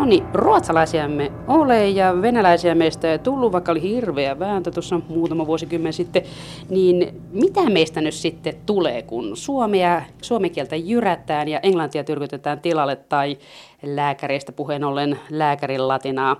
No 0.00 0.06
niin, 0.06 0.26
ruotsalaisia 0.34 1.08
me 1.08 1.32
ole 1.48 1.88
ja 1.88 2.22
venäläisiä 2.22 2.74
meistä 2.74 3.12
ei 3.12 3.18
tullut, 3.18 3.52
vaikka 3.52 3.72
oli 3.72 3.82
hirveä 3.82 4.38
vääntö 4.38 4.70
tuossa 4.70 5.00
muutama 5.08 5.46
vuosikymmen 5.46 5.92
sitten. 5.92 6.22
Niin 6.70 7.20
mitä 7.32 7.70
meistä 7.70 8.00
nyt 8.00 8.14
sitten 8.14 8.54
tulee, 8.66 9.02
kun 9.02 9.36
suomea, 9.36 10.02
suomen 10.22 10.50
kieltä 10.50 10.76
jyrätään 10.76 11.48
ja 11.48 11.60
englantia 11.62 12.04
tyrkytetään 12.04 12.60
tilalle 12.60 12.96
tai 12.96 13.38
lääkäreistä 13.82 14.52
puheen 14.52 14.84
ollen 14.84 15.18
lääkärin 15.30 15.88
latinaa? 15.88 16.36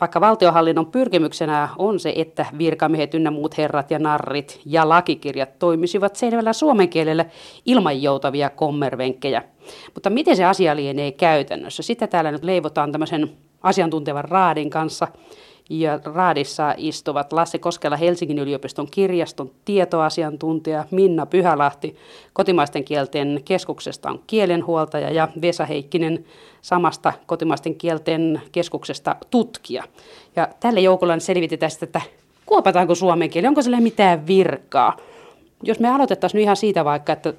Vaikka 0.00 0.20
valtiohallinnon 0.20 0.86
pyrkimyksenä 0.86 1.68
on 1.78 2.00
se, 2.00 2.12
että 2.16 2.46
virkamiehet 2.58 3.14
ynnä 3.14 3.30
muut 3.30 3.58
herrat 3.58 3.90
ja 3.90 3.98
narrit 3.98 4.60
ja 4.66 4.88
lakikirjat 4.88 5.58
toimisivat 5.58 6.16
selvällä 6.16 6.52
suomen 6.52 6.88
kielellä 6.88 7.24
ilman 7.66 8.02
joutavia 8.02 8.50
kommervenkkejä. 8.50 9.42
Mutta 9.94 10.10
miten 10.10 10.36
se 10.36 10.44
asia 10.44 10.76
lienee 10.76 11.12
käytännössä? 11.12 11.82
Sitä 11.82 12.06
täällä 12.06 12.32
nyt 12.32 12.44
leivotaan 12.44 12.92
tämmöisen 12.92 13.30
asiantuntevan 13.62 14.24
raadin 14.24 14.70
kanssa. 14.70 15.08
Ja 15.70 16.00
raadissa 16.04 16.74
istuvat 16.76 17.32
Lasse 17.32 17.58
Koskela 17.58 17.96
Helsingin 17.96 18.38
yliopiston 18.38 18.86
kirjaston 18.90 19.50
tietoasiantuntija, 19.64 20.84
Minna 20.90 21.26
Pyhälahti 21.26 21.96
kotimaisten 22.32 22.84
kielten 22.84 23.40
keskuksesta 23.44 24.10
on 24.10 24.20
kielenhuoltaja 24.26 25.10
ja 25.10 25.28
Vesa 25.42 25.64
Heikkinen 25.64 26.24
samasta 26.62 27.12
kotimaisten 27.26 27.74
kielten 27.74 28.42
keskuksesta 28.52 29.16
tutkija. 29.30 29.84
Ja 30.36 30.48
tälle 30.60 30.80
joukolle 30.80 31.20
selvitetään 31.20 31.70
sitten, 31.70 31.86
että 31.86 32.00
kuopataanko 32.46 32.94
suomen 32.94 33.30
kieli, 33.30 33.46
onko 33.46 33.62
sillä 33.62 33.80
mitään 33.80 34.26
virkaa. 34.26 34.96
Jos 35.62 35.80
me 35.80 35.88
aloitettaisiin 35.88 36.38
nyt 36.38 36.42
ihan 36.42 36.56
siitä 36.56 36.84
vaikka, 36.84 37.12
että 37.12 37.34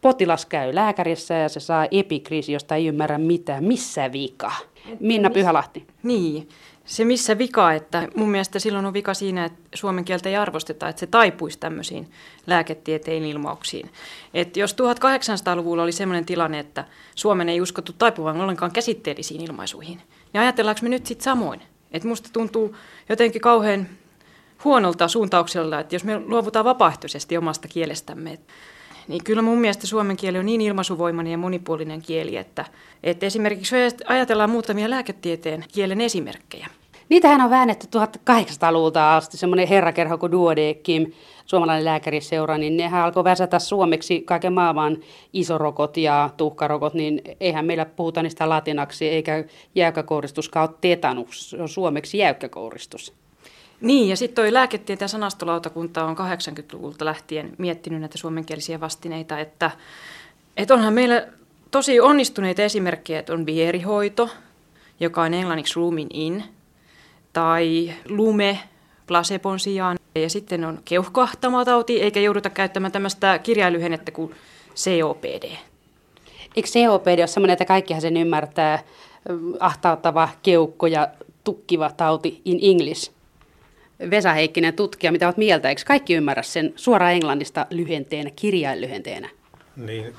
potilas 0.00 0.46
käy 0.46 0.74
lääkärissä 0.74 1.34
ja 1.34 1.48
se 1.48 1.60
saa 1.60 1.86
epikriisi, 1.90 2.52
josta 2.52 2.74
ei 2.76 2.86
ymmärrä 2.86 3.18
mitään. 3.18 3.64
Missä 3.64 4.12
vika? 4.12 4.52
Minna 5.00 5.30
Pyhälahti. 5.30 5.86
Niin, 6.02 6.48
se 6.90 7.04
missä 7.04 7.38
vika, 7.38 7.72
että 7.72 8.08
mun 8.16 8.30
mielestä 8.30 8.58
silloin 8.58 8.86
on 8.86 8.92
vika 8.92 9.14
siinä, 9.14 9.44
että 9.44 9.60
suomen 9.74 10.04
kieltä 10.04 10.28
ei 10.28 10.36
arvosteta, 10.36 10.88
että 10.88 11.00
se 11.00 11.06
taipuisi 11.06 11.58
tämmöisiin 11.58 12.10
lääketieteen 12.46 13.24
ilmauksiin. 13.24 13.90
Että 14.34 14.60
jos 14.60 14.72
1800-luvulla 14.72 15.82
oli 15.82 15.92
sellainen 15.92 16.24
tilanne, 16.24 16.58
että 16.58 16.84
Suomen 17.14 17.48
ei 17.48 17.60
uskottu 17.60 17.92
taipuvan 17.92 18.40
ollenkaan 18.40 18.72
käsitteellisiin 18.72 19.40
ilmaisuihin, 19.40 20.02
niin 20.32 20.40
ajatellaanko 20.40 20.80
me 20.82 20.88
nyt 20.88 21.06
sitten 21.06 21.24
samoin? 21.24 21.62
Että 21.92 22.08
musta 22.08 22.28
tuntuu 22.32 22.76
jotenkin 23.08 23.40
kauhean 23.40 23.88
huonolta 24.64 25.08
suuntauksella, 25.08 25.80
että 25.80 25.94
jos 25.94 26.04
me 26.04 26.18
luovutaan 26.18 26.64
vapaaehtoisesti 26.64 27.36
omasta 27.36 27.68
kielestämme, 27.68 28.38
niin 29.08 29.24
kyllä 29.24 29.42
mun 29.42 29.58
mielestä 29.58 29.86
suomen 29.86 30.16
kieli 30.16 30.38
on 30.38 30.46
niin 30.46 30.60
ilmaisuvoimainen 30.60 31.30
ja 31.30 31.38
monipuolinen 31.38 32.02
kieli, 32.02 32.36
että, 32.36 32.64
että 33.02 33.26
esimerkiksi 33.26 33.76
ajatellaan 34.06 34.50
muutamia 34.50 34.90
lääketieteen 34.90 35.64
kielen 35.72 36.00
esimerkkejä. 36.00 36.66
Niitähän 37.10 37.40
on 37.40 37.50
väännetty 37.50 37.86
1800-luvulta 37.86 39.16
asti, 39.16 39.36
semmoinen 39.36 39.68
herrakerho 39.68 40.18
kuin 40.18 40.32
Duodekim, 40.32 41.12
suomalainen 41.46 41.84
lääkäriseura, 41.84 42.58
niin 42.58 42.76
nehän 42.76 43.04
alkoi 43.04 43.24
väsätä 43.24 43.58
suomeksi 43.58 44.20
kaiken 44.20 44.52
maailman 44.52 44.96
isorokot 45.32 45.96
ja 45.96 46.30
tuhkarokot, 46.36 46.94
niin 46.94 47.22
eihän 47.40 47.66
meillä 47.66 47.84
puhuta 47.84 48.22
niistä 48.22 48.48
latinaksi, 48.48 49.08
eikä 49.08 49.44
jäykkäkouristuskaan 49.74 50.68
ole 50.68 50.76
tetanus, 50.80 51.50
se 51.50 51.62
on 51.62 51.68
suomeksi 51.68 52.18
jäykkäkouristus. 52.18 53.12
Niin, 53.80 54.08
ja 54.08 54.16
sitten 54.16 54.44
tuo 54.44 54.54
lääketieteen 54.54 55.08
sanastolautakunta 55.08 56.04
on 56.04 56.16
80-luvulta 56.16 57.04
lähtien 57.04 57.52
miettinyt 57.58 58.00
näitä 58.00 58.18
suomenkielisiä 58.18 58.80
vastineita, 58.80 59.38
että, 59.38 59.70
että 60.56 60.74
onhan 60.74 60.94
meillä 60.94 61.26
tosi 61.70 62.00
onnistuneita 62.00 62.62
esimerkkejä, 62.62 63.18
että 63.18 63.32
on 63.32 63.46
vierihoito, 63.46 64.28
joka 65.00 65.22
on 65.22 65.34
englanniksi 65.34 65.76
roomin 65.76 66.08
in, 66.12 66.44
tai 67.32 67.92
lume 68.08 68.58
placebon 69.06 69.60
sijaan, 69.60 69.96
ja 70.14 70.30
sitten 70.30 70.64
on 70.64 70.78
keuhkoahtamatauti, 70.84 72.02
eikä 72.02 72.20
jouduta 72.20 72.50
käyttämään 72.50 72.92
tämmöistä 72.92 73.38
kirjailyhennettä 73.38 74.12
kuin 74.12 74.34
COPD. 74.74 75.56
Eikö 76.56 76.68
COPD 76.68 77.18
ole 77.18 77.26
semmoinen, 77.26 77.52
että 77.52 77.64
kaikkihan 77.64 78.00
sen 78.00 78.16
ymmärtää, 78.16 78.82
ahtauttava 79.60 80.28
keukko 80.42 80.86
ja 80.86 81.08
tukkiva 81.44 81.90
tauti 81.96 82.40
in 82.44 82.58
English? 82.62 83.12
Vesa 84.10 84.32
Heikkinen 84.32 84.74
tutkija, 84.74 85.12
mitä 85.12 85.26
olet 85.26 85.36
mieltä, 85.36 85.68
eikö 85.68 85.82
kaikki 85.86 86.14
ymmärrä 86.14 86.42
sen 86.42 86.72
suoraan 86.76 87.12
englannista 87.12 87.66
lyhenteenä, 87.70 88.30
kirjainlyhenteenä? 88.36 89.28
Niin, 89.76 90.14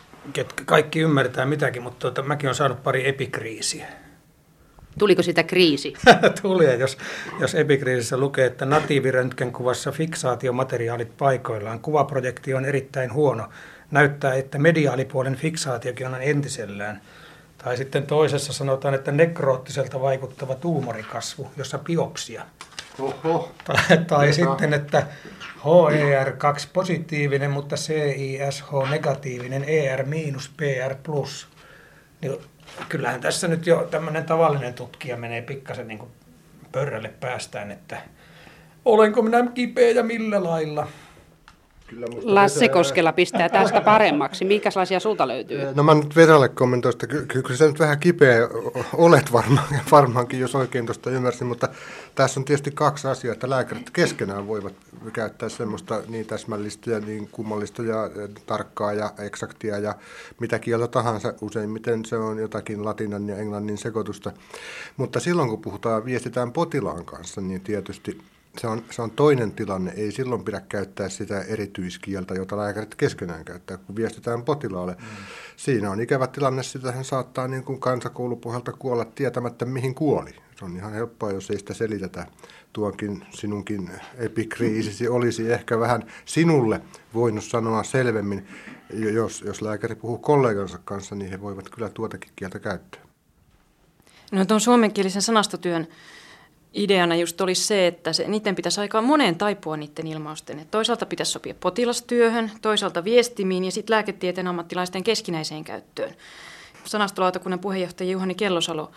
kaikki 0.65 0.99
ymmärtää 0.99 1.45
mitäkin, 1.45 1.81
mutta 1.81 1.99
tuota, 1.99 2.23
mäkin 2.23 2.47
olen 2.47 2.55
saanut 2.55 2.83
pari 2.83 3.07
epikriisiä. 3.07 3.87
Tuliko 4.99 5.23
sitä 5.23 5.43
kriisi? 5.43 5.93
Tuli, 6.41 6.65
ja 6.65 6.75
jos, 6.75 6.97
jos 7.39 7.55
epikriisissä 7.55 8.17
lukee, 8.17 8.45
että 8.45 8.65
natiiviröntgenkuvassa 8.65 9.91
fiksaatiomateriaalit 9.91 11.17
paikoillaan, 11.17 11.79
kuvaprojekti 11.79 12.53
on 12.53 12.65
erittäin 12.65 13.13
huono, 13.13 13.49
näyttää, 13.91 14.33
että 14.33 14.59
mediaalipuolen 14.59 15.35
fiksaatiokin 15.35 16.07
on 16.07 16.21
entisellään. 16.21 17.01
Tai 17.57 17.77
sitten 17.77 18.07
toisessa 18.07 18.53
sanotaan, 18.53 18.93
että 18.93 19.11
nekroottiselta 19.11 20.01
vaikuttava 20.01 20.55
tuumorikasvu, 20.55 21.51
jossa 21.57 21.77
biopsia– 21.77 22.45
Oho. 22.99 23.51
Tai, 23.63 23.97
tai 24.07 24.33
sitten, 24.33 24.73
että 24.73 25.07
HER2 25.57 26.67
positiivinen, 26.73 27.51
mutta 27.51 27.75
CISH 27.75 28.89
negatiivinen, 28.89 29.63
ER 29.63 30.05
miinus, 30.05 30.51
PR 30.57 30.95
plus. 31.03 31.47
Niin 32.21 32.37
kyllähän 32.89 33.21
tässä 33.21 33.47
nyt 33.47 33.67
jo 33.67 33.87
tämmöinen 33.91 34.25
tavallinen 34.25 34.73
tutkija 34.73 35.17
menee 35.17 35.41
pikkasen 35.41 35.87
niin 35.87 36.01
pörrälle 36.71 37.09
päästään, 37.19 37.71
että 37.71 38.01
olenko 38.85 39.21
minä 39.21 39.47
kipeä 39.53 39.89
ja 39.89 40.03
millä 40.03 40.43
lailla. 40.43 40.87
Kyllä 41.91 42.07
Lasse 42.23 42.69
Koskela 42.69 43.13
pistää 43.13 43.49
tästä 43.49 43.81
paremmaksi. 43.81 44.45
Minkälaisia 44.45 44.99
sulta 44.99 45.27
löytyy? 45.27 45.73
No 45.75 45.83
mä 45.83 45.93
nyt 45.93 46.15
Vesalle 46.15 46.49
kommentoin, 46.49 46.93
että 46.93 47.07
ky- 47.07 47.25
kyllä 47.25 47.57
sä 47.57 47.65
nyt 47.65 47.79
vähän 47.79 47.99
kipeä 47.99 48.49
olet 48.93 49.31
varmaan, 49.31 49.67
varmaankin, 49.91 50.39
jos 50.39 50.55
oikein 50.55 50.85
tuosta 50.85 51.09
ymmärsin, 51.09 51.47
mutta 51.47 51.69
tässä 52.15 52.39
on 52.39 52.45
tietysti 52.45 52.71
kaksi 52.71 53.07
asiaa, 53.07 53.33
että 53.33 53.49
lääkärit 53.49 53.89
keskenään 53.89 54.47
voivat 54.47 54.73
käyttää 55.13 55.49
semmoista 55.49 56.01
niin 56.07 56.25
täsmällistä 56.25 56.91
ja 56.91 56.99
niin 56.99 57.27
kummallista 57.31 57.83
ja 57.83 58.09
tarkkaa 58.45 58.93
ja 58.93 59.13
eksaktia 59.19 59.77
ja 59.77 59.95
mitä 60.39 60.59
kieltä 60.59 60.87
tahansa, 60.87 61.33
useimmiten 61.41 62.05
se 62.05 62.17
on 62.17 62.37
jotakin 62.37 62.85
latinan 62.85 63.29
ja 63.29 63.37
englannin 63.37 63.77
sekoitusta. 63.77 64.31
Mutta 64.97 65.19
silloin 65.19 65.49
kun 65.49 65.61
puhutaan, 65.61 66.05
viestitään 66.05 66.51
potilaan 66.51 67.05
kanssa, 67.05 67.41
niin 67.41 67.61
tietysti 67.61 68.17
se 68.57 68.67
on, 68.67 68.83
se 68.91 69.01
on 69.01 69.11
toinen 69.11 69.51
tilanne. 69.51 69.93
Ei 69.95 70.11
silloin 70.11 70.43
pidä 70.43 70.61
käyttää 70.69 71.09
sitä 71.09 71.41
erityiskieltä, 71.41 72.33
jota 72.33 72.57
lääkärit 72.57 72.95
keskenään 72.95 73.45
käyttää, 73.45 73.77
kun 73.77 73.95
viestitään 73.95 74.43
potilaalle. 74.43 74.93
Mm. 74.99 75.07
Siinä 75.57 75.91
on 75.91 76.01
ikävä 76.01 76.27
tilanne, 76.27 76.63
sitä 76.63 76.91
hän 76.91 77.05
saattaa 77.05 77.47
niin 77.47 77.63
kuin 77.63 77.79
kansakoulupohjalta 77.79 78.71
kuolla 78.71 79.05
tietämättä, 79.05 79.65
mihin 79.65 79.95
kuoli. 79.95 80.31
Se 80.59 80.65
on 80.65 80.75
ihan 80.75 80.93
helppoa, 80.93 81.31
jos 81.31 81.51
ei 81.51 81.59
sitä 81.59 81.73
selitetä. 81.73 82.27
Tuonkin 82.73 83.25
sinunkin 83.29 83.91
epikriisisi 84.17 85.07
olisi 85.07 85.51
ehkä 85.51 85.79
vähän 85.79 86.03
sinulle 86.25 86.81
voinut 87.13 87.43
sanoa 87.43 87.83
selvemmin. 87.83 88.47
Jos, 88.93 89.41
jos 89.41 89.61
lääkäri 89.61 89.95
puhuu 89.95 90.17
kollegansa 90.17 90.79
kanssa, 90.85 91.15
niin 91.15 91.31
he 91.31 91.41
voivat 91.41 91.69
kyllä 91.69 91.89
tuotakin 91.89 92.31
kieltä 92.35 92.59
käyttää. 92.59 93.01
No 94.31 94.45
tuon 94.45 94.61
suomenkielisen 94.61 95.21
sanastotyön 95.21 95.87
ideana 96.73 97.15
just 97.15 97.41
olisi 97.41 97.63
se, 97.63 97.87
että 97.87 98.13
se, 98.13 98.27
niiden 98.27 98.55
pitäisi 98.55 98.81
aika 98.81 99.01
moneen 99.01 99.35
taipua 99.35 99.77
niiden 99.77 100.07
ilmausten. 100.07 100.59
Et 100.59 100.71
toisaalta 100.71 101.05
pitäisi 101.05 101.31
sopia 101.31 101.53
potilastyöhön, 101.59 102.51
toisaalta 102.61 103.03
viestimiin 103.03 103.63
ja 103.63 103.71
sitten 103.71 103.93
lääketieteen 103.93 104.47
ammattilaisten 104.47 105.03
keskinäiseen 105.03 105.63
käyttöön. 105.63 106.15
Sanastolautakunnan 106.83 107.59
puheenjohtaja 107.59 108.11
Juhani 108.11 108.35
Kellosalo 108.35 108.91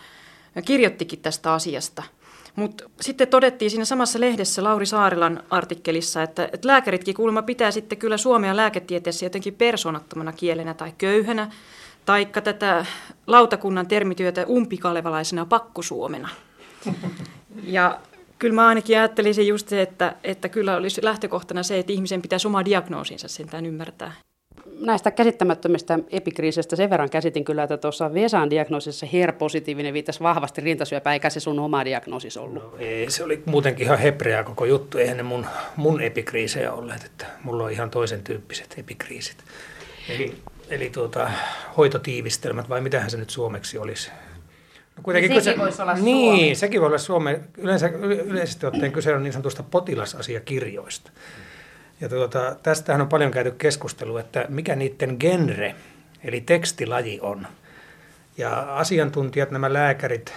kirjoittikin 0.65 1.19
tästä 1.19 1.53
asiasta. 1.53 2.03
Mutta 2.55 2.83
sitten 3.01 3.27
todettiin 3.27 3.71
siinä 3.71 3.85
samassa 3.85 4.19
lehdessä 4.19 4.63
Lauri 4.63 4.85
Saarilan 4.85 5.43
artikkelissa, 5.49 6.23
että, 6.23 6.49
että 6.53 6.67
lääkäritkin 6.67 7.15
kuulemma 7.15 7.41
pitää 7.41 7.71
sitten 7.71 7.97
kyllä 7.97 8.17
suomea 8.17 8.55
lääketieteessä 8.55 9.25
jotenkin 9.25 9.55
persoonattomana 9.55 10.31
kielenä 10.31 10.73
tai 10.73 10.93
köyhänä, 10.97 11.51
taikka 12.05 12.41
tätä 12.41 12.85
lautakunnan 13.27 13.87
termityötä 13.87 14.45
umpikalevalaisena 14.49 15.45
pakkosuomena. 15.45 16.29
Ja 17.63 17.99
kyllä 18.39 18.55
mä 18.55 18.67
ainakin 18.67 18.97
ajattelisin 18.97 19.47
just 19.47 19.67
se, 19.67 19.81
että, 19.81 20.15
että 20.23 20.49
kyllä 20.49 20.75
olisi 20.75 21.03
lähtökohtana 21.03 21.63
se, 21.63 21.79
että 21.79 21.93
ihmisen 21.93 22.21
pitäisi 22.21 22.47
oma 22.47 22.65
diagnoosinsa 22.65 23.27
sentään 23.27 23.65
ymmärtää. 23.65 24.11
Näistä 24.79 25.11
käsittämättömistä 25.11 25.99
epikriisistä 26.11 26.75
sen 26.75 26.89
verran 26.89 27.09
käsitin 27.09 27.45
kyllä, 27.45 27.63
että 27.63 27.77
tuossa 27.77 28.13
Vesan 28.13 28.49
diagnoosissa 28.49 29.05
HER-positiivinen 29.13 29.93
viittasi 29.93 30.19
vahvasti 30.19 30.61
rintasyöpä, 30.61 31.13
eikä 31.13 31.29
se 31.29 31.39
sun 31.39 31.59
oma 31.59 31.85
diagnoosis 31.85 32.37
ollut. 32.37 32.63
No, 32.63 32.73
ei, 32.79 33.11
se 33.11 33.23
oli 33.23 33.43
muutenkin 33.45 33.85
ihan 33.85 33.99
hebreaa 33.99 34.43
koko 34.43 34.65
juttu, 34.65 34.97
eihän 34.97 35.17
ne 35.17 35.23
mun, 35.23 35.45
mun 35.75 36.01
epikriisejä 36.01 36.73
olleet, 36.73 37.03
että 37.03 37.25
mulla 37.43 37.63
on 37.63 37.71
ihan 37.71 37.89
toisen 37.89 38.23
tyyppiset 38.23 38.75
epikriisit. 38.77 39.37
Eli, 40.09 40.35
eli 40.69 40.89
tuota, 40.89 41.31
hoitotiivistelmät, 41.77 42.69
vai 42.69 42.81
mitähän 42.81 43.11
se 43.11 43.17
nyt 43.17 43.29
suomeksi 43.29 43.77
olisi? 43.77 44.11
No 44.97 45.03
kuitenkin 45.03 45.29
niin 45.29 45.41
sekin 45.41 45.53
kyse, 45.53 45.65
voisi 45.65 45.81
olla 45.81 45.93
Niin, 45.93 46.37
Suomi. 46.39 46.55
sekin 46.55 46.81
voi 46.81 46.87
olla 46.87 46.97
Suomi. 46.97 47.37
Yleensä, 47.57 47.87
yleisesti 48.25 48.65
ottaen 48.65 48.91
kyse 48.91 49.15
on 49.15 49.23
niin 49.23 49.33
sanotusta 49.33 49.63
potilasasiakirjoista. 49.63 51.11
Ja 52.01 52.09
tuota, 52.09 52.55
tästähän 52.63 53.01
on 53.01 53.09
paljon 53.09 53.31
käyty 53.31 53.51
keskustelua, 53.51 54.19
että 54.19 54.45
mikä 54.49 54.75
niiden 54.75 55.17
genre, 55.19 55.75
eli 56.23 56.41
tekstilaji 56.41 57.19
on. 57.21 57.47
Ja 58.37 58.59
asiantuntijat, 58.77 59.51
nämä 59.51 59.73
lääkärit 59.73 60.33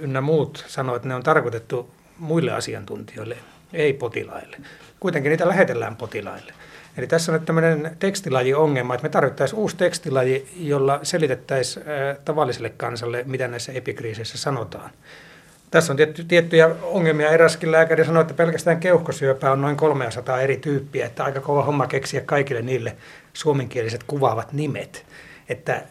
ynnä 0.00 0.20
muut 0.20 0.64
sanoivat, 0.68 0.96
että 0.96 1.08
ne 1.08 1.14
on 1.14 1.22
tarkoitettu 1.22 1.90
muille 2.18 2.52
asiantuntijoille, 2.52 3.36
ei 3.72 3.92
potilaille. 3.92 4.56
Kuitenkin 5.00 5.30
niitä 5.30 5.48
lähetellään 5.48 5.96
potilaille. 5.96 6.52
Eli 6.96 7.06
tässä 7.06 7.32
on 7.32 7.38
nyt 7.38 7.46
tämmöinen 7.46 7.96
tekstilaji-ongelma, 7.98 8.94
että 8.94 9.02
me 9.02 9.08
tarvittaisiin 9.08 9.58
uusi 9.58 9.76
tekstilaji, 9.76 10.48
jolla 10.56 11.00
selitettäisiin 11.02 11.86
tavalliselle 12.24 12.70
kansalle, 12.70 13.24
mitä 13.26 13.48
näissä 13.48 13.72
epikriiseissä 13.72 14.38
sanotaan. 14.38 14.90
Tässä 15.70 15.92
on 15.92 15.96
tietty, 15.96 16.24
tiettyjä 16.24 16.70
ongelmia. 16.82 17.30
Eräskin 17.30 17.72
lääkäri 17.72 18.04
sanoi, 18.04 18.20
että 18.20 18.34
pelkästään 18.34 18.80
keuhkosyöpä 18.80 19.52
on 19.52 19.60
noin 19.60 19.76
300 19.76 20.40
eri 20.40 20.56
tyyppiä, 20.56 21.06
että 21.06 21.24
aika 21.24 21.40
kova 21.40 21.62
homma 21.62 21.86
keksiä 21.86 22.20
kaikille 22.20 22.62
niille 22.62 22.96
suomenkieliset 23.32 24.02
kuvaavat 24.06 24.52
nimet. 24.52 25.06
Että 25.48 25.82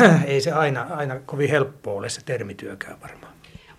äh, 0.00 0.24
ei 0.32 0.40
se 0.40 0.52
aina, 0.52 0.86
aina 0.90 1.20
kovin 1.26 1.50
helppoa 1.50 1.94
ole 1.94 2.08
se 2.08 2.20
termityökään 2.24 3.00
varmaan. 3.02 3.29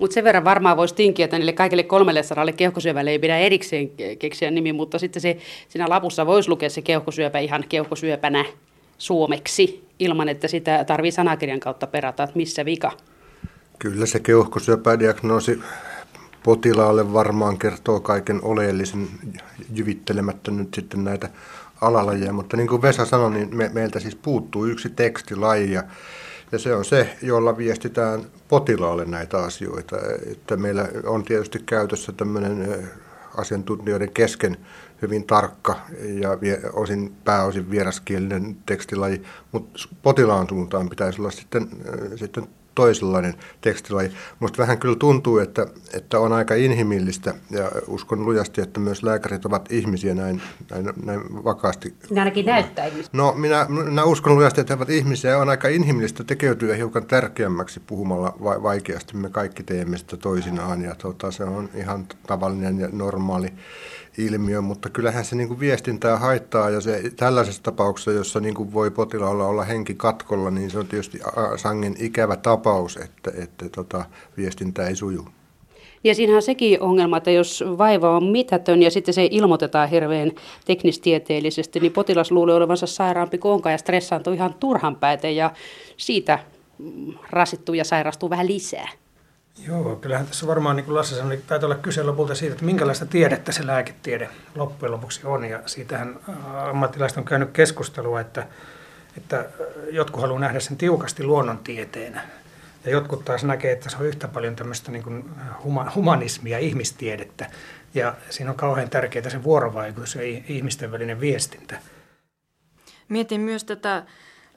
Mutta 0.01 0.13
sen 0.13 0.23
verran 0.23 0.43
varmaan 0.43 0.77
voisi 0.77 0.95
tinkiä, 0.95 1.25
että 1.25 1.37
niille 1.37 1.53
kaikille 1.53 1.83
300 1.83 2.45
keuhkosyövälle 2.57 3.11
ei 3.11 3.19
pidä 3.19 3.37
erikseen 3.37 3.89
keksiä 4.19 4.51
nimi, 4.51 4.73
mutta 4.73 4.99
sitten 4.99 5.21
se, 5.21 5.37
siinä 5.69 5.89
lapussa 5.89 6.25
voisi 6.25 6.49
lukea 6.49 6.69
se 6.69 6.81
keuhkosyöpä 6.81 7.39
ihan 7.39 7.63
keuhkosyöpänä 7.69 8.45
suomeksi, 8.97 9.87
ilman 9.99 10.29
että 10.29 10.47
sitä 10.47 10.83
tarvii 10.83 11.11
sanakirjan 11.11 11.59
kautta 11.59 11.87
perata, 11.87 12.23
että 12.23 12.37
missä 12.37 12.65
vika. 12.65 12.91
Kyllä 13.79 14.05
se 14.05 14.19
keuhkosyöpädiagnoosi 14.19 15.59
potilaalle 16.43 17.13
varmaan 17.13 17.57
kertoo 17.57 17.99
kaiken 17.99 18.39
oleellisen 18.43 19.07
jyvittelemättä 19.73 20.51
nyt 20.51 20.73
sitten 20.73 21.03
näitä 21.03 21.29
alalajeja, 21.81 22.33
mutta 22.33 22.57
niin 22.57 22.67
kuin 22.67 22.81
Vesa 22.81 23.05
sanoi, 23.05 23.31
niin 23.31 23.55
me, 23.55 23.69
meiltä 23.73 23.99
siis 23.99 24.15
puuttuu 24.15 24.65
yksi 24.65 24.89
tekstilaji 24.89 25.71
ja, 25.71 25.83
ja 26.51 26.59
se 26.59 26.75
on 26.75 26.85
se, 26.85 27.17
jolla 27.21 27.57
viestitään 27.57 28.21
potilaalle 28.51 29.05
näitä 29.05 29.37
asioita. 29.37 29.95
Että 30.31 30.57
meillä 30.57 30.87
on 31.05 31.23
tietysti 31.23 31.59
käytössä 31.65 32.11
tämmöinen 32.11 32.89
asiantuntijoiden 33.37 34.11
kesken 34.11 34.57
hyvin 35.01 35.27
tarkka 35.27 35.79
ja 35.99 36.29
osin 36.73 37.13
pääosin 37.23 37.71
vieraskielinen 37.71 38.57
tekstilaji, 38.65 39.21
mutta 39.51 39.79
potilaan 40.01 40.49
suuntaan 40.49 40.89
pitäisi 40.89 41.21
olla 41.21 41.31
sitten, 41.31 41.67
sitten 42.15 42.47
toisenlainen 42.75 43.33
tekstilaji. 43.61 44.11
Minusta 44.39 44.57
vähän 44.57 44.77
kyllä 44.77 44.95
tuntuu, 44.95 45.37
että, 45.37 45.65
että 45.93 46.19
on 46.19 46.33
aika 46.33 46.55
inhimillistä 46.55 47.33
ja 47.49 47.71
uskon 47.87 48.25
lujasti, 48.25 48.61
että 48.61 48.79
myös 48.79 49.03
lääkärit 49.03 49.45
ovat 49.45 49.71
ihmisiä 49.71 50.15
näin, 50.15 50.41
näin, 50.71 50.89
näin 51.05 51.43
vakaasti. 51.43 51.93
Minä 52.09 52.21
ainakin 52.21 52.45
näyttää 52.45 52.85
ihmistä. 52.85 53.17
No 53.17 53.33
minä, 53.37 53.65
minä 53.69 54.03
uskon 54.03 54.35
lujasti, 54.35 54.61
että 54.61 54.73
he 54.73 54.77
ovat 54.77 54.89
ihmisiä 54.89 55.31
ja 55.31 55.37
on 55.37 55.49
aika 55.49 55.67
inhimillistä 55.67 56.23
tekeytyä 56.23 56.75
hiukan 56.75 57.05
tärkeämmäksi 57.05 57.79
puhumalla 57.79 58.35
va- 58.43 58.63
vaikeasti. 58.63 59.17
Me 59.17 59.29
kaikki 59.29 59.63
teemme 59.63 59.97
sitä 59.97 60.17
toisinaan 60.17 60.81
ja 60.81 60.95
tota, 60.95 61.31
se 61.31 61.43
on 61.43 61.69
ihan 61.75 62.07
tavallinen 62.27 62.79
ja 62.79 62.89
normaali 62.91 63.53
ilmiö, 64.17 64.61
mutta 64.61 64.89
kyllähän 64.89 65.25
se 65.25 65.35
niin 65.35 65.47
kuin 65.47 65.59
viestintää 65.59 66.17
haittaa 66.17 66.69
ja 66.69 66.81
se 66.81 67.03
tällaisessa 67.15 67.63
tapauksessa, 67.63 68.11
jossa 68.11 68.39
niin 68.39 68.55
kuin 68.55 68.73
voi 68.73 68.91
potilaalla 68.91 69.47
olla 69.47 69.63
henki 69.63 69.93
katkolla, 69.93 70.51
niin 70.51 70.71
se 70.71 70.79
on 70.79 70.87
tietysti 70.87 71.19
sangen 71.55 71.95
ikävä 71.99 72.35
tapaus, 72.35 72.97
että, 72.97 73.31
että 73.43 73.69
tota, 73.69 74.05
viestintä 74.37 74.87
ei 74.87 74.95
suju. 74.95 75.27
Ja 76.03 76.15
siinähän 76.15 76.35
on 76.35 76.41
sekin 76.41 76.81
ongelma, 76.81 77.17
että 77.17 77.31
jos 77.31 77.63
vaiva 77.77 78.17
on 78.17 78.25
mitätön 78.25 78.81
ja 78.81 78.91
sitten 78.91 79.13
se 79.13 79.27
ilmoitetaan 79.31 79.89
hirveän 79.89 80.31
teknistieteellisesti, 80.65 81.79
niin 81.79 81.91
potilas 81.91 82.31
luulee 82.31 82.55
olevansa 82.55 82.87
sairaampi 82.87 83.37
kuin 83.37 83.51
onkaan 83.51 83.73
ja 83.73 83.77
stressaantuu 83.77 84.33
ihan 84.33 84.53
turhan 84.53 84.95
pääteen 84.95 85.35
ja 85.35 85.51
siitä 85.97 86.39
rasittuu 87.29 87.75
ja 87.75 87.83
sairastuu 87.83 88.29
vähän 88.29 88.47
lisää. 88.47 88.89
Joo, 89.67 89.95
kyllähän 89.95 90.27
tässä 90.27 90.47
varmaan, 90.47 90.75
niin 90.75 90.85
kuin 90.85 90.95
Lasse 90.95 91.15
sanoi, 91.15 91.29
niin 91.29 91.43
taitaa 91.47 91.67
olla 91.67 91.75
kyse 91.75 92.03
lopulta 92.03 92.35
siitä, 92.35 92.53
että 92.53 92.65
minkälaista 92.65 93.05
tiedettä 93.05 93.51
se 93.51 93.67
lääketiede 93.67 94.29
loppujen 94.55 94.91
lopuksi 94.91 95.21
on. 95.23 95.45
Ja 95.45 95.59
siitähän 95.65 96.19
ammattilaiset 96.69 97.17
on 97.17 97.25
käynyt 97.25 97.51
keskustelua, 97.51 98.21
että, 98.21 98.47
että 99.17 99.45
jotkut 99.91 100.21
haluaa 100.21 100.39
nähdä 100.39 100.59
sen 100.59 100.77
tiukasti 100.77 101.23
luonnontieteenä. 101.23 102.21
Ja 102.85 102.91
jotkut 102.91 103.25
taas 103.25 103.43
näkee, 103.43 103.71
että 103.71 103.89
se 103.89 103.97
on 103.97 104.05
yhtä 104.05 104.27
paljon 104.27 104.55
tämmöistä 104.55 104.91
niin 104.91 105.03
kuin 105.03 105.29
humanismia, 105.95 106.59
ihmistiedettä. 106.59 107.49
Ja 107.93 108.15
siinä 108.29 108.51
on 108.51 108.57
kauhean 108.57 108.89
tärkeää 108.89 109.29
se 109.29 109.43
vuorovaikutus 109.43 110.15
ja 110.15 110.21
ihmisten 110.23 110.91
välinen 110.91 111.19
viestintä. 111.19 111.79
Mietin 113.09 113.41
myös 113.41 113.63
tätä 113.63 114.03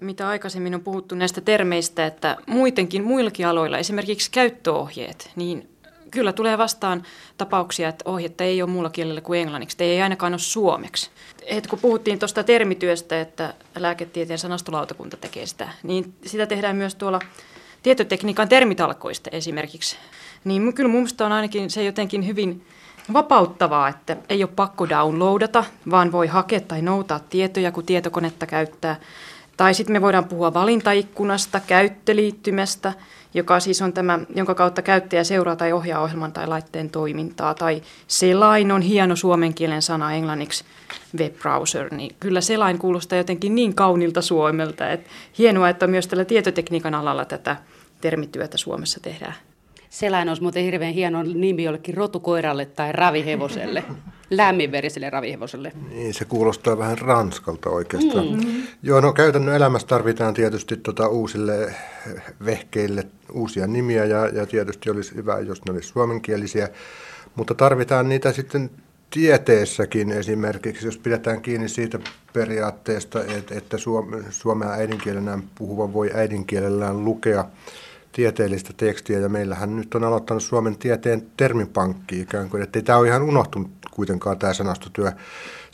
mitä 0.04 0.28
aikaisemmin 0.28 0.74
on 0.74 0.80
puhuttu 0.80 1.14
näistä 1.14 1.40
termeistä, 1.40 2.06
että 2.06 2.36
muitenkin 2.46 3.04
muillakin 3.04 3.46
aloilla, 3.46 3.78
esimerkiksi 3.78 4.30
käyttöohjeet, 4.30 5.30
niin 5.36 5.68
kyllä 6.10 6.32
tulee 6.32 6.58
vastaan 6.58 7.02
tapauksia, 7.38 7.88
että 7.88 8.10
ohjetta 8.10 8.44
ei 8.44 8.62
ole 8.62 8.70
muulla 8.70 8.90
kielellä 8.90 9.20
kuin 9.20 9.40
englanniksi, 9.40 9.84
ei 9.84 10.02
ainakaan 10.02 10.32
ole 10.32 10.38
suomeksi. 10.38 11.10
Et 11.46 11.66
kun 11.66 11.78
puhuttiin 11.78 12.18
tuosta 12.18 12.44
termityöstä, 12.44 13.20
että 13.20 13.54
lääketieteen 13.76 14.38
sanastolautakunta 14.38 15.16
tekee 15.16 15.46
sitä, 15.46 15.68
niin 15.82 16.14
sitä 16.26 16.46
tehdään 16.46 16.76
myös 16.76 16.94
tuolla 16.94 17.20
tietotekniikan 17.82 18.48
termitalkoista 18.48 19.30
esimerkiksi. 19.32 19.96
Niin 20.44 20.74
kyllä 20.74 20.90
mun 20.90 21.06
on 21.24 21.32
ainakin 21.32 21.70
se 21.70 21.84
jotenkin 21.84 22.26
hyvin 22.26 22.66
vapauttavaa, 23.12 23.88
että 23.88 24.16
ei 24.28 24.42
ole 24.42 24.50
pakko 24.56 24.88
downloadata, 24.88 25.64
vaan 25.90 26.12
voi 26.12 26.26
hakea 26.26 26.60
tai 26.60 26.82
noutaa 26.82 27.18
tietoja, 27.18 27.72
kun 27.72 27.86
tietokonetta 27.86 28.46
käyttää. 28.46 28.96
Tai 29.56 29.74
sitten 29.74 29.92
me 29.92 30.00
voidaan 30.00 30.24
puhua 30.24 30.54
valintaikkunasta, 30.54 31.60
käyttöliittymästä, 31.60 32.92
joka 33.34 33.60
siis 33.60 33.82
on 33.82 33.92
tämä, 33.92 34.18
jonka 34.34 34.54
kautta 34.54 34.82
käyttäjä 34.82 35.24
seuraa 35.24 35.56
tai 35.56 35.72
ohjaa 35.72 36.00
ohjelman 36.00 36.32
tai 36.32 36.46
laitteen 36.46 36.90
toimintaa. 36.90 37.54
Tai 37.54 37.82
selain 38.08 38.72
on 38.72 38.82
hieno 38.82 39.16
suomen 39.16 39.54
kielen 39.54 39.82
sana 39.82 40.12
englanniksi 40.12 40.64
webbrowser, 41.18 41.94
niin 41.94 42.16
kyllä 42.20 42.40
selain 42.40 42.78
kuulostaa 42.78 43.18
jotenkin 43.18 43.54
niin 43.54 43.74
kaunilta 43.74 44.22
suomelta. 44.22 44.90
Että 44.90 45.10
hienoa, 45.38 45.68
että 45.68 45.86
myös 45.86 46.06
tällä 46.06 46.24
tietotekniikan 46.24 46.94
alalla 46.94 47.24
tätä 47.24 47.56
termityötä 48.00 48.56
Suomessa 48.56 49.00
tehdään. 49.00 49.34
Selain 49.94 50.28
olisi 50.28 50.42
muuten 50.42 50.64
hirveän 50.64 50.94
hieno 50.94 51.22
nimi 51.22 51.64
jollekin 51.64 51.94
rotukoiralle 51.94 52.66
tai 52.66 52.92
ravihevoselle, 52.92 53.84
lämminveriselle 54.30 55.10
ravihevoselle. 55.10 55.72
Niin, 55.90 56.14
se 56.14 56.24
kuulostaa 56.24 56.78
vähän 56.78 56.98
ranskalta 56.98 57.70
oikeastaan. 57.70 58.26
Mm. 58.26 58.62
Joo, 58.82 59.00
no 59.00 59.12
käytännön 59.12 59.56
elämässä 59.56 59.88
tarvitaan 59.88 60.34
tietysti 60.34 60.76
tota 60.76 61.08
uusille 61.08 61.74
vehkeille 62.44 63.06
uusia 63.32 63.66
nimiä 63.66 64.04
ja, 64.04 64.26
ja 64.26 64.46
tietysti 64.46 64.90
olisi 64.90 65.14
hyvä, 65.14 65.38
jos 65.38 65.64
ne 65.64 65.72
olisi 65.72 65.88
suomenkielisiä, 65.88 66.68
mutta 67.34 67.54
tarvitaan 67.54 68.08
niitä 68.08 68.32
sitten 68.32 68.70
tieteessäkin 69.10 70.12
esimerkiksi, 70.12 70.86
jos 70.86 70.98
pidetään 70.98 71.42
kiinni 71.42 71.68
siitä 71.68 71.98
periaatteesta, 72.32 73.24
että, 73.24 73.54
että 73.54 73.76
suomea 74.30 74.70
äidinkielenään 74.70 75.42
puhuva 75.54 75.92
voi 75.92 76.10
äidinkielellään 76.14 77.04
lukea 77.04 77.44
tieteellistä 78.14 78.70
tekstiä 78.76 79.18
ja 79.18 79.28
meillähän 79.28 79.76
nyt 79.76 79.94
on 79.94 80.04
aloittanut 80.04 80.42
Suomen 80.42 80.78
tieteen 80.78 81.26
termipankki 81.36 82.20
ikään 82.20 82.50
kuin, 82.50 82.62
että 82.62 82.82
tämä 82.82 82.98
ole 82.98 83.08
ihan 83.08 83.22
unohtunut 83.22 83.70
kuitenkaan 83.90 84.38
tämä 84.38 84.54
sanastotyö 84.54 85.12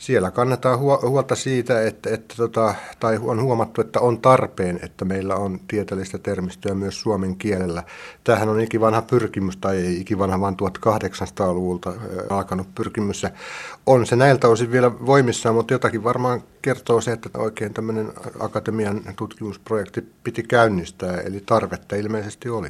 siellä 0.01 0.31
kannetaan 0.31 0.79
huolta 0.79 1.35
siitä, 1.35 1.83
että, 1.83 2.09
että 2.09 2.35
tota, 2.37 2.75
tai 2.99 3.19
on 3.21 3.41
huomattu, 3.41 3.81
että 3.81 3.99
on 3.99 4.21
tarpeen, 4.21 4.79
että 4.83 5.05
meillä 5.05 5.35
on 5.35 5.59
tieteellistä 5.67 6.17
termistöä 6.17 6.73
myös 6.73 7.01
suomen 7.01 7.35
kielellä. 7.35 7.83
Tämähän 8.23 8.49
on 8.49 8.61
ikivanha 8.61 9.01
pyrkimys, 9.01 9.57
tai 9.57 9.77
ei 9.77 9.99
ikivanha, 9.99 10.39
vaan 10.39 10.57
1800-luvulta 10.61 11.93
alkanut 12.29 12.75
pyrkimys. 12.75 13.25
On 13.85 14.05
se 14.05 14.15
näiltä 14.15 14.47
osin 14.47 14.71
vielä 14.71 15.05
voimissaan, 15.05 15.55
mutta 15.55 15.73
jotakin 15.73 16.03
varmaan 16.03 16.43
kertoo 16.61 17.01
se, 17.01 17.11
että 17.11 17.29
oikein 17.37 17.73
tämmöinen 17.73 18.13
akatemian 18.39 19.01
tutkimusprojekti 19.15 20.05
piti 20.23 20.43
käynnistää, 20.43 21.17
eli 21.17 21.43
tarvetta 21.45 21.95
ilmeisesti 21.95 22.49
oli. 22.49 22.69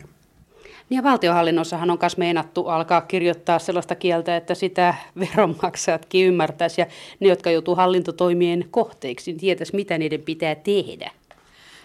Ja 0.92 1.04
valtiohallinnossahan 1.04 1.90
on 1.90 1.98
myös 2.02 2.18
meinattu 2.18 2.68
alkaa 2.68 3.02
kirjoittaa 3.02 3.60
sellaista 3.60 3.96
kieltä, 3.96 4.38
että 4.38 4.56
sitä 4.56 4.96
veronmaksajatkin 5.20 6.28
ymmärtäisi 6.28 6.82
ja 6.82 6.88
ne, 7.20 7.28
jotka 7.28 7.52
joutuu 7.52 7.76
hallintotoimien 7.76 8.66
kohteiksi, 8.72 9.32
niin 9.32 9.40
tietäisi, 9.40 9.76
mitä 9.76 9.98
niiden 9.98 10.22
pitää 10.22 10.56
tehdä. 10.56 11.12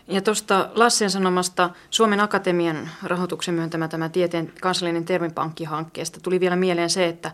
Ja 0.08 0.20
tuosta 0.20 0.70
Lassen 0.74 1.10
sanomasta 1.10 1.70
Suomen 1.90 2.20
Akatemian 2.20 2.88
rahoituksen 3.02 3.54
myöntämä 3.54 3.88
tämä 3.88 4.08
tieteen 4.08 4.52
kansallinen 4.60 5.04
termipankki-hankkeesta 5.04 6.20
tuli 6.22 6.40
vielä 6.40 6.56
mieleen 6.56 6.90
se, 6.90 7.06
että, 7.06 7.30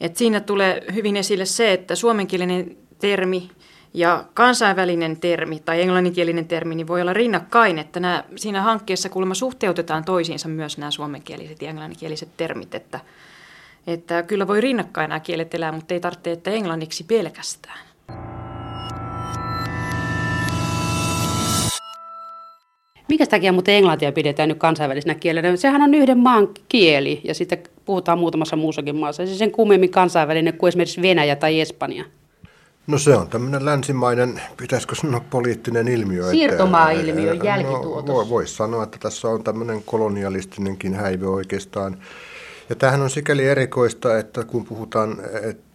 että 0.00 0.18
siinä 0.18 0.40
tulee 0.40 0.84
hyvin 0.94 1.16
esille 1.16 1.44
se, 1.44 1.72
että 1.72 1.94
suomenkielinen 1.94 2.76
termi 2.98 3.50
Ja 3.96 4.24
kansainvälinen 4.34 5.20
termi 5.20 5.62
tai 5.64 5.82
englanninkielinen 5.82 6.48
termi 6.48 6.74
niin 6.74 6.88
voi 6.88 7.00
olla 7.00 7.12
rinnakkain, 7.12 7.78
että 7.78 8.00
nämä, 8.00 8.24
siinä 8.36 8.62
hankkeessa 8.62 9.08
kuulemma 9.08 9.34
suhteutetaan 9.34 10.04
toisiinsa 10.04 10.48
myös 10.48 10.78
nämä 10.78 10.90
suomenkieliset 10.90 11.62
ja 11.62 11.68
englanninkieliset 11.68 12.28
termit, 12.36 12.74
että, 12.74 13.00
että 13.86 14.22
kyllä 14.22 14.46
voi 14.46 14.60
rinnakkain 14.60 15.08
nämä 15.08 15.20
kielet 15.20 15.54
elää, 15.54 15.72
mutta 15.72 15.94
ei 15.94 16.00
tarvitse, 16.00 16.32
että 16.32 16.50
englanniksi 16.50 17.04
pelkästään. 17.04 17.78
Mikä 23.08 23.26
takia 23.26 23.52
muuten 23.52 23.74
englantia 23.74 24.12
pidetään 24.12 24.48
nyt 24.48 24.58
kansainvälisenä 24.58 25.14
kielenä? 25.14 25.56
Sehän 25.56 25.82
on 25.82 25.94
yhden 25.94 26.18
maan 26.18 26.48
kieli 26.68 27.20
ja 27.24 27.34
sitten 27.34 27.58
puhutaan 27.84 28.18
muutamassa 28.18 28.56
muussakin 28.56 28.96
maassa. 28.96 29.26
Se 29.26 29.34
sen 29.34 29.52
kummemmin 29.52 29.90
kansainvälinen 29.90 30.54
kuin 30.54 30.68
esimerkiksi 30.68 31.02
Venäjä 31.02 31.36
tai 31.36 31.60
Espanja. 31.60 32.04
No 32.86 32.98
se 32.98 33.16
on 33.16 33.28
tämmöinen 33.28 33.64
länsimainen, 33.64 34.42
pitäisikö 34.56 34.94
sanoa 34.94 35.20
poliittinen 35.30 35.88
ilmiö. 35.88 36.30
Siirtomaa-ilmiö, 36.30 37.34
jälkituotos. 37.34 38.16
No, 38.16 38.28
Voisi 38.28 38.54
sanoa, 38.54 38.82
että 38.82 38.98
tässä 38.98 39.28
on 39.28 39.44
tämmöinen 39.44 39.82
kolonialistinenkin 39.82 40.94
häivö 40.94 41.28
oikeastaan. 41.28 41.96
Ja 42.68 42.74
tämähän 42.74 43.02
on 43.02 43.10
sikäli 43.10 43.46
erikoista, 43.46 44.18
että 44.18 44.44
kun 44.44 44.64
puhutaan 44.64 45.16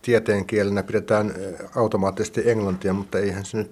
tieteenkielenä, 0.02 0.84
pidetään 0.84 1.34
automaattisesti 1.76 2.50
englantia, 2.50 2.94
mutta 2.94 3.20
eihän 3.20 3.46
se 3.46 3.58
nyt 3.58 3.72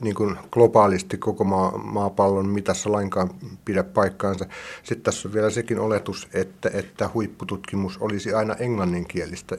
niin 0.00 0.14
kuin 0.14 0.36
globaalisti 0.50 1.18
koko 1.18 1.44
maa, 1.44 1.78
maapallon 1.78 2.48
mitassa 2.48 2.92
lainkaan 2.92 3.30
pidä 3.64 3.84
paikkaansa. 3.84 4.46
Sitten 4.82 5.02
tässä 5.02 5.28
on 5.28 5.34
vielä 5.34 5.50
sekin 5.50 5.78
oletus, 5.78 6.28
että, 6.34 6.70
että 6.74 7.10
huippututkimus 7.14 7.98
olisi 7.98 8.32
aina 8.32 8.54
englanninkielistä. 8.54 9.56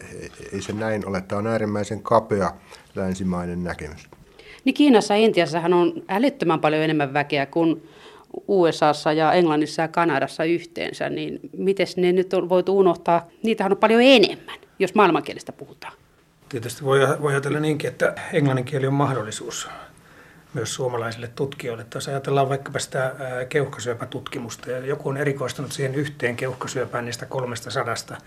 Ei 0.54 0.62
se 0.62 0.74
näin 0.74 1.08
ole. 1.08 1.22
Tämä 1.22 1.40
on 1.40 1.48
äärimmäisen 1.48 2.04
kapea 2.04 2.54
länsimainen 2.96 3.64
näkemys. 3.64 4.10
Niin 4.64 4.74
Kiinassa 4.74 5.14
ja 5.14 5.24
Intiassahan 5.24 5.74
on 5.74 5.94
älyttömän 6.08 6.60
paljon 6.60 6.84
enemmän 6.84 7.14
väkeä 7.14 7.46
kuin 7.46 7.90
USAssa 8.48 9.14
ja 9.14 9.34
Englannissa 9.34 9.82
ja 9.82 9.88
Kanadassa 9.88 10.44
yhteensä, 10.44 11.10
niin 11.10 11.40
miten 11.58 11.88
ne 11.98 12.12
nyt 12.12 12.34
on 12.34 12.50
voitu 12.50 12.78
unohtaa? 12.78 13.28
Niitähän 13.44 13.72
on 13.72 13.78
paljon 13.78 14.02
enemmän, 14.02 14.60
jos 14.80 14.96
maailmankielistä 14.96 15.52
puhutaan. 15.52 15.94
Tietysti 16.50 16.86
voi, 16.86 17.00
voi 17.22 17.32
ajatella 17.32 17.60
niinkin, 17.60 17.88
että 17.88 18.16
englannin 18.34 18.66
kieli 18.66 18.88
on 18.88 18.94
mahdollisuus 18.94 19.70
myös 20.54 20.76
suomalaisille 20.76 21.28
tutkijoille. 21.28 21.86
Jos 21.96 22.08
ajatellaan 22.08 22.50
vaikkapa 22.50 22.80
sitä 22.80 23.16
keuhkosyöpätutkimusta, 23.50 24.72
ja 24.72 24.80
joku 24.80 25.10
on 25.10 25.18
erikoistunut 25.18 25.72
siihen 25.72 25.96
yhteen 25.96 26.36
keuhkosyöpään 26.36 27.06
niistä 27.06 27.26
kolmesta 27.26 27.72
sadasta, 27.72 28.18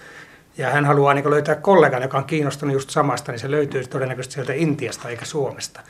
ja 0.59 0.71
hän 0.71 0.85
haluaa 0.85 1.15
niin 1.15 1.31
löytää 1.31 1.55
kollegan, 1.55 2.03
joka 2.03 2.19
on 2.19 2.25
kiinnostunut 2.25 2.75
just 2.75 2.91
samasta, 2.91 3.33
niin 3.33 3.41
se 3.41 3.51
löytyy 3.51 3.87
todennäköisesti 3.87 4.35
sieltä 4.35 4.53
Intiasta 4.53 5.09
eikä 5.09 5.25
Suomesta. 5.25 5.81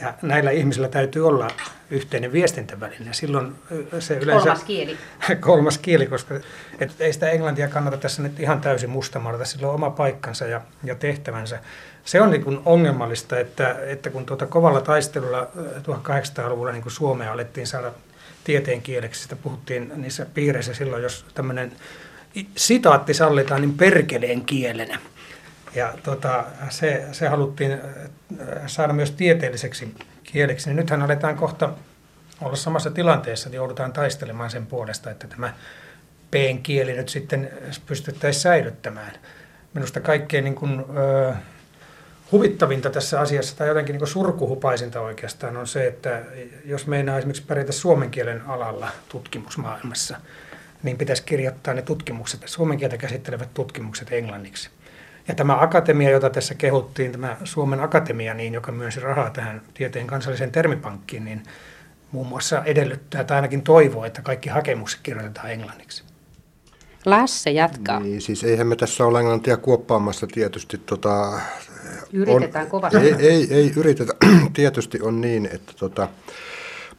Ja 0.00 0.14
näillä 0.22 0.50
ihmisillä 0.50 0.88
täytyy 0.88 1.26
olla 1.26 1.48
yhteinen 1.90 2.32
viestintäväline. 2.32 3.12
Silloin 3.12 3.54
se 3.98 4.14
yleensä... 4.14 4.44
Kolmas 4.44 4.64
kieli. 4.64 4.96
kolmas 5.40 5.78
kieli, 5.78 6.06
koska 6.06 6.34
et 6.80 7.00
ei 7.00 7.12
sitä 7.12 7.30
englantia 7.30 7.68
kannata 7.68 7.96
tässä 7.96 8.22
nyt 8.22 8.40
ihan 8.40 8.60
täysin 8.60 8.90
mustamalta. 8.90 9.44
Sillä 9.44 9.68
on 9.68 9.74
oma 9.74 9.90
paikkansa 9.90 10.46
ja, 10.46 10.60
ja 10.84 10.94
tehtävänsä. 10.94 11.58
Se 12.04 12.20
on 12.20 12.30
niin 12.30 12.60
ongelmallista, 12.64 13.38
että, 13.38 13.76
että 13.86 14.10
kun 14.10 14.26
tuota 14.26 14.46
kovalla 14.46 14.80
taistelulla 14.80 15.48
1800-luvulla 15.82 16.72
niin 16.72 16.84
Suomea 16.86 17.32
alettiin 17.32 17.66
saada 17.66 17.92
tieteen 18.44 18.82
kieleksi, 18.82 19.22
sitä 19.22 19.36
puhuttiin 19.36 19.92
niissä 19.96 20.26
piireissä 20.34 20.74
silloin, 20.74 21.02
jos 21.02 21.26
tämmöinen 21.34 21.72
sitaatti 22.56 23.14
sallitaan, 23.14 23.60
niin 23.60 23.76
perkeleen 23.76 24.44
kielenä. 24.44 24.98
Ja 25.74 25.94
tota, 26.02 26.44
se, 26.70 27.04
se 27.12 27.28
haluttiin 27.28 27.72
äh, 27.72 27.80
saada 28.66 28.92
myös 28.92 29.10
tieteelliseksi 29.10 29.94
kieleksi. 30.24 30.68
Niin 30.68 30.76
nythän 30.76 31.02
aletaan 31.02 31.36
kohta 31.36 31.70
olla 32.40 32.56
samassa 32.56 32.90
tilanteessa, 32.90 33.48
että 33.48 33.56
joudutaan 33.56 33.92
taistelemaan 33.92 34.50
sen 34.50 34.66
puolesta, 34.66 35.10
että 35.10 35.26
tämä 35.26 35.54
P-kieli 36.30 36.92
nyt 36.92 37.08
sitten 37.08 37.50
pystyttäisiin 37.86 38.42
säilyttämään. 38.42 39.12
Minusta 39.74 40.00
kaikkein 40.00 40.44
niin 40.44 40.54
kuin, 40.54 40.84
ö, 40.96 41.32
huvittavinta 42.32 42.90
tässä 42.90 43.20
asiassa 43.20 43.56
tai 43.56 43.68
jotenkin 43.68 43.96
niin 43.96 44.06
surkuhupaisinta 44.06 45.00
oikeastaan 45.00 45.56
on 45.56 45.66
se, 45.66 45.86
että 45.86 46.22
jos 46.64 46.86
meinaa 46.86 47.18
esimerkiksi 47.18 47.46
pärjätä 47.46 47.72
suomen 47.72 48.10
kielen 48.10 48.42
alalla 48.42 48.88
tutkimusmaailmassa, 49.08 50.16
niin 50.82 50.98
pitäisi 50.98 51.22
kirjoittaa 51.22 51.74
ne 51.74 51.82
tutkimukset, 51.82 52.42
suomen 52.46 52.78
kieltä 52.78 52.96
käsittelevät 52.96 53.54
tutkimukset 53.54 54.12
englanniksi. 54.12 54.70
Ja 55.28 55.34
tämä 55.34 55.60
akatemia, 55.60 56.10
jota 56.10 56.30
tässä 56.30 56.54
kehuttiin, 56.54 57.12
tämä 57.12 57.36
Suomen 57.44 57.80
akatemia, 57.80 58.34
niin, 58.34 58.54
joka 58.54 58.72
myönsi 58.72 59.00
rahaa 59.00 59.30
tähän 59.30 59.62
tieteen 59.74 60.06
kansalliseen 60.06 60.52
termipankkiin, 60.52 61.24
niin 61.24 61.42
muun 62.12 62.26
muassa 62.26 62.64
edellyttää 62.64 63.24
tai 63.24 63.36
ainakin 63.36 63.62
toivoo, 63.62 64.04
että 64.04 64.22
kaikki 64.22 64.48
hakemukset 64.48 65.00
kirjoitetaan 65.02 65.52
englanniksi. 65.52 66.04
Lasse 67.04 67.50
jatkaa. 67.50 68.00
Niin, 68.00 68.20
siis 68.20 68.44
eihän 68.44 68.66
me 68.66 68.76
tässä 68.76 69.06
ole 69.06 69.20
englantia 69.20 69.56
kuoppaamassa 69.56 70.26
tietysti. 70.26 70.78
Tota, 70.78 71.40
Yritetään 72.12 72.64
on, 72.64 72.70
kovasti. 72.70 72.98
Ei, 72.98 73.14
ei, 73.18 73.54
ei 73.54 73.72
yritetä. 73.76 74.12
tietysti 74.54 74.98
on 75.02 75.20
niin, 75.20 75.48
että 75.52 75.72
tota, 75.78 76.08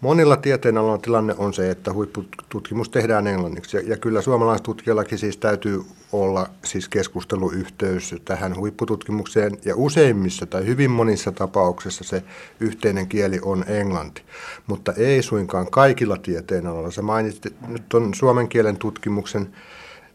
Monilla 0.03 0.37
tieteenaloilla 0.37 0.97
tilanne 0.97 1.35
on 1.37 1.53
se, 1.53 1.71
että 1.71 1.93
huippututkimus 1.93 2.89
tehdään 2.89 3.27
englanniksi. 3.27 3.77
Ja, 3.85 3.97
kyllä 3.97 4.21
suomalaistutkijallakin 4.21 5.17
siis 5.17 5.37
täytyy 5.37 5.81
olla 6.11 6.47
siis 6.65 6.89
keskusteluyhteys 6.89 8.15
tähän 8.25 8.55
huippututkimukseen. 8.55 9.57
Ja 9.65 9.75
useimmissa 9.75 10.45
tai 10.45 10.65
hyvin 10.65 10.91
monissa 10.91 11.31
tapauksissa 11.31 12.03
se 12.03 12.23
yhteinen 12.59 13.07
kieli 13.07 13.39
on 13.41 13.63
englanti. 13.67 14.21
Mutta 14.67 14.93
ei 14.93 15.21
suinkaan 15.23 15.71
kaikilla 15.71 16.17
tieteenaloilla. 16.17 16.91
Sä 16.91 17.01
mainitsit 17.01 17.55
nyt 17.67 17.93
on 17.93 18.13
suomen 18.13 18.47
kielen 18.47 18.77
tutkimuksen 18.77 19.47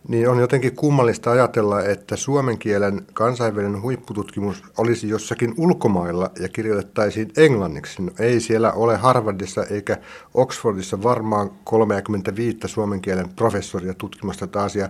niin 0.09 0.29
on 0.29 0.39
jotenkin 0.39 0.77
kummallista 0.77 1.31
ajatella, 1.31 1.83
että 1.83 2.17
suomen 2.17 2.59
kielen 2.59 3.07
kansainvälinen 3.13 3.83
huippututkimus 3.83 4.63
olisi 4.79 5.09
jossakin 5.09 5.55
ulkomailla 5.57 6.31
ja 6.41 6.49
kirjoitettaisiin 6.49 7.31
englanniksi. 7.37 8.03
No, 8.03 8.13
ei 8.19 8.41
siellä 8.41 8.73
ole 8.73 8.97
Harvardissa 8.97 9.65
eikä 9.65 9.97
Oxfordissa 10.35 11.03
varmaan 11.03 11.51
35 11.65 12.59
suomen 12.67 13.01
kielen 13.01 13.29
professoria 13.29 13.95
tutkimasta 13.95 14.47
tätä 14.47 14.63
asiaa. 14.63 14.89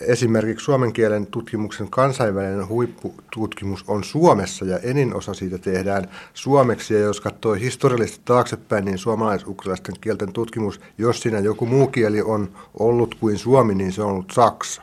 Esimerkiksi 0.00 0.64
suomen 0.64 0.92
kielen 0.92 1.26
tutkimuksen 1.26 1.90
kansainvälinen 1.90 2.68
huippututkimus 2.68 3.84
on 3.88 4.04
Suomessa 4.04 4.64
ja 4.64 4.78
enin 4.78 5.14
osa 5.14 5.34
siitä 5.34 5.58
tehdään 5.58 6.08
suomeksi. 6.34 6.94
Ja 6.94 7.00
jos 7.00 7.20
katsoo 7.20 7.52
historiallisesti 7.52 8.20
taaksepäin, 8.24 8.84
niin 8.84 8.98
suomalais 8.98 9.44
kielten 10.00 10.32
tutkimus, 10.32 10.80
jos 10.98 11.20
siinä 11.20 11.38
joku 11.38 11.66
muu 11.66 11.86
kieli 11.86 12.22
on 12.22 12.48
ollut 12.78 13.14
kuin 13.14 13.38
suomi, 13.38 13.74
niin 13.74 13.92
se 13.92 14.02
on 14.02 14.10
ollut 14.10 14.32
saksa. 14.32 14.82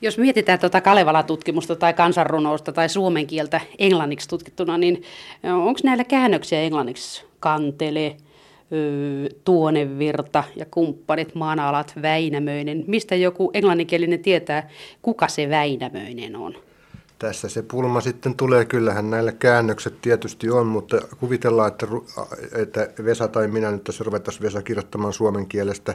Jos 0.00 0.18
mietitään 0.18 0.58
tuota 0.58 0.80
Kalevala-tutkimusta 0.80 1.76
tai 1.76 1.94
kansanrunousta 1.94 2.72
tai 2.72 2.88
suomen 2.88 3.26
kieltä 3.26 3.60
englanniksi 3.78 4.28
tutkittuna, 4.28 4.78
niin 4.78 5.02
onko 5.42 5.80
näillä 5.84 6.04
käännöksiä 6.04 6.60
englanniksi? 6.60 7.24
Kantele, 7.40 8.16
Tuonevirta 9.44 10.44
ja 10.56 10.66
kumppanit, 10.70 11.34
Manalat, 11.34 11.92
Väinämöinen. 12.02 12.84
Mistä 12.86 13.14
joku 13.14 13.50
englanninkielinen 13.54 14.20
tietää, 14.20 14.70
kuka 15.02 15.28
se 15.28 15.50
Väinämöinen 15.50 16.36
on? 16.36 16.54
Tässä 17.18 17.48
se 17.48 17.62
pulma 17.62 18.00
sitten 18.00 18.36
tulee. 18.36 18.64
Kyllähän 18.64 19.10
näillä 19.10 19.32
käännökset 19.32 19.94
tietysti 20.02 20.50
on, 20.50 20.66
mutta 20.66 21.00
kuvitellaan, 21.20 21.68
että, 21.68 21.86
että 22.52 23.04
Vesa 23.04 23.28
tai 23.28 23.48
minä 23.48 23.70
nyt 23.70 23.84
tässä 23.84 24.04
ruvettaisiin 24.04 24.42
Vesa 24.42 24.62
kirjoittamaan 24.62 25.12
suomen 25.12 25.46
kielestä 25.46 25.94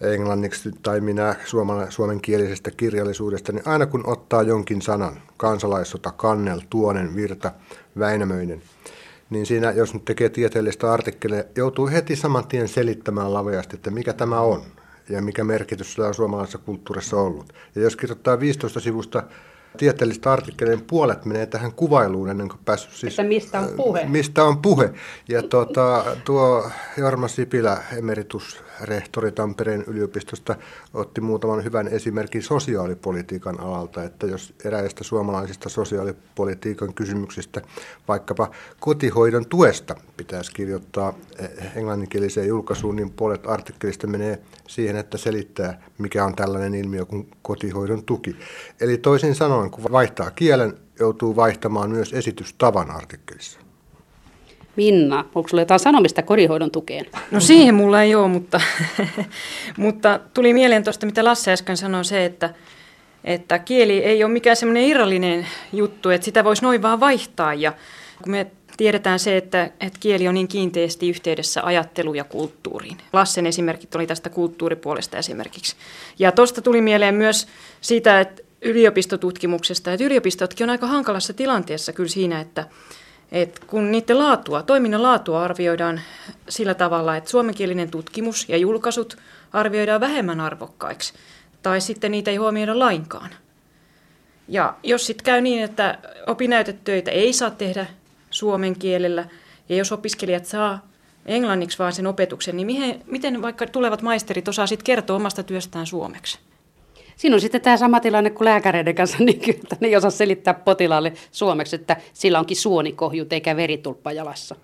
englanniksi 0.00 0.70
tai 0.82 1.00
minä 1.00 1.34
suomen, 1.44 1.92
suomenkielisestä 1.92 2.70
kirjallisuudesta, 2.70 3.52
niin 3.52 3.68
aina 3.68 3.86
kun 3.86 4.02
ottaa 4.06 4.42
jonkin 4.42 4.82
sanan, 4.82 5.22
kansalaissota, 5.36 6.10
kannel, 6.10 6.60
tuonen, 6.70 7.16
virta, 7.16 7.52
väinämöinen– 7.98 8.62
niin 9.32 9.46
siinä, 9.46 9.70
jos 9.70 9.94
nyt 9.94 10.04
tekee 10.04 10.28
tieteellistä 10.28 10.92
artikkelia, 10.92 11.44
joutuu 11.56 11.86
heti 11.86 12.16
saman 12.16 12.46
tien 12.46 12.68
selittämään 12.68 13.34
laveasti, 13.34 13.76
että 13.76 13.90
mikä 13.90 14.12
tämä 14.12 14.40
on 14.40 14.62
ja 15.08 15.22
mikä 15.22 15.44
merkitys 15.44 15.92
sillä 15.92 16.08
on 16.08 16.14
suomalaisessa 16.14 16.58
kulttuurissa 16.58 17.16
ollut. 17.16 17.52
Ja 17.74 17.82
jos 17.82 17.96
kirjoittaa 17.96 18.40
15 18.40 18.80
sivusta 18.80 19.22
tieteellistä 19.78 20.32
artikkeleiden 20.32 20.78
niin 20.78 20.86
puolet 20.86 21.24
menee 21.24 21.46
tähän 21.46 21.72
kuvailuun 21.72 22.28
ennen 22.28 22.48
kuin 22.48 22.60
päässyt 22.64 22.92
siis, 22.92 23.12
Että 23.12 23.22
mistä 23.22 23.60
on 23.60 23.68
puhe. 23.76 24.04
Mistä 24.04 24.44
on 24.44 24.58
puhe. 24.58 24.90
Ja 25.28 25.42
tuota, 25.42 26.04
tuo 26.24 26.70
Jorma 26.96 27.28
Sipilä, 27.28 27.82
emeritusrehtori 28.82 29.32
Tampereen 29.32 29.84
yliopistosta, 29.86 30.56
otti 30.94 31.20
muutaman 31.20 31.64
hyvän 31.64 31.88
esimerkin 31.88 32.42
sosiaalipolitiikan 32.42 33.60
alalta, 33.60 34.02
että 34.02 34.26
jos 34.26 34.54
eräistä 34.64 35.04
suomalaisista 35.04 35.68
sosiaalipolitiikan 35.68 36.94
kysymyksistä, 36.94 37.60
vaikkapa 38.08 38.50
kotihoidon 38.80 39.46
tuesta 39.46 39.94
pitäisi 40.16 40.52
kirjoittaa 40.52 41.14
englanninkieliseen 41.76 42.48
julkaisuun, 42.48 42.96
niin 42.96 43.10
puolet 43.10 43.46
artikkelista 43.46 44.06
menee 44.06 44.38
siihen, 44.68 44.96
että 44.96 45.18
selittää, 45.18 45.82
mikä 45.98 46.24
on 46.24 46.36
tällainen 46.36 46.74
ilmiö 46.74 47.04
kuin 47.04 47.30
kotihoidon 47.42 48.04
tuki. 48.04 48.36
Eli 48.80 48.98
toisin 48.98 49.34
sanoen, 49.34 49.70
kun 49.70 49.92
vaihtaa 49.92 50.30
kielen, 50.30 50.74
joutuu 50.98 51.36
vaihtamaan 51.36 51.90
myös 51.90 52.12
esitystavan 52.12 52.90
artikkelissa. 52.90 53.71
Minna, 54.76 55.24
onko 55.34 55.48
sinulla 55.48 55.62
jotain 55.62 55.80
sanomista 55.80 56.22
korihoidon 56.22 56.70
tukeen? 56.70 57.06
No 57.30 57.40
siihen 57.40 57.74
mulla 57.74 58.02
ei 58.02 58.14
ole, 58.14 58.28
mutta, 58.28 58.60
mutta 59.76 60.20
tuli 60.34 60.52
mieleen 60.52 60.84
tuosta, 60.84 61.06
mitä 61.06 61.24
Lasse 61.24 61.52
äsken 61.52 61.76
sanoi, 61.76 62.04
se, 62.04 62.24
että, 62.24 62.54
että 63.24 63.58
kieli 63.58 63.98
ei 63.98 64.24
ole 64.24 64.32
mikään 64.32 64.56
semmoinen 64.56 64.84
irrallinen 64.84 65.46
juttu, 65.72 66.10
että 66.10 66.24
sitä 66.24 66.44
voisi 66.44 66.62
noin 66.62 66.82
vaan 66.82 67.00
vaihtaa. 67.00 67.54
Ja 67.54 67.72
kun 68.22 68.30
me 68.30 68.46
tiedetään 68.76 69.18
se, 69.18 69.36
että, 69.36 69.70
että 69.80 69.98
kieli 70.00 70.28
on 70.28 70.34
niin 70.34 70.48
kiinteästi 70.48 71.08
yhteydessä 71.08 71.62
ajattelu 71.64 72.14
ja 72.14 72.24
kulttuuriin. 72.24 72.98
Lassen 73.12 73.46
esimerkit 73.46 73.94
oli 73.94 74.06
tästä 74.06 74.30
kulttuuripuolesta 74.30 75.18
esimerkiksi. 75.18 75.76
Ja 76.18 76.32
tuosta 76.32 76.62
tuli 76.62 76.80
mieleen 76.80 77.14
myös 77.14 77.46
siitä, 77.80 78.20
että 78.20 78.42
yliopistotutkimuksesta, 78.62 79.92
että 79.92 80.04
yliopistotkin 80.04 80.64
on 80.64 80.70
aika 80.70 80.86
hankalassa 80.86 81.32
tilanteessa 81.32 81.92
kyllä 81.92 82.08
siinä, 82.08 82.40
että, 82.40 82.66
että 83.32 83.60
kun 83.66 83.92
niiden 83.92 84.18
laatua, 84.18 84.62
toiminnan 84.62 85.02
laatua 85.02 85.42
arvioidaan 85.42 86.00
sillä 86.48 86.74
tavalla, 86.74 87.16
että 87.16 87.30
suomenkielinen 87.30 87.90
tutkimus 87.90 88.48
ja 88.48 88.56
julkaisut 88.56 89.16
arvioidaan 89.52 90.00
vähemmän 90.00 90.40
arvokkaiksi, 90.40 91.14
tai 91.62 91.80
sitten 91.80 92.10
niitä 92.10 92.30
ei 92.30 92.36
huomioida 92.36 92.78
lainkaan. 92.78 93.30
Ja 94.48 94.74
jos 94.82 95.06
sitten 95.06 95.24
käy 95.24 95.40
niin, 95.40 95.62
että 95.62 95.98
opinnäytetöitä 96.26 97.10
ei 97.10 97.32
saa 97.32 97.50
tehdä 97.50 97.86
suomen 98.30 98.78
kielellä, 98.78 99.24
ja 99.68 99.76
jos 99.76 99.92
opiskelijat 99.92 100.44
saa 100.44 100.86
englanniksi 101.26 101.78
vaan 101.78 101.92
sen 101.92 102.06
opetuksen, 102.06 102.56
niin 102.56 103.02
miten 103.06 103.42
vaikka 103.42 103.66
tulevat 103.66 104.02
maisterit 104.02 104.48
osaa 104.48 104.66
sitten 104.66 104.84
kertoa 104.84 105.16
omasta 105.16 105.42
työstään 105.42 105.86
suomeksi? 105.86 106.38
Siinä 107.22 107.34
on 107.34 107.40
sitten 107.40 107.60
tämä 107.60 107.76
sama 107.76 108.00
tilanne 108.00 108.30
kuin 108.30 108.44
lääkäreiden 108.44 108.94
kanssa, 108.94 109.16
niin 109.24 109.40
kyllä, 109.40 109.58
että 109.62 109.76
ne 109.80 109.88
ei 109.88 109.96
osaa 109.96 110.10
selittää 110.10 110.54
potilaalle 110.54 111.12
suomeksi, 111.30 111.76
että 111.76 111.96
sillä 112.12 112.38
onkin 112.38 112.56
suonikohjut 112.56 113.32
eikä 113.32 113.56
veritulppa 113.56 114.12
jalassa. 114.12 114.56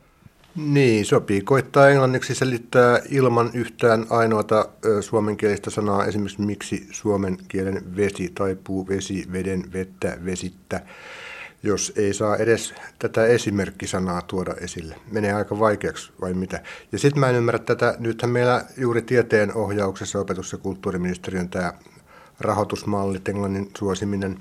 Niin, 0.56 1.04
sopii 1.04 1.40
koittaa 1.40 1.88
englanniksi 1.88 2.34
selittää 2.34 3.00
ilman 3.10 3.50
yhtään 3.54 4.06
ainoata 4.10 4.68
suomenkielistä 5.00 5.70
sanaa, 5.70 6.04
esimerkiksi 6.04 6.40
miksi 6.40 6.86
suomen 6.90 7.38
kielen 7.48 7.96
vesi 7.96 8.32
taipuu 8.34 8.88
vesi, 8.88 9.24
veden, 9.32 9.72
vettä, 9.72 10.18
vesittä, 10.24 10.80
jos 11.62 11.92
ei 11.96 12.14
saa 12.14 12.36
edes 12.36 12.74
tätä 12.98 13.26
esimerkkisanaa 13.26 14.22
tuoda 14.22 14.54
esille. 14.60 14.96
Menee 15.12 15.32
aika 15.32 15.58
vaikeaksi 15.58 16.12
vai 16.20 16.34
mitä. 16.34 16.62
Ja 16.92 16.98
sitten 16.98 17.20
mä 17.20 17.28
en 17.28 17.36
ymmärrä 17.36 17.58
tätä, 17.58 17.96
nythän 17.98 18.30
meillä 18.30 18.64
juuri 18.76 19.02
tieteen 19.02 19.54
ohjauksessa 19.54 20.20
opetus- 20.20 20.52
ja 20.52 20.58
kulttuuriministeriön 20.58 21.48
tämä 21.48 21.72
rahoitusmalli, 22.40 23.20
englannin 23.28 23.70
suosiminen, 23.78 24.40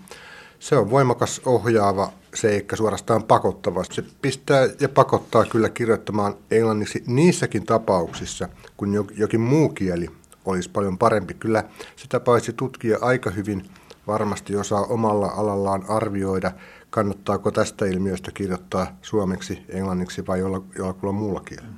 se 0.59 0.77
on 0.77 0.89
voimakas 0.89 1.41
ohjaava 1.45 2.11
seikka, 2.35 2.75
suorastaan 2.75 3.23
pakottava. 3.23 3.83
Se 3.91 4.03
pistää 4.21 4.67
ja 4.79 4.89
pakottaa 4.89 5.45
kyllä 5.45 5.69
kirjoittamaan 5.69 6.35
englanniksi 6.51 7.03
niissäkin 7.07 7.65
tapauksissa, 7.65 8.49
kun 8.77 9.07
jokin 9.17 9.41
muu 9.41 9.69
kieli 9.69 10.09
olisi 10.45 10.69
paljon 10.69 10.97
parempi. 10.97 11.33
Kyllä 11.33 11.63
sitä 11.95 12.19
paitsi 12.19 12.53
tutkia 12.53 12.97
aika 13.01 13.29
hyvin 13.29 13.69
varmasti 14.07 14.55
osaa 14.55 14.81
omalla 14.81 15.27
alallaan 15.27 15.85
arvioida, 15.87 16.51
kannattaako 16.89 17.51
tästä 17.51 17.85
ilmiöstä 17.85 18.31
kirjoittaa 18.31 18.97
suomeksi, 19.01 19.65
englanniksi 19.69 20.27
vai 20.27 20.39
jolla, 20.39 20.63
jollakulla 20.77 21.13
muulla 21.13 21.39
kielellä. 21.39 21.77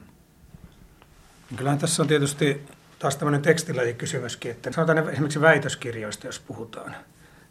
Kyllähän 1.55 1.79
tässä 1.79 2.03
on 2.03 2.07
tietysti 2.07 2.61
taas 2.99 3.17
tämmöinen 3.17 3.41
tekstilajikysymyskin, 3.41 4.51
että 4.51 4.71
sanotaan 4.71 5.09
esimerkiksi 5.09 5.41
väitöskirjoista, 5.41 6.27
jos 6.27 6.39
puhutaan, 6.39 6.95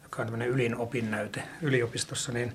joka 0.02 0.22
on 0.22 0.26
tämmöinen 0.26 0.48
ylin 0.48 0.76
opinnäyte 0.76 1.42
yliopistossa, 1.62 2.32
niin 2.32 2.52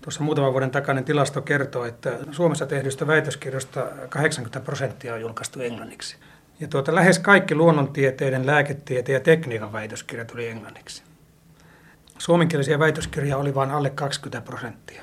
tuossa 0.00 0.22
muutaman 0.22 0.52
vuoden 0.52 0.70
takainen 0.70 1.04
tilasto 1.04 1.42
kertoo, 1.42 1.84
että 1.84 2.18
Suomessa 2.30 2.66
tehdyistä 2.66 3.06
väitöskirjoista 3.06 3.86
80 4.08 4.60
prosenttia 4.60 5.14
on 5.14 5.20
julkaistu 5.20 5.60
englanniksi. 5.60 6.16
Ja 6.60 6.68
tuota, 6.68 6.94
lähes 6.94 7.18
kaikki 7.18 7.54
luonnontieteiden, 7.54 8.46
lääketieteen 8.46 9.14
ja 9.14 9.20
tekniikan 9.20 9.72
väitöskirjat 9.72 10.30
oli 10.30 10.48
englanniksi. 10.48 11.02
Suomenkielisiä 12.18 12.78
väitöskirjoja 12.78 13.36
oli 13.36 13.54
vain 13.54 13.70
alle 13.70 13.90
20 13.90 14.40
prosenttia. 14.46 15.02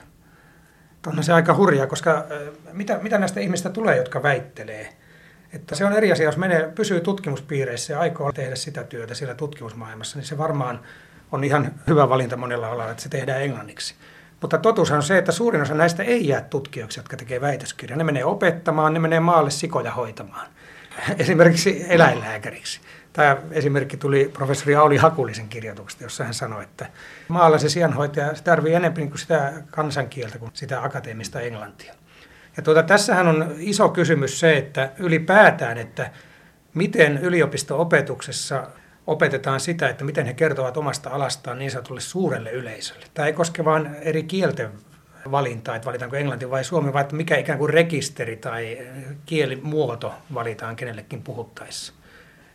On 1.08 1.24
se 1.24 1.34
aika 1.34 1.56
hurjaa, 1.56 1.88
koska 1.88 2.26
mitä, 2.72 3.00
mitä 3.02 3.18
näistä 3.18 3.40
ihmistä 3.40 3.70
tulee, 3.70 3.98
jotka 3.98 4.24
väittelee– 4.24 4.90
että 5.54 5.76
se 5.76 5.86
on 5.86 5.94
eri 5.94 6.12
asia, 6.12 6.26
jos 6.26 6.38
menee, 6.38 6.72
pysyy 6.76 7.00
tutkimuspiireissä 7.00 7.94
ja 7.94 8.00
aikoo 8.00 8.32
tehdä 8.32 8.56
sitä 8.56 8.84
työtä 8.84 9.14
siellä 9.14 9.36
tutkimusmaailmassa, 9.36 10.18
niin 10.18 10.28
se 10.28 10.38
varmaan 10.38 10.80
on 11.32 11.44
ihan 11.44 11.72
hyvä 11.88 12.10
valinta 12.10 12.38
monella 12.38 12.68
alalla, 12.68 12.92
että 12.92 13.04
se 13.04 13.10
tehdään 13.10 13.42
englanniksi. 13.42 13.96
Mutta 14.42 14.58
totuus 14.58 14.92
on 14.92 15.04
se, 15.04 15.18
että 15.18 15.32
suurin 15.32 15.62
osa 15.62 15.74
näistä 15.74 16.04
ei 16.04 16.28
jää 16.28 16.42
tutkijoiksi, 16.42 17.00
jotka 17.00 17.18
tekee 17.18 17.42
väitöskirjaa. 17.42 17.98
Ne 17.98 18.04
menee 18.04 18.26
opettamaan, 18.26 18.94
ne 18.94 19.00
menee 19.00 19.20
maalle 19.20 19.52
sikoja 19.52 19.92
hoitamaan. 19.92 20.48
Esimerkiksi 21.20 21.86
eläinlääkäriksi. 21.90 22.82
Tämä 23.14 23.38
esimerkki 23.52 23.98
tuli 23.98 24.32
professori 24.34 24.76
Auli 24.76 24.98
Hakulisen 24.98 25.50
kirjoituksesta, 25.50 26.04
jossa 26.04 26.24
hän 26.24 26.34
sanoi, 26.34 26.64
että 26.64 26.88
maalla 27.28 27.58
se 27.58 27.70
sijanhoitaja 27.70 28.36
se 28.36 28.44
tarvii 28.44 28.74
enemmän 28.74 29.10
kuin 29.10 29.20
sitä 29.20 29.54
kansankieltä 29.72 30.38
kuin 30.38 30.52
sitä 30.54 30.84
akateemista 30.84 31.42
englantia. 31.42 31.94
Ja 32.58 32.64
tuota, 32.64 32.84
tässähän 32.84 33.28
on 33.28 33.56
iso 33.58 33.90
kysymys 33.90 34.40
se, 34.40 34.58
että 34.58 34.92
ylipäätään, 35.00 35.78
että 35.78 36.12
miten 36.74 37.18
yliopisto-opetuksessa 37.18 38.68
opetetaan 39.08 39.60
sitä, 39.60 39.90
että 39.90 40.04
miten 40.06 40.26
he 40.26 40.34
kertovat 40.34 40.78
omasta 40.78 41.10
alastaan 41.10 41.60
niin 41.60 41.72
sanotulle 41.72 42.02
suurelle 42.02 42.52
yleisölle. 42.52 43.06
Tämä 43.14 43.26
ei 43.26 43.34
koske 43.34 43.66
vain 43.66 43.90
eri 44.02 44.24
kielten 44.24 44.72
valintaa, 45.32 45.76
että 45.76 45.86
valitaanko 45.86 46.16
englanti 46.16 46.50
vai 46.50 46.64
suomi, 46.64 46.94
vaan 46.94 47.06
mikä 47.12 47.38
ikään 47.38 47.60
kuin 47.60 47.70
rekisteri 47.70 48.36
tai 48.36 48.78
kielimuoto 49.26 50.14
valitaan 50.34 50.76
kenellekin 50.76 51.22
puhuttaessa. 51.22 51.94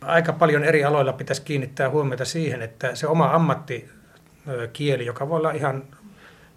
Aika 0.01 0.33
paljon 0.33 0.63
eri 0.63 0.83
aloilla 0.83 1.13
pitäisi 1.13 1.41
kiinnittää 1.41 1.89
huomiota 1.89 2.25
siihen, 2.25 2.61
että 2.61 2.95
se 2.95 3.07
oma 3.07 3.33
ammattikieli, 3.33 5.05
joka 5.05 5.29
voi 5.29 5.37
olla 5.37 5.51
ihan 5.51 5.83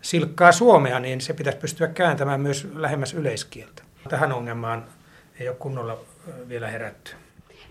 silkkaa 0.03 0.53
suomea, 0.53 1.01
niin 1.01 1.21
se 1.21 1.33
pitäisi 1.33 1.59
pystyä 1.59 1.89
kääntämään 1.89 2.41
myös 2.41 2.69
lähemmäs 2.75 3.15
yleiskieltä. 3.15 3.83
Tähän 4.09 4.33
ongelmaan 4.33 4.85
ei 5.41 5.49
ole 5.49 5.57
kunnolla 5.57 5.99
vielä 6.49 6.69
herätty. 6.69 7.13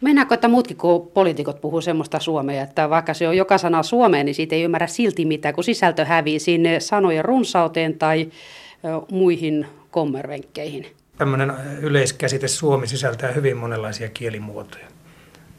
Mennäänkö, 0.02 0.34
että 0.34 0.48
muutkin 0.48 0.78
kuin 0.78 1.08
poliitikot 1.08 1.62
puhuu 1.62 1.82
semmoista 1.82 2.20
suomea, 2.20 2.64
että 2.64 2.90
vaikka 2.90 3.14
se 3.14 3.28
on 3.28 3.38
joka 3.38 3.58
sana 3.58 3.84
suomea, 3.84 4.24
niin 4.24 4.36
siitä 4.36 4.56
ei 4.56 4.64
ymmärrä 4.64 4.88
silti 4.88 5.26
mitään, 5.26 5.56
kun 5.56 5.64
sisältö 5.64 6.06
hävii 6.06 6.40
sinne 6.40 6.80
sanojen 6.80 7.26
runsauteen 7.26 8.00
tai 8.00 8.32
muihin 9.12 9.68
kommervenkkeihin. 9.92 10.96
Tämmöinen 11.18 11.54
yleiskäsite 11.82 12.48
Suomi 12.48 12.88
sisältää 12.88 13.32
hyvin 13.32 13.58
monenlaisia 13.58 14.10
kielimuotoja. 14.10 14.86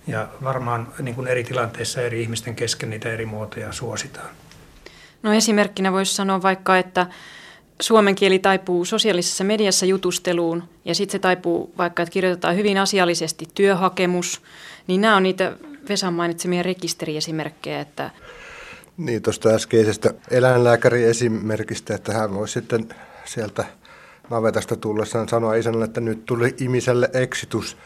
Ja 0.07 0.29
varmaan 0.45 0.89
niin 1.03 1.15
kuin 1.15 1.27
eri 1.29 1.45
tilanteissa 1.45 2.01
eri 2.01 2.23
ihmisten 2.23 2.57
kesken 2.57 2.91
niitä 2.91 3.13
eri 3.13 3.27
muotoja 3.27 3.73
suositaan. 3.73 4.29
No 5.23 5.33
esimerkkinä 5.33 5.93
voisi 5.93 6.15
sanoa 6.15 6.43
vaikka, 6.43 6.79
että 6.79 7.07
suomen 7.83 8.15
kieli 8.15 8.39
taipuu 8.39 8.85
sosiaalisessa 8.85 9.45
mediassa 9.45 9.87
jutusteluun 9.87 10.63
ja 10.85 10.95
sitten 10.95 11.13
se 11.13 11.19
taipuu 11.19 11.75
vaikka, 11.79 12.03
että 12.03 12.13
kirjoitetaan 12.13 12.57
hyvin 12.57 12.79
asiallisesti 12.79 13.49
työhakemus, 13.55 14.43
niin 14.87 15.01
nämä 15.01 15.17
on 15.17 15.23
niitä 15.23 15.57
Vesan 15.89 16.15
mainitsemia 16.15 16.63
rekisteriesimerkkejä, 16.63 17.81
että 17.81 18.11
niin, 18.97 19.23
tuosta 19.23 19.49
äskeisestä 19.49 20.15
eläinlääkäriesimerkistä, 20.31 21.95
että 21.95 22.13
hän 22.13 22.35
voisi 22.35 22.53
sitten 22.53 22.89
sieltä 23.25 23.65
navetasta 24.31 24.77
tullessaan 24.77 25.29
sanoa 25.29 25.55
isännälle, 25.55 25.85
että 25.85 26.01
nyt 26.01 26.25
tuli 26.25 26.55
imiselle 26.61 27.11
eksitus. 27.13 27.77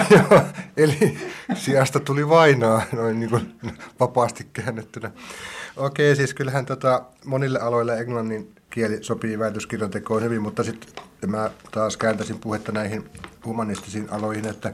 Eli 0.76 1.18
sijasta 1.54 2.00
tuli 2.00 2.28
vainaa, 2.28 2.82
noin 2.92 3.20
niin 3.20 3.30
kuin 3.30 3.54
vapaasti 4.00 4.46
käännettynä. 4.52 5.10
Okei, 5.76 6.16
siis 6.16 6.34
kyllähän 6.34 6.66
tota, 6.66 7.02
monille 7.24 7.58
aloille 7.58 7.98
englannin 7.98 8.54
kieli 8.70 9.04
sopii 9.04 9.38
väitöskirjan 9.38 9.90
tekoon 9.90 10.22
hyvin, 10.22 10.42
mutta 10.42 10.64
sitten 10.64 11.30
mä 11.30 11.50
taas 11.70 11.96
kääntäisin 11.96 12.38
puhetta 12.38 12.72
näihin 12.72 13.10
humanistisiin 13.44 14.10
aloihin, 14.10 14.48
että 14.48 14.72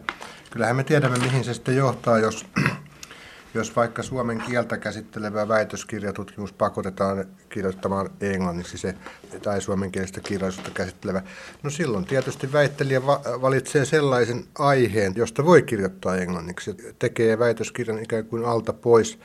kyllähän 0.50 0.76
me 0.76 0.84
tiedämme, 0.84 1.18
mihin 1.18 1.44
se 1.44 1.54
sitten 1.54 1.76
johtaa, 1.76 2.18
jos, 2.18 2.46
jos 3.54 3.76
vaikka 3.76 4.02
suomen 4.02 4.40
kieltä 4.40 4.76
käsittelevä 4.78 5.48
väitöskirjatutkimus 5.48 6.52
pakotetaan 6.52 7.24
kirjoittamaan 7.48 8.10
englanniksi 8.20 8.78
se, 8.78 8.94
tai 9.42 9.60
suomenkielistä 9.60 10.20
kirjallisuutta 10.20 10.70
käsittelevä. 10.70 11.22
No 11.62 11.70
silloin 11.70 12.04
tietysti 12.04 12.52
väittelijä 12.52 13.06
valitsee 13.42 13.84
sellaisen 13.84 14.44
aiheen, 14.58 15.12
josta 15.16 15.44
voi 15.44 15.62
kirjoittaa 15.62 16.16
englanniksi. 16.16 16.76
Tekee 16.98 17.38
väitöskirjan 17.38 18.02
ikään 18.02 18.26
kuin 18.26 18.44
alta 18.44 18.72
pois 18.72 19.18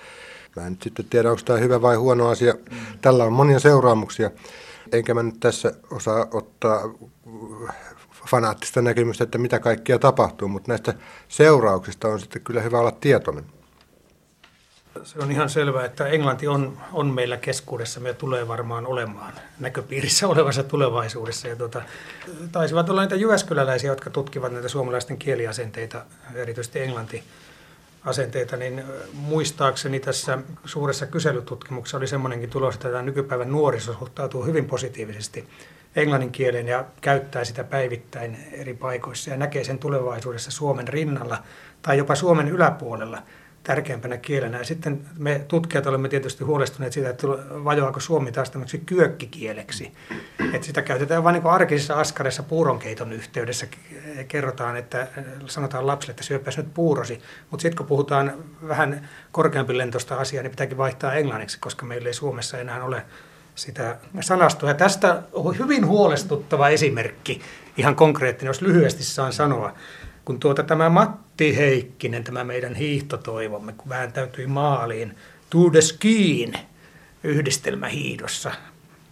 Mä 0.58 0.67
en 0.67 0.74
nyt 0.74 0.82
sitten 0.82 1.06
tiedä, 1.06 1.30
onko 1.30 1.41
tämä 1.46 1.60
hyvä 1.60 1.82
vai 1.82 1.96
huono 1.96 2.28
asia. 2.28 2.54
Tällä 3.02 3.24
on 3.24 3.34
monia 3.34 3.60
seuraamuksia. 3.60 4.32
Enkä 4.91 5.13
mä 5.13 5.24
nyt 5.24 5.39
tässä 5.39 5.74
osaa 5.91 6.28
ottaa 6.32 6.82
fanaattista 8.26 8.82
näkemystä, 8.82 9.24
että 9.24 9.38
mitä 9.38 9.60
kaikkia 9.60 10.00
tapahtuu, 10.00 10.48
mutta 10.48 10.72
näistä 10.72 10.93
seurauksista 11.28 12.08
on 12.08 12.20
sitten 12.20 12.41
kyllä 12.41 12.62
hyvä 12.62 12.80
olla 12.80 12.91
tietoinen. 12.91 13.46
Se 15.04 15.20
on 15.20 15.32
ihan 15.32 15.50
selvää, 15.50 15.86
että 15.86 16.08
englanti 16.08 16.48
on, 16.48 16.78
on 16.93 17.08
meillä 17.08 17.38
keskuudessa 17.38 18.00
ja 18.00 18.13
tulee 18.13 18.48
varmaan 18.48 18.88
olemaan 18.88 19.34
näköpiirissä 19.60 20.28
olevassa 20.34 20.63
tulevaisuudessa. 20.63 21.48
Ja 21.48 21.56
tuota, 21.56 21.82
taisivat 22.52 22.89
olla 22.89 23.02
niitä 23.02 23.15
jyväskyläläisiä, 23.15 23.91
jotka 23.91 24.10
tutkivat 24.10 24.54
näitä 24.54 24.67
suomalaisten 24.67 25.17
kieliasenteita, 25.17 26.06
erityisesti 26.36 26.80
englanti 26.80 27.24
asenteita, 28.06 28.58
niin 28.58 28.84
muistaakseni 29.14 30.00
tässä 30.00 30.38
suuressa 30.66 31.06
kyselytutkimuksessa 31.06 31.98
oli 31.98 32.08
semmoinenkin 32.08 32.50
tulos, 32.50 32.76
että 32.76 32.90
tämä 32.90 33.02
nykypäivän 33.02 33.52
nuoriso 33.52 33.94
suhtautuu 33.94 34.46
hyvin 34.46 34.66
positiivisesti 34.66 35.48
englannin 35.96 36.32
kieleen 36.32 36.68
ja 36.68 36.86
käyttää 37.02 37.46
sitä 37.46 37.64
päivittäin 37.64 38.38
eri 38.52 38.74
paikoissa 38.74 39.30
ja 39.30 39.38
näkee 39.38 39.64
sen 39.64 39.80
tulevaisuudessa 39.80 40.52
Suomen 40.52 40.88
rinnalla 40.88 41.44
tai 41.82 41.98
jopa 41.98 42.16
Suomen 42.16 42.48
yläpuolella 42.48 43.22
tärkeämpänä 43.68 44.18
kielenä. 44.18 44.58
Ja 44.58 44.64
sitten 44.64 45.02
me 45.18 45.46
tutkijat 45.48 45.88
olemme 45.88 46.10
tietysti 46.10 46.44
huolestuneet 46.44 46.94
siitä, 46.94 47.10
että 47.10 47.28
vajoako 47.64 48.00
Suomi 48.00 48.32
taas 48.32 48.50
tämmöiseksi 48.50 48.86
kyökkikieleksi. 48.86 49.92
Että 50.54 50.68
sitä 50.68 50.82
käytetään 50.82 51.24
vain 51.24 51.34
niin 51.34 51.48
arkisissa 51.48 51.94
askareissa 51.94 52.44
puuronkeiton 52.44 53.14
yhteydessä. 53.14 53.68
Kerrotaan, 54.28 54.78
että 54.78 55.08
sanotaan 55.46 55.88
lapsille, 55.88 56.12
että 56.12 56.24
syöpäs 56.24 56.58
nyt 56.58 56.74
puurosi. 56.74 57.22
Mutta 57.52 57.62
sitten 57.62 57.78
kun 57.78 57.86
puhutaan 57.86 58.34
vähän 58.68 59.10
korkeampi 59.32 59.78
lentosta 59.78 60.16
asiaa, 60.16 60.44
niin 60.44 60.52
pitääkin 60.52 60.78
vaihtaa 60.78 61.14
englanniksi, 61.14 61.60
koska 61.60 61.86
meillä 61.86 62.08
ei 62.08 62.14
Suomessa 62.14 62.58
enää 62.58 62.84
ole 62.84 63.06
sitä 63.56 63.98
sanastoa. 64.22 64.70
Ja 64.70 64.76
tästä 64.76 65.22
on 65.34 65.58
hyvin 65.58 65.86
huolestuttava 65.86 66.70
esimerkki, 66.70 67.42
ihan 67.78 67.96
konkreettinen, 67.96 68.50
jos 68.50 68.62
lyhyesti 68.62 69.04
saan 69.04 69.34
sanoa 69.34 69.74
kun 70.26 70.40
tuota 70.40 70.64
tämä 70.64 70.90
Matti 70.90 71.27
Heikkinen, 71.39 72.23
tämä 72.23 72.43
meidän 72.43 72.76
hiihtotoivomme, 72.76 73.73
kun 73.73 73.89
vääntäytyi 73.89 74.47
maaliin 74.47 75.17
To 75.50 75.69
the 75.69 75.82
Skiin 75.82 76.54
yhdistelmähiidossa 77.23 78.52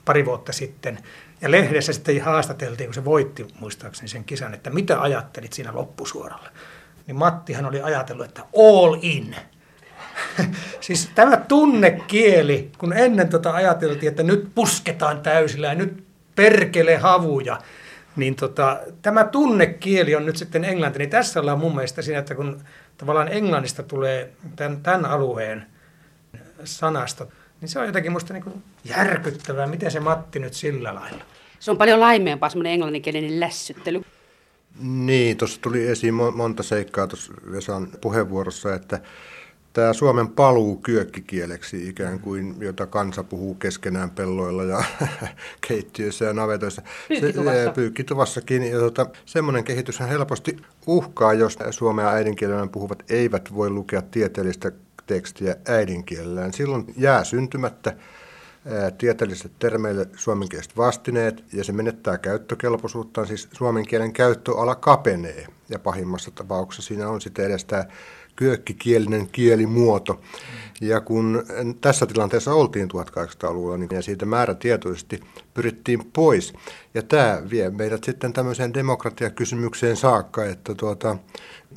pari 0.06 0.26
vuotta 0.26 0.54
sitten. 0.54 1.00
Ja 1.42 1.52
lehdessä 1.52 1.94
sitten 1.94 2.22
haastateltiin, 2.22 2.88
kun 2.88 2.94
se 2.94 3.06
voitti 3.06 3.48
muistaakseni 3.60 4.08
sen 4.08 4.24
kisan, 4.24 4.54
että 4.54 4.70
mitä 4.70 5.02
ajattelit 5.02 5.54
siinä 5.54 5.74
loppusuoralla. 5.74 6.50
Niin 7.08 7.16
Mattihan 7.16 7.66
oli 7.66 7.82
ajatellut, 7.82 8.26
että 8.26 8.42
all 8.42 8.98
in. 9.02 9.36
siis 10.82 11.10
tämä 11.16 11.38
tunnekieli, 11.38 12.72
kun 12.78 12.94
ennen 12.94 13.30
tota 13.30 13.52
ajateltiin, 13.52 14.10
että 14.10 14.24
nyt 14.24 14.50
pusketaan 14.56 15.22
täysillä 15.22 15.68
ja 15.68 15.76
nyt 15.76 16.06
perkele 16.36 16.98
havuja, 16.98 17.62
niin 18.16 18.36
tota, 18.36 18.80
tämä 19.02 19.24
tunnekieli 19.24 20.16
on 20.16 20.26
nyt 20.26 20.38
sitten 20.38 20.64
englanti, 20.64 21.00
niin 21.00 21.10
tässä 21.10 21.40
ollaan 21.40 21.60
mun 21.60 21.76
mielestä 21.76 22.02
siinä, 22.02 22.20
että 22.20 22.36
kun 22.36 22.62
tavallaan 22.98 23.28
englannista 23.32 23.84
tulee 23.84 24.34
tämän, 24.56 24.82
tämän 24.82 25.06
alueen 25.06 25.66
sanasta, 26.64 27.28
niin 27.62 27.70
se 27.70 27.80
on 27.80 27.86
jotenkin 27.86 28.12
musta 28.12 28.34
niin 28.34 28.44
kuin 28.44 28.64
järkyttävää, 28.84 29.68
miten 29.68 29.92
se 29.92 30.00
Matti 30.00 30.40
nyt 30.40 30.54
sillä 30.54 30.96
lailla. 30.96 31.24
Se 31.60 31.72
on 31.72 31.78
paljon 31.78 32.00
laimeempaa 32.00 32.50
semmoinen 32.50 32.74
englanninkielinen 32.74 33.40
lässyttely. 33.40 34.02
Niin, 34.80 35.38
tuossa 35.38 35.62
tuli 35.62 35.88
esiin 35.88 36.14
monta 36.14 36.64
seikkaa 36.64 37.08
tuossa 37.08 37.34
Vesan 37.52 37.88
puheenvuorossa, 38.02 38.74
että 38.74 39.00
tämä 39.76 39.94
Suomen 39.94 40.28
paluu 40.28 40.76
kyökkikieleksi 40.76 41.90
ikään 41.90 42.20
kuin, 42.20 42.56
jota 42.60 42.86
kansa 42.86 43.24
puhuu 43.24 43.56
keskenään 43.56 44.12
pelloilla 44.12 44.64
ja 44.64 44.84
keittiöissä 45.68 46.26
ja 46.26 46.34
navetoissa. 46.34 46.82
Pyykkituvassa. 47.08 47.64
Se, 47.64 47.72
pyykkituvassakin. 47.72 48.64
Ja 48.64 48.80
tuota, 48.80 49.06
semmoinen 49.26 49.64
kehitys 49.64 50.00
helposti 50.00 50.58
uhkaa, 50.88 51.34
jos 51.34 51.58
suomea 51.70 52.10
äidinkielellä 52.10 52.68
puhuvat 52.68 53.04
eivät 53.10 53.54
voi 53.56 53.70
lukea 53.70 54.02
tieteellistä 54.02 54.72
tekstiä 55.08 55.56
äidinkielellään. 55.68 56.54
Silloin 56.54 56.86
jää 56.98 57.24
syntymättä 57.24 57.96
tieteelliset 58.98 59.52
termeille 59.60 60.08
suomenkieliset 60.16 60.78
vastineet 60.78 61.44
ja 61.54 61.64
se 61.64 61.72
menettää 61.72 62.18
käyttökelpoisuuttaan, 62.18 63.28
siis 63.28 63.48
suomen 63.52 63.88
kielen 63.88 64.14
käyttöala 64.14 64.76
kapenee 64.76 65.48
ja 65.70 65.80
pahimmassa 65.80 66.32
tapauksessa 66.32 66.88
siinä 66.88 67.10
on 67.10 67.22
sitten 67.22 67.46
edes 67.46 67.66
tämä 67.66 67.86
kyökkikielinen 68.36 69.28
kielimuoto. 69.32 70.22
Ja 70.82 71.02
kun 71.02 71.44
tässä 71.82 72.06
tilanteessa 72.06 72.54
oltiin 72.54 72.90
1800-luvulla, 72.92 73.78
niin 73.78 74.04
siitä 74.04 74.26
määrätietoisesti 74.26 75.20
pyrittiin 75.54 76.12
pois. 76.14 76.54
Ja 76.94 77.02
tämä 77.02 77.42
vie 77.50 77.70
meidät 77.70 78.04
sitten 78.04 78.34
tämmöiseen 78.34 78.74
demokratiakysymykseen 78.74 79.96
saakka, 79.96 80.46
että 80.46 80.76
tuota, 80.76 81.18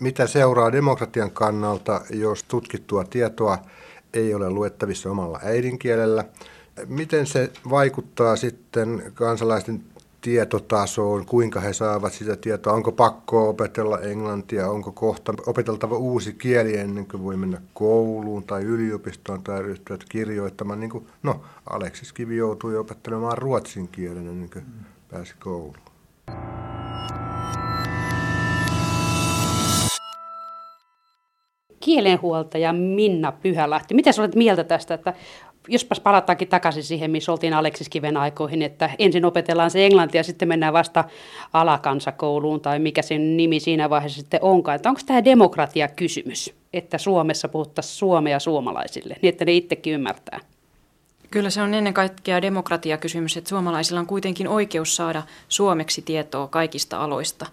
mitä 0.00 0.26
seuraa 0.26 0.72
demokratian 0.72 1.30
kannalta, 1.30 2.00
jos 2.10 2.42
tutkittua 2.42 3.04
tietoa 3.04 3.58
ei 4.14 4.34
ole 4.34 4.50
luettavissa 4.50 5.10
omalla 5.10 5.40
äidinkielellä. 5.42 6.24
Miten 6.86 7.26
se 7.26 7.50
vaikuttaa 7.70 8.36
sitten 8.36 9.12
kansalaisten 9.14 9.84
tietotasoon, 10.20 11.26
kuinka 11.26 11.60
he 11.60 11.72
saavat 11.72 12.12
sitä 12.12 12.36
tietoa, 12.36 12.72
onko 12.72 12.92
pakko 12.92 13.48
opetella 13.48 13.98
englantia, 13.98 14.70
onko 14.70 14.92
kohta 14.92 15.34
opeteltava 15.46 15.96
uusi 15.96 16.32
kieli 16.32 16.76
ennen 16.76 17.06
kuin 17.06 17.22
voi 17.22 17.36
mennä 17.36 17.60
kouluun 17.74 18.44
tai 18.44 18.62
yliopistoon 18.62 19.42
tai 19.42 19.62
ryhtyä 19.62 19.96
kirjoittamaan. 20.08 20.80
Niin 20.80 20.90
kuin, 20.90 21.06
no, 21.22 21.40
Aleksis 21.70 22.12
Kivi 22.12 22.36
joutui 22.36 22.76
opettelemaan 22.76 23.38
ruotsin 23.38 23.88
kielen 23.88 24.28
ennen 24.28 24.50
kuin 24.50 24.64
pääsi 25.10 25.34
kouluun. 25.38 25.88
Kielenhuoltaja 31.80 32.72
Minna 32.72 33.32
Pyhälahti, 33.32 33.94
mitä 33.94 34.10
olet 34.18 34.34
mieltä 34.34 34.64
tästä, 34.64 34.94
että 34.94 35.14
jospas 35.68 36.00
palataankin 36.00 36.48
takaisin 36.48 36.82
siihen, 36.82 37.10
missä 37.10 37.32
oltiin 37.32 37.54
Aleksis 37.54 37.88
Kiven 37.88 38.16
aikoihin, 38.16 38.62
että 38.62 38.90
ensin 38.98 39.24
opetellaan 39.24 39.70
se 39.70 39.86
englanti 39.86 40.16
ja 40.16 40.24
sitten 40.24 40.48
mennään 40.48 40.72
vasta 40.72 41.04
alakansakouluun 41.52 42.60
tai 42.60 42.78
mikä 42.78 43.02
sen 43.02 43.36
nimi 43.36 43.60
siinä 43.60 43.90
vaiheessa 43.90 44.20
sitten 44.20 44.42
onkaan. 44.42 44.76
Että 44.76 44.88
onko 44.88 45.00
tämä 45.06 45.24
demokratiakysymys, 45.24 46.54
että 46.72 46.98
Suomessa 46.98 47.48
puhuttaisiin 47.48 47.96
suomea 47.96 48.38
suomalaisille, 48.38 49.16
niin 49.22 49.28
että 49.28 49.44
ne 49.44 49.52
itsekin 49.52 49.94
ymmärtää? 49.94 50.40
Kyllä 51.30 51.50
se 51.50 51.62
on 51.62 51.74
ennen 51.74 51.94
kaikkea 51.94 52.42
demokratiakysymys, 52.42 53.36
että 53.36 53.48
suomalaisilla 53.48 54.00
on 54.00 54.06
kuitenkin 54.06 54.48
oikeus 54.48 54.96
saada 54.96 55.22
suomeksi 55.48 56.02
tietoa 56.02 56.48
kaikista 56.48 57.04
aloista. 57.04 57.46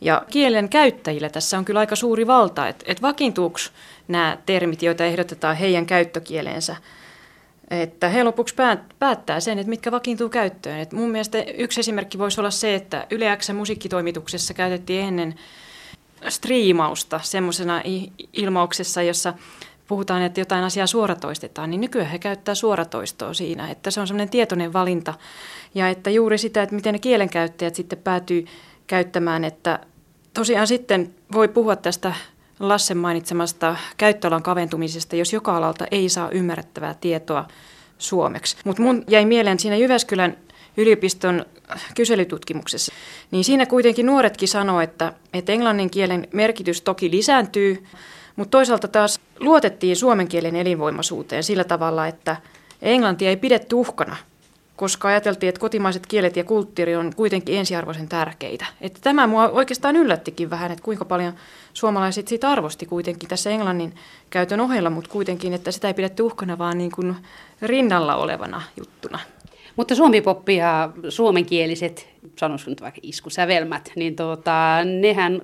Ja 0.00 0.22
kielen 0.30 0.68
käyttäjillä 0.68 1.28
tässä 1.28 1.58
on 1.58 1.64
kyllä 1.64 1.80
aika 1.80 1.96
suuri 1.96 2.26
valta, 2.26 2.68
että, 2.68 2.84
että 2.88 3.02
vakiintuuko 3.02 3.58
nämä 4.08 4.38
termit, 4.46 4.82
joita 4.82 5.04
ehdotetaan 5.04 5.56
heidän 5.56 5.86
käyttökieleensä– 5.86 6.76
että 7.70 8.08
he 8.08 8.24
lopuksi 8.24 8.54
päättää 8.98 9.40
sen, 9.40 9.58
että 9.58 9.70
mitkä 9.70 9.90
vakiintuu 9.90 10.28
käyttöön. 10.28 10.80
Et 10.80 10.92
mun 10.92 11.10
mielestä 11.10 11.42
yksi 11.42 11.80
esimerkki 11.80 12.18
voisi 12.18 12.40
olla 12.40 12.50
se, 12.50 12.74
että 12.74 13.06
Yle 13.10 13.36
X 13.36 13.52
musiikkitoimituksessa 13.52 14.54
käytettiin 14.54 15.04
ennen 15.04 15.34
striimausta 16.28 17.20
semmoisena 17.22 17.82
ilmauksessa, 18.32 19.02
jossa 19.02 19.34
puhutaan, 19.88 20.22
että 20.22 20.40
jotain 20.40 20.64
asiaa 20.64 20.86
suoratoistetaan, 20.86 21.70
niin 21.70 21.80
nykyään 21.80 22.10
he 22.10 22.18
käyttää 22.18 22.54
suoratoistoa 22.54 23.34
siinä, 23.34 23.70
että 23.70 23.90
se 23.90 24.00
on 24.00 24.06
semmoinen 24.06 24.30
tietoinen 24.30 24.72
valinta. 24.72 25.14
Ja 25.74 25.88
että 25.88 26.10
juuri 26.10 26.38
sitä, 26.38 26.62
että 26.62 26.74
miten 26.74 26.92
ne 26.92 26.98
kielenkäyttäjät 26.98 27.74
sitten 27.74 27.98
päätyy 27.98 28.44
käyttämään, 28.86 29.44
että 29.44 29.78
tosiaan 30.34 30.66
sitten 30.66 31.14
voi 31.32 31.48
puhua 31.48 31.76
tästä 31.76 32.14
Lassen 32.60 32.96
mainitsemasta 32.96 33.76
käyttöalan 33.96 34.42
kaventumisesta, 34.42 35.16
jos 35.16 35.32
joka 35.32 35.56
alalta 35.56 35.86
ei 35.90 36.08
saa 36.08 36.30
ymmärrettävää 36.30 36.94
tietoa 37.00 37.48
suomeksi. 37.98 38.56
Mutta 38.64 38.82
mun 38.82 39.04
jäi 39.08 39.24
mieleen 39.24 39.58
siinä 39.58 39.76
Jyväskylän 39.76 40.36
yliopiston 40.76 41.46
kyselytutkimuksessa, 41.96 42.92
niin 43.30 43.44
siinä 43.44 43.66
kuitenkin 43.66 44.06
nuoretkin 44.06 44.48
sanoo, 44.48 44.80
että, 44.80 45.12
että 45.32 45.52
englannin 45.52 45.90
kielen 45.90 46.28
merkitys 46.32 46.80
toki 46.80 47.10
lisääntyy, 47.10 47.84
mutta 48.36 48.50
toisaalta 48.50 48.88
taas 48.88 49.20
luotettiin 49.40 49.96
suomen 49.96 50.28
kielen 50.28 50.56
elinvoimaisuuteen 50.56 51.42
sillä 51.42 51.64
tavalla, 51.64 52.06
että 52.06 52.36
englantia 52.82 53.28
ei 53.28 53.36
pidetty 53.36 53.74
uhkana– 53.74 54.16
koska 54.76 55.08
ajateltiin, 55.08 55.48
että 55.48 55.60
kotimaiset 55.60 56.06
kielet 56.06 56.36
ja 56.36 56.44
kulttuuri 56.44 56.96
on 56.96 57.12
kuitenkin 57.16 57.58
ensiarvoisen 57.58 58.08
tärkeitä. 58.08 58.66
Että 58.80 59.00
tämä 59.02 59.26
mua 59.26 59.48
oikeastaan 59.48 59.96
yllättikin 59.96 60.50
vähän, 60.50 60.72
että 60.72 60.84
kuinka 60.84 61.04
paljon 61.04 61.32
suomalaiset 61.72 62.28
siitä 62.28 62.50
arvosti 62.50 62.86
kuitenkin 62.86 63.28
tässä 63.28 63.50
englannin 63.50 63.94
käytön 64.30 64.60
ohella, 64.60 64.90
mutta 64.90 65.10
kuitenkin, 65.10 65.52
että 65.52 65.70
sitä 65.70 65.88
ei 65.88 65.94
pidetty 65.94 66.22
uhkana, 66.22 66.58
vaan 66.58 66.78
niin 66.78 66.90
kuin 66.90 67.16
rinnalla 67.62 68.16
olevana 68.16 68.62
juttuna. 68.76 69.18
Mutta 69.76 69.94
suomipoppi 69.94 70.56
ja 70.56 70.90
suomenkieliset, 71.08 72.08
sanoisin 72.36 72.70
nyt 72.70 72.80
vaikka 72.80 73.00
iskusävelmät, 73.02 73.92
niin 73.96 74.16
tota, 74.16 74.78
nehän 75.00 75.42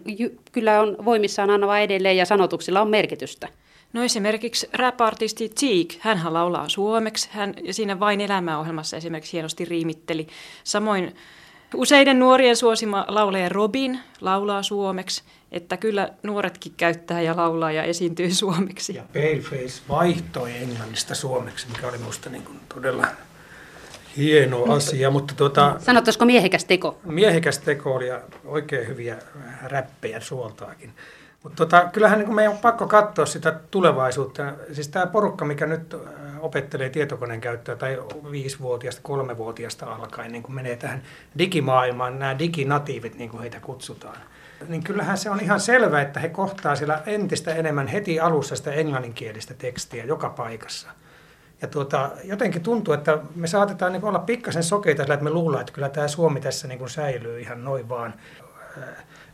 kyllä 0.53 0.81
on 0.81 0.97
voimissaan 1.05 1.51
aina 1.51 1.67
vaan 1.67 1.81
edelleen 1.81 2.17
ja 2.17 2.25
sanotuksilla 2.25 2.81
on 2.81 2.91
merkitystä. 2.91 3.49
No 3.93 4.03
esimerkiksi 4.03 4.69
rap-artisti 4.73 5.49
Cheek, 5.49 5.89
hän 5.99 6.33
laulaa 6.33 6.69
suomeksi, 6.69 7.29
hän 7.33 7.55
siinä 7.71 8.01
Vain 8.01 8.21
elämäohjelmassa 8.21 8.97
esimerkiksi 8.97 9.33
hienosti 9.33 9.65
riimitteli. 9.65 10.27
Samoin 10.65 11.15
Useiden 11.75 12.19
nuorien 12.19 12.57
suosima 12.57 13.05
laulaja 13.09 13.49
Robin 13.49 14.01
laulaa 14.21 14.63
suomeksi, 14.63 15.23
että 15.53 15.77
kyllä 15.77 16.09
nuoretkin 16.23 16.73
käyttää 16.77 17.21
ja 17.21 17.37
laulaa 17.37 17.73
ja 17.73 17.83
esiintyy 17.83 18.35
suomeksi. 18.35 18.95
Ja 18.95 19.05
Paleface 19.13 19.83
vaihtoi 19.89 20.57
englannista 20.57 21.15
suomeksi, 21.15 21.67
mikä 21.69 21.89
oli 21.89 21.99
minusta 21.99 22.31
niin 22.31 22.43
kuin 22.45 22.61
todella 22.75 23.07
hieno 24.17 24.65
asia. 24.65 25.11
Mutta 25.11 25.35
tuota, 25.37 25.77
Sanottaisiko 25.79 26.25
miehekäs 26.25 26.65
teko? 26.65 26.99
Miehekäs 27.05 27.59
teko 27.59 27.95
oli 27.95 28.09
ja 28.09 28.21
oikein 28.45 28.89
hyviä 28.89 29.17
räppejä 29.63 30.21
suoltaakin. 30.21 30.93
Mutta 31.43 31.57
tota, 31.57 31.89
kyllähän 31.93 32.19
niin 32.19 32.35
meidän 32.35 32.53
on 32.53 32.59
pakko 32.59 32.87
katsoa 32.87 33.27
sitä 33.27 33.61
tulevaisuutta. 33.71 34.53
Siis 34.73 34.89
tämä 34.89 35.07
porukka, 35.07 35.45
mikä 35.45 35.67
nyt 35.67 35.97
opettelee 36.41 36.91
tietokoneen 36.91 37.41
käyttöä 37.41 37.77
tai 37.77 38.03
viisivuotiaasta, 38.31 39.03
kolmevuotiaasta 39.03 39.87
alkaen, 39.87 40.33
niin 40.33 40.43
kun 40.43 40.55
menee 40.55 40.77
tähän 40.77 41.03
digimaailmaan, 41.39 42.19
nämä 42.19 42.39
diginatiivit, 42.39 43.19
niin 43.19 43.31
kuin 43.31 43.41
heitä 43.41 43.61
kutsutaan, 43.61 44.17
niin 44.69 44.85
kyllähän 44.85 45.19
se 45.19 45.31
on 45.31 45.41
ihan 45.41 45.61
selvää, 45.61 46.03
että 46.03 46.21
he 46.21 46.29
kohtaa 46.29 46.77
siellä 46.77 47.03
entistä 47.07 47.55
enemmän 47.55 47.87
heti 47.87 48.21
alussa 48.21 48.57
sitä 48.57 48.73
englanninkielistä 48.73 49.55
tekstiä 49.55 50.05
joka 50.05 50.31
paikassa. 50.31 50.89
Ja 51.63 51.69
tuota, 51.69 52.11
jotenkin 52.25 52.63
tuntuu, 52.63 52.95
että 52.95 53.19
me 53.35 53.47
saatetaan 53.47 53.93
niin 53.93 54.05
olla 54.05 54.19
pikkasen 54.19 54.63
sokeita 54.63 55.03
että 55.03 55.17
me 55.17 55.31
luullaan, 55.31 55.61
että 55.61 55.73
kyllä 55.73 55.89
tämä 55.89 56.09
Suomi 56.09 56.41
tässä 56.41 56.69
niin 56.69 56.79
kuin 56.79 56.91
säilyy 56.91 57.41
ihan 57.41 57.65
noin 57.65 57.89
vaan. 57.89 58.15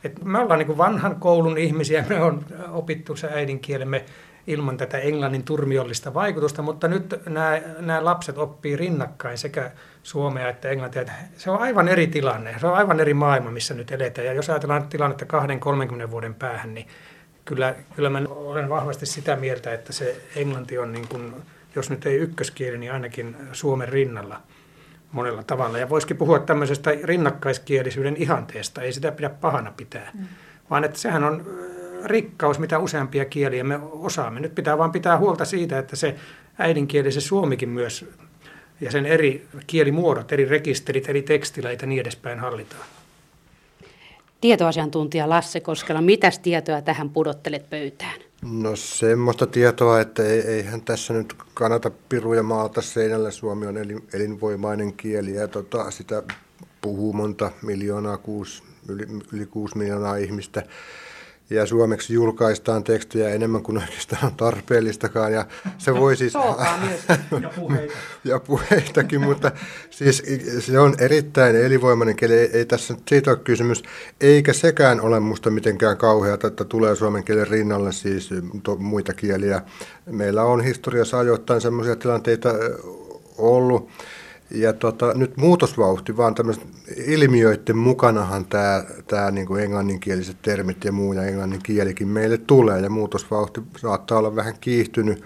Et 0.04 0.24
me 0.24 0.38
ollaan 0.38 0.58
niin 0.58 0.78
vanhan 0.78 1.16
koulun 1.16 1.58
ihmisiä, 1.58 2.04
me 2.08 2.22
on 2.22 2.44
opittu 2.72 3.16
se 3.16 3.28
äidinkielemme 3.32 4.04
ilman 4.46 4.76
tätä 4.76 4.98
englannin 4.98 5.42
turmiollista 5.44 6.14
vaikutusta, 6.14 6.62
mutta 6.62 6.88
nyt 6.88 7.14
nämä, 7.28 7.60
nämä 7.78 8.04
lapset 8.04 8.38
oppii 8.38 8.76
rinnakkain 8.76 9.38
sekä 9.38 9.70
suomea 10.02 10.48
että 10.48 10.68
englantia. 10.68 11.04
Se 11.36 11.50
on 11.50 11.58
aivan 11.58 11.88
eri 11.88 12.06
tilanne, 12.06 12.54
se 12.60 12.66
on 12.66 12.74
aivan 12.74 13.00
eri 13.00 13.14
maailma, 13.14 13.50
missä 13.50 13.74
nyt 13.74 13.92
eletään. 13.92 14.26
Ja 14.26 14.32
jos 14.32 14.50
ajatellaan 14.50 14.88
tilannetta 14.88 15.26
20-30 16.06 16.10
vuoden 16.10 16.34
päähän, 16.34 16.74
niin 16.74 16.86
kyllä, 17.44 17.74
kyllä 17.96 18.10
mä 18.10 18.22
olen 18.28 18.68
vahvasti 18.68 19.06
sitä 19.06 19.36
mieltä, 19.36 19.74
että 19.74 19.92
se 19.92 20.16
englanti 20.36 20.78
on 20.78 20.92
niin 20.92 21.08
kuin, 21.08 21.34
jos 21.74 21.90
nyt 21.90 22.06
ei 22.06 22.16
ykköskieli, 22.16 22.78
niin 22.78 22.92
ainakin 22.92 23.36
Suomen 23.52 23.88
rinnalla 23.88 24.40
monella 25.16 25.42
tavalla. 25.42 25.78
Ja 25.78 25.88
voisikin 25.88 26.16
puhua 26.16 26.38
tämmöisestä 26.38 26.90
rinnakkaiskielisyyden 27.04 28.16
ihanteesta, 28.16 28.82
ei 28.82 28.92
sitä 28.92 29.12
pidä 29.12 29.28
pahana 29.28 29.72
pitää, 29.76 30.10
mm. 30.14 30.26
vaan 30.70 30.84
että 30.84 30.98
sehän 30.98 31.24
on 31.24 31.46
rikkaus, 32.04 32.58
mitä 32.58 32.78
useampia 32.78 33.24
kieliä 33.24 33.64
me 33.64 33.78
osaamme. 33.82 34.40
Nyt 34.40 34.54
pitää 34.54 34.78
vaan 34.78 34.92
pitää 34.92 35.18
huolta 35.18 35.44
siitä, 35.44 35.78
että 35.78 35.96
se 35.96 36.14
äidinkieli, 36.58 37.12
se 37.12 37.20
suomikin 37.20 37.68
myös, 37.68 38.04
ja 38.80 38.90
sen 38.90 39.06
eri 39.06 39.46
kielimuodot, 39.66 40.32
eri 40.32 40.44
rekisterit, 40.44 41.08
eri 41.08 41.22
tekstileit 41.22 41.82
ja 41.82 41.86
niin 41.88 42.00
edespäin 42.00 42.38
hallitaan. 42.38 42.84
Tietoasiantuntija 44.40 45.28
Lasse 45.28 45.60
Koskela, 45.60 46.00
mitäs 46.00 46.38
tietoa 46.38 46.82
tähän 46.82 47.10
pudottelet 47.10 47.70
pöytään? 47.70 48.25
No 48.50 48.76
semmoista 48.76 49.46
tietoa, 49.46 50.00
että 50.00 50.22
eihän 50.22 50.80
tässä 50.82 51.14
nyt 51.14 51.34
kannata 51.54 51.90
piruja 52.08 52.42
maalata 52.42 52.82
seinällä. 52.82 53.30
Suomi 53.30 53.66
on 53.66 53.76
elinvoimainen 54.12 54.92
kieli 54.92 55.34
ja 55.34 55.48
tota, 55.48 55.90
sitä 55.90 56.22
puhuu 56.80 57.12
monta 57.12 57.50
miljoonaa, 57.62 58.16
kuusi, 58.16 58.62
yli, 58.88 59.06
yli 59.32 59.46
kuusi 59.46 59.78
miljoonaa 59.78 60.16
ihmistä 60.16 60.62
ja 61.50 61.66
suomeksi 61.66 62.14
julkaistaan 62.14 62.84
tekstejä 62.84 63.28
enemmän 63.28 63.62
kuin 63.62 63.78
oikeastaan 63.78 64.24
on 64.24 64.34
tarpeellistakaan. 64.36 65.32
Ja 65.32 65.46
se 65.78 65.94
voi 65.94 66.16
siis... 66.16 66.34
ja, 67.42 67.50
puheita. 67.56 67.94
ja 68.24 68.40
puheitakin, 68.40 69.20
mutta 69.20 69.52
siis 69.90 70.22
se 70.58 70.78
on 70.78 70.94
erittäin 70.98 71.56
elinvoimainen 71.56 72.16
kieli. 72.16 72.34
Ei, 72.34 72.50
ei 72.52 72.64
tässä 72.64 72.94
nyt 72.94 73.02
siitä 73.08 73.30
ole 73.30 73.38
kysymys. 73.38 73.82
Eikä 74.20 74.52
sekään 74.52 75.00
ole 75.00 75.20
musta 75.20 75.50
mitenkään 75.50 75.96
kauheata, 75.96 76.46
että 76.46 76.64
tulee 76.64 76.96
suomen 76.96 77.24
kielen 77.24 77.48
rinnalle 77.48 77.92
siis 77.92 78.30
to, 78.62 78.76
muita 78.76 79.12
kieliä. 79.14 79.62
Meillä 80.06 80.42
on 80.42 80.64
historiassa 80.64 81.18
ajoittain 81.18 81.60
sellaisia 81.60 81.96
tilanteita 81.96 82.54
ollut, 83.38 83.88
ja 84.50 84.72
tota, 84.72 85.14
nyt 85.14 85.36
muutosvauhti, 85.36 86.16
vaan 86.16 86.34
tämmöisten 86.34 86.68
ilmiöiden 86.96 87.76
mukanahan 87.76 88.44
tämä, 88.44 88.84
tämä 89.06 89.30
niin 89.30 89.46
kuin 89.46 89.62
englanninkieliset 89.62 90.36
termit 90.42 90.84
ja 90.84 90.92
muu 90.92 91.12
ja 91.12 91.22
englannin 91.22 91.62
kielikin 91.62 92.08
meille 92.08 92.38
tulee 92.38 92.80
ja 92.80 92.90
muutosvauhti 92.90 93.60
saattaa 93.76 94.18
olla 94.18 94.36
vähän 94.36 94.54
kiihtynyt. 94.60 95.24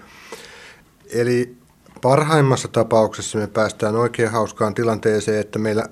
Eli 1.13 1.55
parhaimmassa 2.01 2.67
tapauksessa 2.67 3.37
me 3.39 3.47
päästään 3.47 3.95
oikein 3.95 4.31
hauskaan 4.31 4.73
tilanteeseen, 4.73 5.41
että 5.41 5.59
meillä 5.59 5.85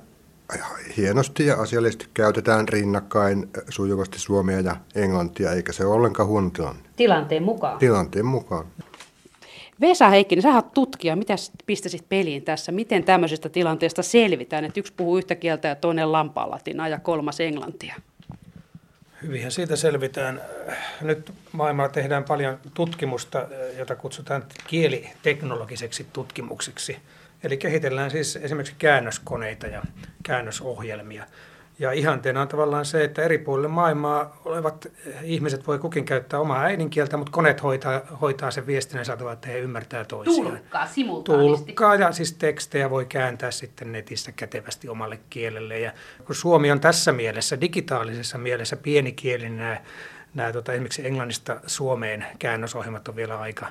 hienosti 0.98 1.46
ja 1.46 1.56
asiallisesti 1.56 2.06
käytetään 2.14 2.68
rinnakkain 2.68 3.50
sujuvasti 3.70 4.20
suomea 4.20 4.60
ja 4.60 4.76
englantia, 4.96 5.52
eikä 5.52 5.72
se 5.72 5.86
ole 5.86 5.96
ollenkaan 5.96 6.30
huono 6.30 6.50
tilanne. 6.50 6.82
Tilanteen 6.96 7.44
mukaan. 7.44 7.78
Tilanteen 7.78 8.26
mukaan. 8.26 8.66
Vesa 9.82 10.10
Heikkinen, 10.10 10.44
sä 10.44 10.50
oot 10.50 10.74
tutkija. 10.74 11.16
Mitä 11.16 11.36
pistäisit 11.66 12.10
peliin 12.10 12.44
tässä? 12.44 12.72
Miten 12.72 13.04
tämmöisestä 13.04 13.50
tilanteesta 13.50 14.04
selvitään, 14.04 14.66
että 14.66 14.80
yksi 14.80 14.94
puhuu 14.98 15.18
yhtä 15.18 15.36
kieltä 15.36 15.68
ja 15.68 15.76
toinen 15.76 16.12
lampaalatinaa 16.12 16.88
ja 16.88 17.00
kolmas 17.00 17.40
englantia? 17.40 17.96
Hyvinhän 19.24 19.52
siitä 19.52 19.76
selvitään. 19.76 20.42
Nyt 21.02 21.34
maailmalla 21.52 21.90
tehdään 21.90 22.24
paljon 22.24 22.60
tutkimusta, 22.74 23.48
jota 23.78 23.96
kutsutaan 23.96 24.44
kieliteknologiseksi 24.68 26.06
tutkimukseksi. 26.14 26.98
Eli 27.44 27.58
kehitellään 27.58 28.12
siis 28.12 28.36
esimerkiksi 28.36 28.76
käännöskoneita 28.78 29.68
ja 29.68 29.82
käännösohjelmia– 30.24 31.26
ja 31.80 31.92
ihanteena 31.92 32.42
on 32.42 32.48
tavallaan 32.48 32.86
se, 32.86 33.04
että 33.04 33.22
eri 33.22 33.38
puolille 33.38 33.68
maailmaa 33.68 34.42
olevat 34.46 34.88
ihmiset 35.24 35.68
voi 35.68 35.80
kukin 35.80 36.06
käyttää 36.06 36.40
omaa 36.40 36.62
äidinkieltä, 36.62 37.18
mutta 37.18 37.32
koneet 37.32 37.64
hoitaa, 37.64 38.02
hoitaa 38.22 38.52
sen 38.52 38.68
viestin 38.68 38.98
ja 38.98 39.32
että 39.34 39.48
he 39.48 39.60
ymmärtää 39.60 40.06
toisiaan. 40.06 40.48
Tulkkaa 40.48 40.88
simultaanisti. 40.88 41.66
Tulkkaa 41.66 41.96
ja 41.96 42.12
siis 42.12 42.34
tekstejä 42.34 42.90
voi 42.90 43.06
kääntää 43.06 43.52
sitten 43.52 43.92
netissä 43.92 44.32
kätevästi 44.32 44.90
omalle 44.90 45.20
kielelle. 45.30 45.80
Ja 45.80 45.92
kun 46.26 46.36
Suomi 46.36 46.72
on 46.72 46.80
tässä 46.80 47.12
mielessä, 47.12 47.62
digitaalisessa 47.62 48.38
mielessä 48.38 48.76
pienikielinen, 48.76 49.58
nämä, 49.58 49.78
nämä 50.34 50.52
tota, 50.52 50.74
esimerkiksi 50.74 51.08
englannista 51.08 51.60
Suomeen 51.68 52.26
käännösohjelmat 52.40 53.08
on 53.08 53.16
vielä 53.16 53.40
aika 53.40 53.68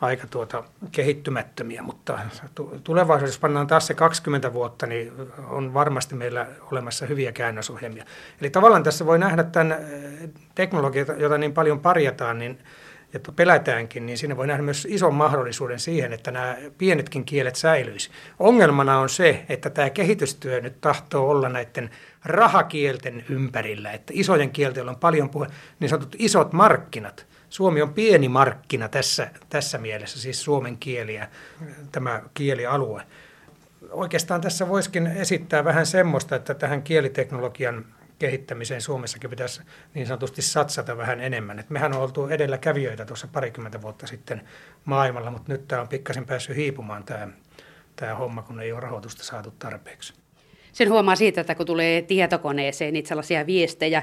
aika 0.00 0.26
tuota 0.26 0.64
kehittymättömiä, 0.92 1.82
mutta 1.82 2.18
tulevaisuudessa, 2.84 3.36
jos 3.36 3.40
pannaan 3.40 3.66
taas 3.66 3.86
se 3.86 3.94
20 3.94 4.52
vuotta, 4.52 4.86
niin 4.86 5.12
on 5.48 5.74
varmasti 5.74 6.14
meillä 6.14 6.46
olemassa 6.70 7.06
hyviä 7.06 7.32
käännösohjelmia. 7.32 8.04
Eli 8.40 8.50
tavallaan 8.50 8.82
tässä 8.82 9.06
voi 9.06 9.18
nähdä 9.18 9.42
tämän 9.42 9.72
eh, 9.72 10.30
teknologian, 10.54 11.06
jota 11.18 11.38
niin 11.38 11.52
paljon 11.52 11.80
parjataan, 11.80 12.38
niin 12.38 12.58
ja 13.12 13.20
pelätäänkin, 13.36 14.06
niin 14.06 14.18
siinä 14.18 14.36
voi 14.36 14.46
nähdä 14.46 14.62
myös 14.62 14.86
ison 14.90 15.14
mahdollisuuden 15.14 15.80
siihen, 15.80 16.12
että 16.12 16.30
nämä 16.30 16.56
pienetkin 16.78 17.24
kielet 17.24 17.56
säilyisi. 17.56 18.10
Ongelmana 18.38 18.98
on 18.98 19.08
se, 19.08 19.44
että 19.48 19.70
tämä 19.70 19.90
kehitystyö 19.90 20.60
nyt 20.60 20.80
tahtoo 20.80 21.30
olla 21.30 21.48
näiden 21.48 21.90
rahakielten 22.24 23.24
ympärillä, 23.28 23.92
että 23.92 24.12
isojen 24.16 24.50
kielten 24.50 24.88
on 24.88 24.96
paljon 24.96 25.28
puhe, 25.28 25.46
niin 25.80 25.88
sanotut 25.88 26.16
isot 26.18 26.52
markkinat– 26.52 27.26
Suomi 27.50 27.82
on 27.82 27.94
pieni 27.94 28.28
markkina 28.28 28.88
tässä, 28.88 29.30
tässä 29.48 29.78
mielessä, 29.78 30.20
siis 30.20 30.44
suomen 30.44 30.76
kieliä, 30.76 31.28
tämä 31.92 32.22
kielialue. 32.34 33.02
Oikeastaan 33.90 34.40
tässä 34.40 34.68
voisikin 34.68 35.06
esittää 35.06 35.64
vähän 35.64 35.86
semmoista, 35.86 36.36
että 36.36 36.54
tähän 36.54 36.82
kieliteknologian 36.82 37.84
kehittämiseen 38.18 38.80
Suomessakin 38.80 39.30
pitäisi 39.30 39.62
niin 39.94 40.06
sanotusti 40.06 40.42
satsata 40.42 40.96
vähän 40.96 41.20
enemmän. 41.20 41.58
Et 41.58 41.70
mehän 41.70 41.94
on 41.94 42.02
oltu 42.02 42.26
edelläkävijöitä 42.26 43.04
tuossa 43.04 43.28
parikymmentä 43.32 43.82
vuotta 43.82 44.06
sitten 44.06 44.42
maailmalla, 44.84 45.30
mutta 45.30 45.52
nyt 45.52 45.68
tämä 45.68 45.82
on 45.82 45.88
pikkasen 45.88 46.26
päässyt 46.26 46.56
hiipumaan 46.56 47.04
tämä, 47.04 47.28
tämä 47.96 48.14
homma, 48.14 48.42
kun 48.42 48.60
ei 48.60 48.72
ole 48.72 48.80
rahoitusta 48.80 49.24
saatu 49.24 49.50
tarpeeksi. 49.58 50.14
Sen 50.72 50.90
huomaa 50.90 51.16
siitä, 51.16 51.40
että 51.40 51.54
kun 51.54 51.66
tulee 51.66 52.02
tietokoneeseen 52.02 52.92
niitä 52.92 53.08
sellaisia 53.08 53.46
viestejä, 53.46 54.02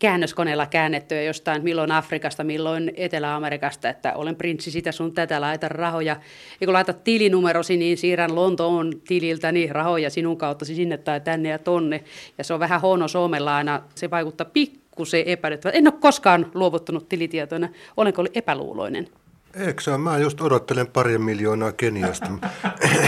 käännöskoneella 0.00 0.66
käännettyä 0.66 1.22
jostain, 1.22 1.64
milloin 1.64 1.92
Afrikasta, 1.92 2.44
milloin 2.44 2.92
Etelä-Amerikasta, 2.96 3.88
että 3.88 4.14
olen 4.14 4.36
prinssi 4.36 4.70
sitä 4.70 4.92
sun 4.92 5.12
tätä, 5.12 5.40
laita 5.40 5.68
rahoja. 5.68 6.16
Ja 6.60 6.66
kun 6.66 6.74
laitat 6.74 7.04
tilinumerosi, 7.04 7.76
niin 7.76 7.98
siirrän 7.98 8.34
Lontoon 8.34 8.92
tililtäni 9.08 9.66
rahoja 9.66 10.10
sinun 10.10 10.36
kauttasi 10.36 10.74
sinne 10.74 10.96
tai 10.96 11.20
tänne 11.20 11.48
ja 11.48 11.58
tonne. 11.58 12.04
Ja 12.38 12.44
se 12.44 12.54
on 12.54 12.60
vähän 12.60 12.80
huono 12.80 13.08
Suomella 13.08 13.56
aina, 13.56 13.82
se 13.94 14.10
vaikuttaa 14.10 14.46
pikkusen 14.52 15.22
epäilyttävältä. 15.26 15.78
En 15.78 15.88
ole 15.88 16.00
koskaan 16.00 16.50
luovuttanut 16.54 17.08
tilitietoina, 17.08 17.68
olenko 17.96 18.22
ollut 18.22 18.36
epäluuloinen. 18.36 19.08
Eikö 19.54 19.82
se? 19.82 19.98
Mä 19.98 20.18
just 20.18 20.40
odottelen 20.40 20.86
pari 20.86 21.18
miljoonaa 21.18 21.72
Keniasta. 21.72 22.30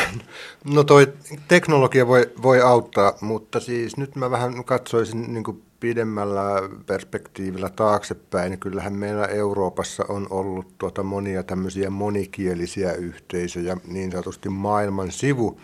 no 0.75 0.85
toi 0.85 1.13
teknologia 1.49 2.07
voi, 2.07 2.31
voi 2.43 2.61
auttaa, 2.61 3.13
mutta 3.21 3.61
siis 3.61 3.97
nyt 3.97 4.17
mä 4.17 4.31
vähän 4.31 4.65
katsoisin 4.65 5.35
niin 5.35 5.45
pidemmällä 5.83 6.69
perspektiivillä 6.87 7.69
taaksepäin, 7.69 8.51
niin 8.51 8.61
kyllähän 8.61 8.93
meillä 8.93 9.27
Euroopassa 9.27 10.05
on 10.09 10.27
ollut 10.31 10.79
tuota 10.79 11.03
monia 11.03 11.43
tämmöisiä 11.43 11.91
monikielisiä 11.91 12.93
yhteisöjä, 12.93 13.77
niin 13.87 14.11
sanotusti 14.11 14.49
maailman 14.49 15.11
sivu. 15.11 15.61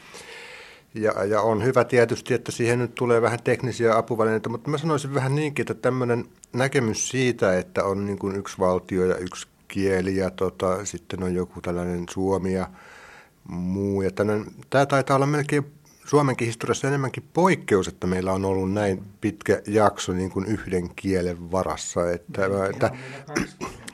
Ja, 0.95 1.25
ja 1.25 1.41
on 1.41 1.65
hyvä 1.65 1.85
tietysti, 1.85 2.35
että 2.35 2.53
siihen 2.53 2.79
nyt 2.79 2.95
tulee 2.95 3.23
vähän 3.23 3.43
teknisiä 3.45 3.97
apuvälineitä, 3.97 4.49
mutta 4.49 4.71
mä 4.71 4.79
sanoisin 4.79 5.15
vähän 5.15 5.35
niinkin, 5.35 5.63
että 5.63 5.75
tämmöinen 5.75 6.25
näkemys 6.53 7.09
siitä, 7.09 7.59
että 7.59 7.85
on 7.85 8.07
niin 8.07 8.19
kuin 8.19 8.37
yksi 8.37 8.59
valtio 8.59 9.05
ja 9.05 9.17
yksi 9.17 9.49
kieli 9.69 10.17
ja 10.17 10.31
tota, 10.31 10.85
sitten 10.85 11.23
on 11.23 11.35
joku 11.35 11.61
tällainen 11.61 12.05
suomi 12.11 12.55
ja 12.55 12.69
muu. 13.49 14.03
Ja 14.03 14.11
tällainen, 14.11 14.47
tämä 14.71 14.87
taitaa 14.87 15.17
olla 15.17 15.27
melkein 15.27 15.78
Suomenkin 16.09 16.47
historiassa 16.47 16.89
enemmänkin 16.89 17.23
poikkeus, 17.33 17.89
että 17.89 18.07
meillä 18.07 18.33
on 18.33 18.45
ollut 18.45 18.73
näin 18.73 19.05
pitkä 19.21 19.63
jakso 19.67 20.13
niin 20.13 20.31
kuin 20.31 20.47
yhden 20.47 20.91
kielen 20.97 21.53
varassa. 21.53 22.11
Että, 22.11 22.43
että, 22.71 22.91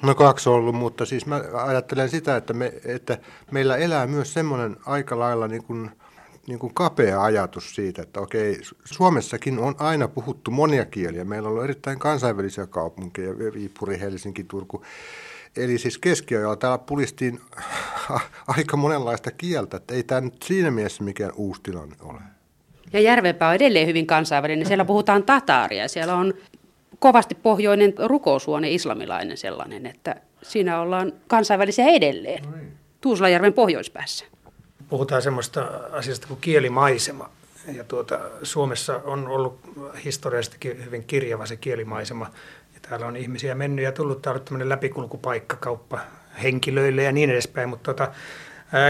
no 0.02 0.14
kaksi 0.14 0.48
on 0.48 0.54
ollut, 0.54 0.74
mutta 0.74 1.04
siis 1.04 1.26
mä 1.26 1.42
ajattelen 1.52 2.08
sitä, 2.08 2.36
että, 2.36 2.52
me, 2.52 2.72
että 2.84 3.18
meillä 3.50 3.76
elää 3.76 4.06
myös 4.06 4.32
semmoinen 4.32 4.76
aika 4.86 5.18
lailla 5.18 5.48
niin 5.48 5.64
kuin, 5.64 5.90
niin 6.46 6.58
kuin 6.58 6.74
kapea 6.74 7.22
ajatus 7.22 7.74
siitä, 7.74 8.02
että 8.02 8.20
okei, 8.20 8.60
Suomessakin 8.84 9.58
on 9.58 9.74
aina 9.78 10.08
puhuttu 10.08 10.50
monia 10.50 10.84
kieliä. 10.84 11.24
Meillä 11.24 11.46
on 11.46 11.50
ollut 11.50 11.64
erittäin 11.64 11.98
kansainvälisiä 11.98 12.66
kaupunkeja, 12.66 13.38
Viipuri, 13.54 14.00
Helsinki, 14.00 14.44
Turku. 14.44 14.82
Eli 15.56 15.78
siis 15.78 15.98
keskiajalla 15.98 16.56
täällä 16.56 16.78
pulistiin 16.78 17.40
aika 18.56 18.76
monenlaista 18.76 19.30
kieltä, 19.30 19.76
että 19.76 19.94
ei 19.94 20.02
tämä 20.02 20.20
nyt 20.20 20.42
siinä 20.42 20.70
mielessä 20.70 21.04
mikään 21.04 21.32
uusi 21.36 21.60
tilanne 21.62 21.96
ole. 22.02 22.20
Ja 22.92 23.00
Järvenpää 23.00 23.48
on 23.48 23.54
edelleen 23.54 23.86
hyvin 23.86 24.06
kansainvälinen. 24.06 24.66
Siellä 24.68 24.84
puhutaan 24.84 25.22
tataaria. 25.22 25.88
Siellä 25.88 26.14
on 26.14 26.34
kovasti 26.98 27.34
pohjoinen 27.34 27.94
rukoushuone, 28.06 28.70
islamilainen 28.70 29.36
sellainen, 29.36 29.86
että 29.86 30.16
siinä 30.42 30.80
ollaan 30.80 31.12
kansainvälisiä 31.26 31.86
edelleen. 31.86 32.44
Tuusulajärven 33.00 33.52
pohjoispäässä. 33.52 34.24
Puhutaan 34.88 35.22
semmoista 35.22 35.68
asiasta 35.92 36.26
kuin 36.26 36.40
kielimaisema. 36.40 37.30
Ja 37.72 37.84
tuota, 37.84 38.20
Suomessa 38.42 39.00
on 39.04 39.28
ollut 39.28 39.60
historiallisestikin 40.04 40.84
hyvin 40.84 41.04
kirjava 41.04 41.46
se 41.46 41.56
kielimaisema. 41.56 42.30
Täällä 42.88 43.06
on 43.06 43.16
ihmisiä 43.16 43.54
mennyt 43.54 43.84
ja 43.84 43.92
tullut. 43.92 44.22
Täällä 44.22 44.38
on 44.38 44.44
tämmöinen 44.44 44.68
läpikulkupaikka 44.68 45.56
kauppa 45.56 46.00
henkilöille 46.42 47.02
ja 47.02 47.12
niin 47.12 47.30
edespäin. 47.30 47.68
Mutta 47.68 47.94
tota, 47.94 48.12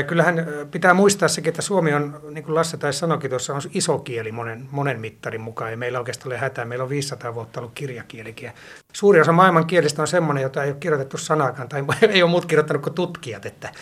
kyllähän 0.07 0.46
pitää 0.70 0.94
muistaa 0.94 1.28
sekin, 1.28 1.48
että 1.48 1.62
Suomi 1.62 1.94
on, 1.94 2.20
niin 2.30 2.44
kuin 2.44 2.54
Lasse 2.54 2.76
taisi 2.76 2.98
sanoikin 2.98 3.30
tuossa, 3.30 3.54
on 3.54 3.61
iso 3.74 3.98
kieli 3.98 4.33
monen, 4.33 4.68
monen 4.70 5.00
mittarin 5.00 5.40
mukaan. 5.40 5.70
Ja 5.70 5.76
meillä 5.76 5.98
oikeastaan 5.98 6.33
ole 6.33 6.38
hätää. 6.38 6.64
Meillä 6.64 6.83
on 6.83 6.88
500 6.88 7.35
vuotta 7.35 7.61
ollut 7.61 7.72
kirjakielikin. 7.74 8.52
Suuri 8.92 9.20
osa 9.20 9.33
maailman 9.33 9.66
kielistä 9.66 10.02
on 10.02 10.09
semmoinen, 10.09 10.42
jota 10.42 10.64
ei 10.64 10.70
ole 10.70 10.76
kirjoitettu 10.80 11.18
sanaakaan 11.18 11.68
tai 11.68 11.85
ei 12.11 12.22
ole 12.22 12.30
muut 12.30 12.46
kirjoittanut 12.46 12.83
kuin 12.83 12.94
tutkijat. 12.94 13.46
Että, 13.46 13.72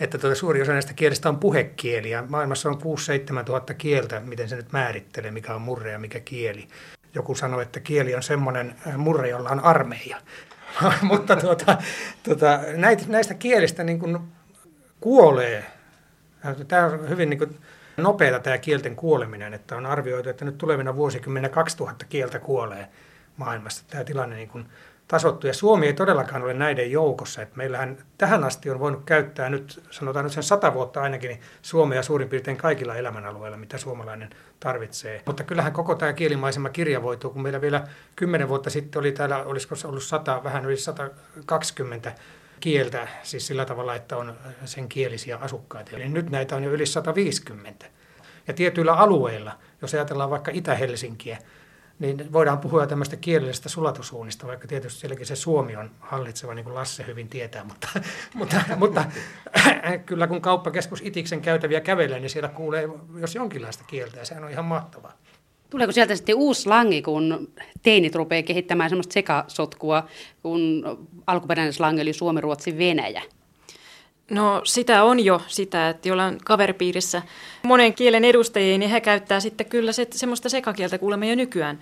että 0.00 0.18
tuota, 0.18 0.36
suuri 0.36 0.62
osa 0.62 0.72
näistä 0.72 0.94
kielistä 0.94 1.28
on 1.28 1.38
puhekieliä. 1.38 2.24
Maailmassa 2.28 2.68
on 2.68 2.78
6-7 3.40 3.44
tuhatta 3.44 3.74
kieltä, 3.74 4.20
miten 4.20 4.48
se 4.48 4.56
nyt 4.56 4.72
määrittelee, 4.72 5.30
mikä 5.30 5.54
on 5.54 5.62
murre 5.62 5.92
ja 5.92 5.98
mikä 5.98 6.20
kieli 6.20 6.68
joku 7.14 7.34
sanoi, 7.34 7.62
että 7.62 7.80
kieli 7.80 8.14
on 8.14 8.22
semmoinen 8.22 8.74
murre, 8.96 9.28
jolla 9.28 9.50
on 9.50 9.60
armeija. 9.60 10.16
Mutta 11.02 11.36
tuota, 11.36 11.78
tuota, 12.22 12.60
näitä, 12.76 13.04
näistä 13.08 13.34
kielistä 13.34 13.84
niin 13.84 13.98
kuin 13.98 14.18
kuolee. 15.00 15.64
Tämä 16.68 16.86
on 16.86 17.08
hyvin 17.08 17.30
niin 17.30 17.38
kuin 17.38 17.58
nopeata 17.96 18.38
tämä 18.38 18.58
kielten 18.58 18.96
kuoleminen, 18.96 19.54
että 19.54 19.76
on 19.76 19.86
arvioitu, 19.86 20.28
että 20.28 20.44
nyt 20.44 20.58
tulevina 20.58 20.96
vuosikymmenä 20.96 21.48
2000 21.48 22.04
kieltä 22.04 22.38
kuolee 22.38 22.88
maailmassa. 23.36 23.84
Tämä 23.90 24.04
tilanne 24.04 24.36
niin 24.36 24.48
kuin 24.48 24.66
tasottu. 25.12 25.46
Ja 25.46 25.54
Suomi 25.54 25.86
ei 25.86 25.92
todellakaan 25.92 26.42
ole 26.42 26.54
näiden 26.54 26.90
joukossa. 26.90 27.42
Että 27.42 27.56
meillähän 27.56 27.98
tähän 28.18 28.44
asti 28.44 28.70
on 28.70 28.80
voinut 28.80 29.02
käyttää 29.04 29.50
nyt, 29.50 29.82
sanotaan 29.90 30.24
nyt 30.24 30.32
sen 30.32 30.42
sata 30.42 30.74
vuotta 30.74 31.02
ainakin, 31.02 31.28
niin 31.28 31.40
Suomea 31.62 32.02
suurin 32.02 32.28
piirtein 32.28 32.56
kaikilla 32.56 32.94
elämänalueilla, 32.94 33.56
mitä 33.56 33.78
suomalainen 33.78 34.30
tarvitsee. 34.60 35.22
Mutta 35.26 35.44
kyllähän 35.44 35.72
koko 35.72 35.94
tämä 35.94 36.12
kielimaisema 36.12 36.68
kirjavoituu, 36.68 37.30
kun 37.30 37.42
meillä 37.42 37.60
vielä 37.60 37.84
kymmenen 38.16 38.48
vuotta 38.48 38.70
sitten 38.70 39.00
oli 39.00 39.12
täällä, 39.12 39.44
olisiko 39.44 39.76
se 39.76 39.86
ollut 39.86 40.02
100, 40.02 40.44
vähän 40.44 40.64
yli 40.64 40.76
120 40.76 42.12
kieltä, 42.60 43.08
siis 43.22 43.46
sillä 43.46 43.64
tavalla, 43.64 43.94
että 43.94 44.16
on 44.16 44.34
sen 44.64 44.88
kielisiä 44.88 45.36
asukkaita. 45.36 45.96
Eli 45.96 46.08
nyt 46.08 46.30
näitä 46.30 46.56
on 46.56 46.64
jo 46.64 46.70
yli 46.70 46.86
150. 46.86 47.86
Ja 48.48 48.54
tietyillä 48.54 48.92
alueilla, 48.92 49.52
jos 49.82 49.94
ajatellaan 49.94 50.30
vaikka 50.30 50.50
Itä-Helsinkiä, 50.54 51.38
niin 51.98 52.32
voidaan 52.32 52.58
puhua 52.58 52.86
tämmöistä 52.86 53.16
kielellisestä 53.16 53.68
sulatusuunnista, 53.68 54.46
vaikka 54.46 54.68
tietysti 54.68 55.00
sielläkin 55.00 55.26
se 55.26 55.36
suomi 55.36 55.76
on 55.76 55.90
hallitseva, 56.00 56.54
niin 56.54 56.64
kuin 56.64 56.74
Lasse 56.74 57.06
hyvin 57.06 57.28
tietää, 57.28 57.64
mutta, 57.64 57.88
mutta, 58.34 58.60
mutta 58.76 59.04
kyllä 60.06 60.26
kun 60.26 60.40
kauppakeskus 60.40 61.00
Itiksen 61.00 61.40
käytäviä 61.40 61.80
kävelee, 61.80 62.20
niin 62.20 62.30
siellä 62.30 62.48
kuulee 62.48 62.88
jos 63.20 63.34
jonkinlaista 63.34 63.84
kieltä, 63.86 64.18
ja 64.18 64.24
sehän 64.24 64.44
on 64.44 64.50
ihan 64.50 64.64
mahtavaa. 64.64 65.12
Tuleeko 65.70 65.92
sieltä 65.92 66.16
sitten 66.16 66.36
uusi 66.36 66.62
slangi, 66.62 67.02
kun 67.02 67.52
teinit 67.82 68.14
rupeaa 68.14 68.42
kehittämään 68.42 68.90
semmoista 68.90 69.12
sekasotkua, 69.12 70.06
kun 70.42 70.82
alkuperäinen 71.26 71.72
slangi 71.72 72.02
oli 72.02 72.12
Suomi, 72.12 72.40
Ruotsi, 72.40 72.78
Venäjä? 72.78 73.22
No 74.32 74.60
sitä 74.64 75.04
on 75.04 75.24
jo 75.24 75.40
sitä, 75.46 75.88
että 75.88 76.08
jolla 76.08 76.24
on 76.24 76.38
kaveripiirissä 76.44 77.22
monen 77.62 77.94
kielen 77.94 78.24
edustajia, 78.24 78.78
niin 78.78 78.90
he 78.90 79.00
käyttää 79.00 79.40
sitten 79.40 79.66
kyllä 79.66 79.92
se, 79.92 80.06
semmoista 80.10 80.48
sekakieltä 80.48 80.98
kuulemma 80.98 81.24
jo 81.24 81.34
nykyään. 81.34 81.78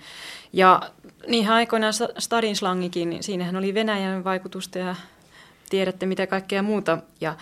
Ja 0.53 0.81
niinhän 1.27 1.55
aikoinaan 1.55 1.93
Stadin 2.17 2.55
slangikin, 2.55 3.09
niin 3.09 3.23
siinähän 3.23 3.55
oli 3.55 3.73
Venäjän 3.73 4.23
vaikutusta 4.23 4.79
ja 4.79 4.95
tiedätte 5.69 6.05
mitä 6.05 6.27
kaikkea 6.27 6.61
muuta. 6.61 6.97
Ja, 7.21 7.35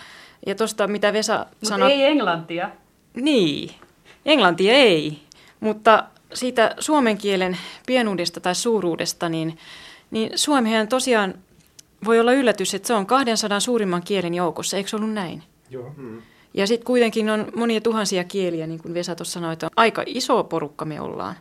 ja 0.46 0.54
tuosta 0.54 0.86
mitä 0.86 1.12
Vesa 1.12 1.46
sanoi... 1.62 1.92
ei 1.92 2.04
englantia. 2.04 2.70
Niin, 3.14 3.70
englantia 4.26 4.72
ei, 4.72 5.22
mutta 5.60 6.04
siitä 6.34 6.74
suomen 6.78 7.18
kielen 7.18 7.56
pienuudesta 7.86 8.40
tai 8.40 8.54
suuruudesta, 8.54 9.28
niin, 9.28 9.58
niin 10.10 10.38
suomihan 10.38 10.88
tosiaan 10.88 11.34
voi 12.04 12.20
olla 12.20 12.32
yllätys, 12.32 12.74
että 12.74 12.86
se 12.86 12.94
on 12.94 13.06
200 13.06 13.60
suurimman 13.60 14.02
kielen 14.02 14.34
joukossa, 14.34 14.76
eikö 14.76 14.88
se 14.88 14.96
ollut 14.96 15.12
näin? 15.12 15.42
Joo. 15.70 15.94
Mm. 15.96 16.22
Ja 16.54 16.66
sitten 16.66 16.86
kuitenkin 16.86 17.30
on 17.30 17.52
monia 17.56 17.80
tuhansia 17.80 18.24
kieliä, 18.24 18.66
niin 18.66 18.82
kuin 18.82 18.94
Vesa 18.94 19.14
tuossa 19.14 19.32
sanoi, 19.32 19.52
että 19.52 19.68
aika 19.76 20.02
iso 20.06 20.44
porukka 20.44 20.84
me 20.84 21.00
ollaan. 21.00 21.36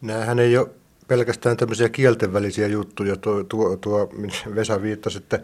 Nämähän 0.00 0.38
ei 0.38 0.58
ole 0.58 0.68
pelkästään 1.08 1.56
tämmöisiä 1.56 1.88
kielten 1.88 2.32
välisiä 2.32 2.66
juttuja, 2.66 3.16
tuo, 3.16 3.44
tuo, 3.44 3.76
tuo 3.76 4.08
Vesa 4.54 4.82
viittasi, 4.82 5.18
että 5.18 5.40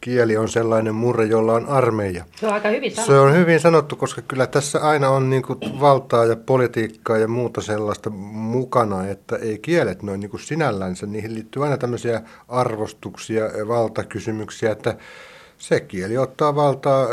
kieli 0.00 0.36
on 0.36 0.48
sellainen 0.48 0.94
murre, 0.94 1.24
jolla 1.24 1.52
on 1.52 1.66
armeija. 1.66 2.24
Se 2.36 2.46
on 2.46 2.52
aika 2.52 2.68
hyvin 2.68 2.90
sanottu. 2.90 3.12
Se 3.12 3.18
on 3.18 3.34
hyvin 3.34 3.60
sanottu, 3.60 3.96
koska 3.96 4.22
kyllä 4.22 4.46
tässä 4.46 4.80
aina 4.80 5.10
on 5.10 5.30
niin 5.30 5.42
kuin 5.42 5.58
valtaa 5.80 6.24
ja 6.24 6.36
politiikkaa 6.36 7.18
ja 7.18 7.28
muuta 7.28 7.60
sellaista 7.60 8.10
mukana, 8.10 9.08
että 9.08 9.36
ei 9.36 9.58
kielet 9.58 10.02
noin 10.02 10.20
niin 10.20 10.30
kuin 10.30 10.40
sinällänsä. 10.40 11.06
Niihin 11.06 11.34
liittyy 11.34 11.64
aina 11.64 11.78
tämmöisiä 11.78 12.22
arvostuksia 12.48 13.44
ja 13.44 13.68
valtakysymyksiä, 13.68 14.72
että 14.72 14.96
se 15.58 15.80
kieli 15.80 16.18
ottaa 16.18 16.54
valtaa, 16.54 17.08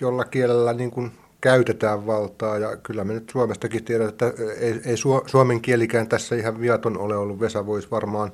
jolla 0.00 0.24
kielellä 0.24 0.72
niin 0.72 0.90
kuin 0.90 1.12
käytetään 1.40 2.06
valtaa. 2.06 2.58
Ja 2.58 2.76
kyllä 2.76 3.04
me 3.04 3.12
nyt 3.12 3.30
Suomestakin 3.30 3.84
tiedetään, 3.84 4.10
että 4.10 4.32
ei, 4.60 4.80
ei 4.84 4.96
suomen 5.26 5.60
kielikään 5.60 6.08
tässä 6.08 6.36
ihan 6.36 6.60
viaton 6.60 6.98
ole 6.98 7.16
ollut. 7.16 7.40
Vesa 7.40 7.66
voisi 7.66 7.90
varmaan 7.90 8.32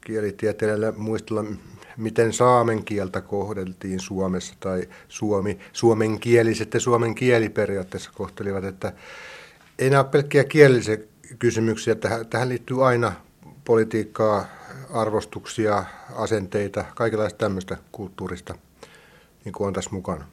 kielitieteelle 0.00 0.92
muistella, 0.96 1.44
miten 2.00 2.32
saamen 2.32 2.84
kieltä 2.84 3.20
kohdeltiin 3.20 4.00
Suomessa 4.00 4.54
tai 4.60 4.88
suomi, 5.08 5.58
suomenkieliset 5.72 6.74
ja 6.74 6.80
suomen 6.80 7.14
kieli 7.14 7.48
periaatteessa 7.48 8.10
kohtelivat, 8.14 8.64
että 8.64 8.92
ei 9.78 9.90
nämä 9.90 10.04
pelkkiä 10.04 10.44
kielisiä 10.44 10.98
kysymyksiä. 11.38 11.94
Tähän, 11.94 12.26
tähän 12.26 12.48
liittyy 12.48 12.86
aina 12.86 13.12
politiikkaa, 13.64 14.46
arvostuksia, 14.92 15.84
asenteita, 16.14 16.84
kaikenlaista 16.94 17.38
tämmöistä 17.38 17.76
kulttuurista, 17.92 18.54
niin 19.44 19.52
kuin 19.52 19.66
on 19.66 19.72
tässä 19.72 19.90
mukana. 19.90 20.24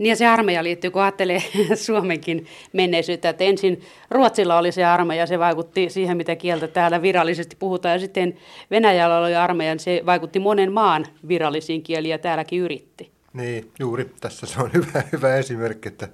Niin 0.00 0.10
ja 0.10 0.16
se 0.16 0.26
armeija 0.26 0.64
liittyy, 0.64 0.90
kun 0.90 1.02
ajattelee 1.02 1.42
Suomenkin 1.74 2.46
menneisyyttä, 2.72 3.28
että 3.28 3.44
ensin 3.44 3.80
Ruotsilla 4.10 4.58
oli 4.58 4.72
se 4.72 4.84
armeija, 4.84 5.26
se 5.26 5.38
vaikutti 5.38 5.90
siihen, 5.90 6.16
mitä 6.16 6.36
kieltä 6.36 6.68
täällä 6.68 7.02
virallisesti 7.02 7.56
puhutaan, 7.56 7.92
ja 7.92 7.98
sitten 7.98 8.36
Venäjällä 8.70 9.18
oli 9.18 9.34
armeija, 9.34 9.74
niin 9.74 9.80
se 9.80 10.02
vaikutti 10.06 10.38
monen 10.38 10.72
maan 10.72 11.06
virallisiin 11.28 11.82
kieliin, 11.82 12.10
ja 12.10 12.18
täälläkin 12.18 12.60
yritti. 12.60 13.10
Niin, 13.32 13.70
juuri. 13.78 14.10
Tässä 14.20 14.46
se 14.46 14.62
on 14.62 14.70
hyvä, 14.76 15.02
hyvä 15.12 15.36
esimerkki, 15.36 15.88
että, 15.88 16.08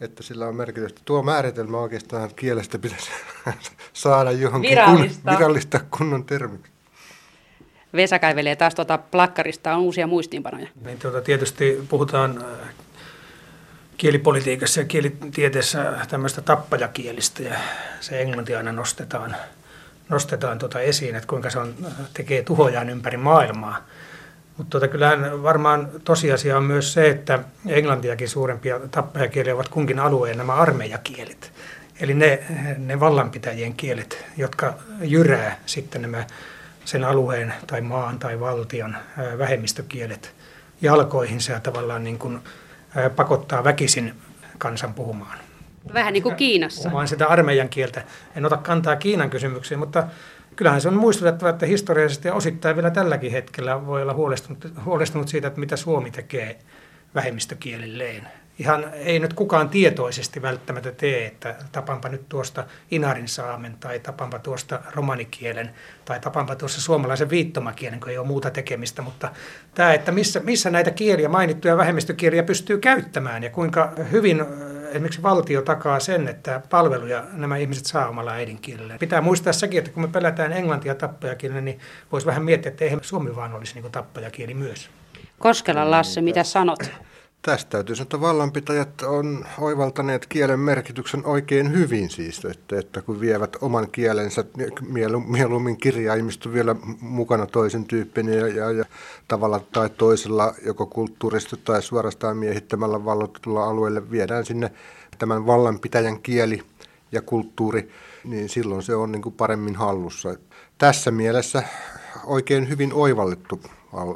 että 0.00 0.22
sillä 0.22 0.46
on 0.46 0.56
merkitystä. 0.56 1.00
Tuo 1.04 1.22
määritelmä 1.22 1.78
oikeastaan 1.78 2.30
kielestä 2.36 2.78
pitäisi 2.78 3.10
saada 3.92 4.32
johonkin 4.32 4.70
virallista, 4.70 5.22
kun, 5.22 5.38
virallista 5.38 5.80
kunnon 5.98 6.24
termiksi. 6.24 6.72
Vesa 7.92 8.18
kaivelee 8.18 8.56
taas 8.56 8.74
tuota 8.74 8.98
plakkarista, 8.98 9.74
on 9.74 9.82
uusia 9.82 10.06
muistiinpanoja. 10.06 10.68
Niin, 10.84 10.98
tuota, 10.98 11.20
tietysti 11.20 11.86
puhutaan 11.88 12.44
kielipolitiikassa 13.96 14.80
ja 14.80 14.86
kielitieteessä 14.86 15.92
tämmöistä 16.08 16.42
tappajakielistä 16.42 17.42
ja 17.42 17.54
se 18.00 18.22
englanti 18.22 18.54
aina 18.54 18.72
nostetaan, 18.72 19.36
nostetaan 20.08 20.58
tuota 20.58 20.80
esiin, 20.80 21.14
että 21.14 21.28
kuinka 21.28 21.50
se 21.50 21.58
on, 21.58 21.74
tekee 22.14 22.42
tuhojaan 22.42 22.90
ympäri 22.90 23.16
maailmaa. 23.16 23.86
Mutta 24.56 24.70
tuota, 24.70 24.88
kyllähän 24.88 25.42
varmaan 25.42 25.88
tosiasia 26.04 26.56
on 26.56 26.64
myös 26.64 26.92
se, 26.92 27.08
että 27.08 27.38
englantiakin 27.66 28.28
suurempia 28.28 28.80
tappajakieliä 28.90 29.54
ovat 29.54 29.68
kunkin 29.68 29.98
alueen 29.98 30.38
nämä 30.38 30.54
armeijakielet. 30.54 31.52
Eli 32.00 32.14
ne, 32.14 32.42
ne 32.78 33.00
vallanpitäjien 33.00 33.74
kielet, 33.74 34.24
jotka 34.36 34.74
jyrää 35.00 35.58
sitten 35.66 36.02
nämä 36.02 36.26
sen 36.84 37.04
alueen 37.04 37.54
tai 37.66 37.80
maan 37.80 38.18
tai 38.18 38.40
valtion 38.40 38.96
vähemmistökielet 39.38 40.34
jalkoihinsa 40.80 41.52
ja 41.52 41.60
tavallaan 41.60 42.04
niin 42.04 42.18
kuin 42.18 42.40
pakottaa 43.16 43.64
väkisin 43.64 44.14
kansan 44.58 44.94
puhumaan. 44.94 45.38
Vähän 45.94 46.12
niin 46.12 46.22
kuin 46.22 46.36
Kiinassa. 46.36 46.82
Puhumaan 46.82 47.08
sitä 47.08 47.26
armeijan 47.26 47.68
kieltä. 47.68 48.02
En 48.36 48.44
ota 48.46 48.56
kantaa 48.56 48.96
Kiinan 48.96 49.30
kysymykseen, 49.30 49.78
mutta 49.78 50.06
kyllähän 50.56 50.80
se 50.80 50.88
on 50.88 50.96
muistutettava, 50.96 51.50
että 51.50 51.66
historiallisesti 51.66 52.28
ja 52.28 52.34
osittain 52.34 52.76
vielä 52.76 52.90
tälläkin 52.90 53.32
hetkellä 53.32 53.86
voi 53.86 54.02
olla 54.02 54.14
huolestunut, 54.14 54.66
huolestunut 54.84 55.28
siitä, 55.28 55.48
että 55.48 55.60
mitä 55.60 55.76
Suomi 55.76 56.10
tekee 56.10 56.58
vähemmistökielilleen 57.14 58.28
ihan 58.58 58.84
ei 58.94 59.18
nyt 59.18 59.32
kukaan 59.32 59.68
tietoisesti 59.68 60.42
välttämättä 60.42 60.92
tee, 60.92 61.26
että 61.26 61.54
tapanpa 61.72 62.08
nyt 62.08 62.28
tuosta 62.28 62.64
inarin 62.90 63.28
saamen 63.28 63.76
tai 63.80 64.00
tapanpa 64.00 64.38
tuosta 64.38 64.80
romanikielen 64.94 65.70
tai 66.04 66.20
tapanpa 66.20 66.56
tuossa 66.56 66.80
suomalaisen 66.80 67.30
viittomakielen, 67.30 68.00
kun 68.00 68.10
ei 68.10 68.18
ole 68.18 68.26
muuta 68.26 68.50
tekemistä, 68.50 69.02
mutta 69.02 69.30
tämä, 69.74 69.94
että 69.94 70.12
missä, 70.12 70.40
missä 70.40 70.70
näitä 70.70 70.90
kieliä, 70.90 71.28
mainittuja 71.28 71.76
vähemmistökieliä 71.76 72.42
pystyy 72.42 72.78
käyttämään 72.78 73.42
ja 73.42 73.50
kuinka 73.50 73.92
hyvin 74.12 74.44
esimerkiksi 74.88 75.22
valtio 75.22 75.62
takaa 75.62 76.00
sen, 76.00 76.28
että 76.28 76.60
palveluja 76.70 77.24
nämä 77.32 77.56
ihmiset 77.56 77.86
saa 77.86 78.08
omalla 78.08 78.32
äidinkielellä. 78.32 78.96
Pitää 78.98 79.20
muistaa 79.20 79.52
sekin, 79.52 79.78
että 79.78 79.90
kun 79.90 80.02
me 80.02 80.08
pelätään 80.08 80.52
englantia 80.52 80.94
tappajakielellä, 80.94 81.60
niin 81.60 81.78
voisi 82.12 82.26
vähän 82.26 82.44
miettiä, 82.44 82.70
että 82.70 82.84
eihän 82.84 83.00
Suomi 83.02 83.36
vaan 83.36 83.52
olisi 83.52 83.80
niin 83.80 83.92
tappajakieli 83.92 84.54
myös. 84.54 84.90
Koskela 85.38 85.90
Lasse, 85.90 86.20
mitä 86.20 86.44
sanot? 86.44 86.78
Tästä 87.46 87.70
täytyy 87.70 87.96
sanoa, 87.96 88.02
että 88.02 88.20
vallanpitäjät 88.20 89.02
on 89.02 89.46
oivaltaneet 89.58 90.26
kielen 90.26 90.60
merkityksen 90.60 91.26
oikein 91.26 91.72
hyvin 91.72 92.10
siis, 92.10 92.44
että, 92.44 92.78
että 92.78 93.02
kun 93.02 93.20
vievät 93.20 93.56
oman 93.60 93.90
kielensä 93.90 94.44
mieluummin 95.26 95.76
kirjaimisto 95.76 96.52
vielä 96.52 96.76
mukana 97.00 97.46
toisen 97.46 97.84
tyyppinen 97.84 98.38
ja, 98.38 98.48
ja, 98.48 98.70
ja 98.70 98.84
tavalla 99.28 99.60
tai 99.72 99.90
toisella 99.90 100.54
joko 100.64 100.86
kulttuurista 100.86 101.56
tai 101.56 101.82
suorastaan 101.82 102.36
miehittämällä 102.36 103.04
vallotulla 103.04 103.64
alueelle 103.64 104.10
viedään 104.10 104.44
sinne 104.44 104.72
tämän 105.18 105.46
vallanpitäjän 105.46 106.20
kieli 106.20 106.62
ja 107.12 107.22
kulttuuri, 107.22 107.90
niin 108.24 108.48
silloin 108.48 108.82
se 108.82 108.94
on 108.94 109.12
niin 109.12 109.22
kuin 109.22 109.34
paremmin 109.34 109.76
hallussa. 109.76 110.34
Tässä 110.78 111.10
mielessä 111.10 111.62
oikein 112.24 112.68
hyvin 112.68 112.92
oivallettu 112.92 113.60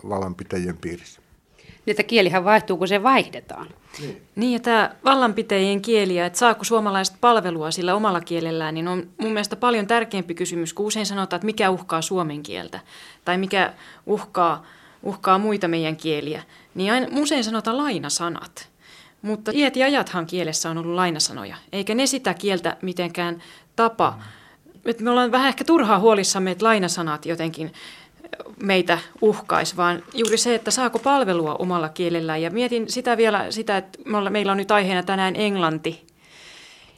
vallanpitäjien 0.08 0.76
piirissä. 0.76 1.29
Niin, 1.86 1.92
että 1.92 2.02
kielihän 2.02 2.44
vaihtuu, 2.44 2.76
kun 2.76 2.88
se 2.88 3.02
vaihdetaan. 3.02 3.66
Niin, 4.00 4.22
niin 4.36 4.52
ja 4.52 4.60
tämä 4.60 4.90
vallanpitäjien 5.04 5.82
kieliä, 5.82 6.26
että 6.26 6.38
saako 6.38 6.64
suomalaiset 6.64 7.16
palvelua 7.20 7.70
sillä 7.70 7.94
omalla 7.94 8.20
kielellään, 8.20 8.74
niin 8.74 8.88
on 8.88 9.08
mun 9.18 9.32
mielestä 9.32 9.56
paljon 9.56 9.86
tärkeämpi 9.86 10.34
kysymys, 10.34 10.74
kun 10.74 10.86
usein 10.86 11.06
sanotaan, 11.06 11.38
että 11.38 11.46
mikä 11.46 11.70
uhkaa 11.70 12.02
suomen 12.02 12.42
kieltä 12.42 12.80
tai 13.24 13.38
mikä 13.38 13.72
uhkaa, 14.06 14.66
uhkaa 15.02 15.38
muita 15.38 15.68
meidän 15.68 15.96
kieliä. 15.96 16.42
Niin 16.74 16.92
aina, 16.92 17.06
usein 17.20 17.44
sanotaan 17.44 17.78
lainasanat. 17.78 18.68
Mutta 19.22 19.50
iät 19.54 19.76
ja 19.76 19.86
ajathan 19.86 20.26
kielessä 20.26 20.70
on 20.70 20.78
ollut 20.78 20.94
lainasanoja, 20.94 21.56
eikä 21.72 21.94
ne 21.94 22.06
sitä 22.06 22.34
kieltä 22.34 22.76
mitenkään 22.82 23.42
tapa. 23.76 24.18
Mm. 24.84 25.04
me 25.04 25.10
ollaan 25.10 25.32
vähän 25.32 25.48
ehkä 25.48 25.64
turhaa 25.64 25.98
huolissamme, 25.98 26.50
että 26.50 26.64
lainasanat 26.64 27.26
jotenkin 27.26 27.72
meitä 28.62 28.98
uhkaisi, 29.20 29.76
vaan 29.76 30.02
juuri 30.14 30.36
se, 30.36 30.54
että 30.54 30.70
saako 30.70 30.98
palvelua 30.98 31.54
omalla 31.54 31.88
kielellään. 31.88 32.42
Ja 32.42 32.50
mietin 32.50 32.90
sitä 32.90 33.16
vielä, 33.16 33.46
sitä, 33.50 33.76
että 33.76 33.98
meillä 34.30 34.52
on 34.52 34.58
nyt 34.58 34.70
aiheena 34.70 35.02
tänään 35.02 35.36
englanti. 35.36 36.09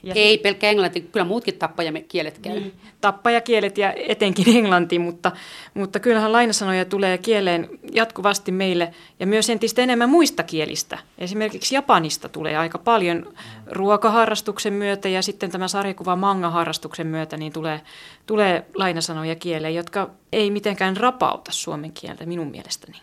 Ja 0.02 0.14
Ei 0.16 0.38
pelkkä 0.38 0.70
englanti, 0.70 1.00
kyllä 1.00 1.26
muutkin 1.26 1.58
tappajakielet 1.58 2.38
käy. 2.38 2.52
Niin, 2.52 2.74
tappajakielet 3.00 3.78
ja 3.78 3.94
etenkin 3.96 4.48
englanti, 4.58 4.98
mutta, 4.98 5.32
mutta 5.74 6.00
kyllähän 6.00 6.32
lainasanoja 6.32 6.84
tulee 6.84 7.18
kieleen 7.18 7.68
jatkuvasti 7.92 8.52
meille 8.52 8.94
ja 9.20 9.26
myös 9.26 9.50
entistä 9.50 9.82
enemmän 9.82 10.10
muista 10.10 10.42
kielistä. 10.42 10.98
Esimerkiksi 11.18 11.74
Japanista 11.74 12.28
tulee 12.28 12.56
aika 12.56 12.78
paljon 12.78 13.32
ruokaharrastuksen 13.66 14.72
myötä 14.72 15.08
ja 15.08 15.22
sitten 15.22 15.50
tämä 15.50 15.68
sarjakuva 15.68 16.16
manga-harrastuksen 16.16 17.06
myötä 17.06 17.36
niin 17.36 17.52
tulee, 17.52 17.80
tulee 18.26 18.64
lainasanoja 18.74 19.34
kieleen, 19.34 19.74
jotka 19.74 20.10
ei 20.32 20.50
mitenkään 20.50 20.96
rapauta 20.96 21.52
suomen 21.52 21.92
kieltä 21.92 22.26
minun 22.26 22.50
mielestäni. 22.50 22.98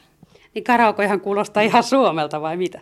Niin 0.54 0.64
karaokehan 0.64 1.22
kuulostaa 1.22 1.64
ihan 1.64 1.84
suomelta 1.84 2.42
vai 2.42 2.58
mitä? 2.58 2.80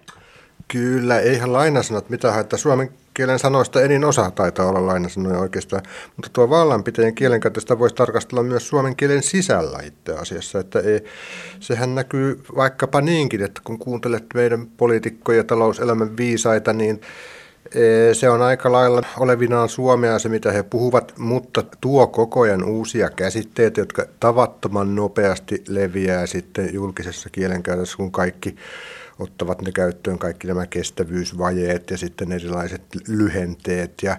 Kyllä, 0.67 1.19
eihän 1.19 1.53
lainasanat 1.53 2.09
mitään 2.09 2.33
haittaa. 2.33 2.59
Suomen 2.59 2.89
kielen 3.17 3.39
sanoista 3.39 3.81
enin 3.81 4.05
osa 4.05 4.31
taitaa 4.31 4.65
olla 4.65 4.85
lainasanoja 4.85 5.39
oikeastaan, 5.39 5.83
mutta 6.15 6.29
tuo 6.33 6.49
vallanpitäjän 6.49 7.15
kielenkäytöstä 7.15 7.79
voisi 7.79 7.95
tarkastella 7.95 8.43
myös 8.43 8.67
suomen 8.67 8.95
kielen 8.95 9.23
sisällä 9.23 9.79
itse 9.83 10.13
asiassa. 10.13 10.59
Että 10.59 10.79
ei, 10.79 11.03
sehän 11.59 11.95
näkyy 11.95 12.43
vaikkapa 12.55 13.01
niinkin, 13.01 13.43
että 13.43 13.61
kun 13.63 13.79
kuuntelet 13.79 14.25
meidän 14.33 14.67
poliitikkoja 14.77 15.37
ja 15.37 15.43
talouselämän 15.43 16.17
viisaita, 16.17 16.73
niin 16.73 17.01
e, 17.75 18.13
se 18.13 18.29
on 18.29 18.41
aika 18.41 18.71
lailla 18.71 19.01
olevinaan 19.19 19.69
suomea 19.69 20.19
se, 20.19 20.29
mitä 20.29 20.51
he 20.51 20.63
puhuvat, 20.63 21.13
mutta 21.17 21.63
tuo 21.81 22.07
koko 22.07 22.41
ajan 22.41 22.63
uusia 22.63 23.09
käsitteitä, 23.09 23.81
jotka 23.81 24.05
tavattoman 24.19 24.95
nopeasti 24.95 25.63
leviää 25.67 26.25
sitten 26.25 26.73
julkisessa 26.73 27.29
kielenkäytössä, 27.29 27.97
kun 27.97 28.11
kaikki 28.11 28.55
ottavat 29.19 29.61
ne 29.61 29.71
käyttöön 29.71 30.19
kaikki 30.19 30.47
nämä 30.47 30.67
kestävyysvajeet 30.67 31.91
ja 31.91 31.97
sitten 31.97 32.31
erilaiset 32.31 32.81
lyhenteet. 33.07 33.93
Ja 34.03 34.17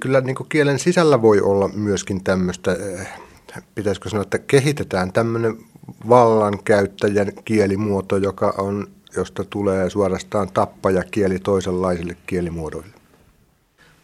kyllä 0.00 0.20
niin 0.20 0.36
kuin 0.36 0.48
kielen 0.48 0.78
sisällä 0.78 1.22
voi 1.22 1.40
olla 1.40 1.68
myöskin 1.68 2.24
tämmöistä, 2.24 2.72
eh, 2.72 3.08
pitäisikö 3.74 4.08
sanoa, 4.08 4.22
että 4.22 4.38
kehitetään 4.38 5.12
tämmöinen 5.12 5.56
vallankäyttäjän 6.08 7.32
kielimuoto, 7.44 8.16
joka 8.16 8.54
on, 8.58 8.86
josta 9.16 9.44
tulee 9.44 9.90
suorastaan 9.90 10.48
tappaja 10.52 11.02
kieli 11.10 11.38
toisenlaisille 11.38 12.16
kielimuodoille. 12.26 12.94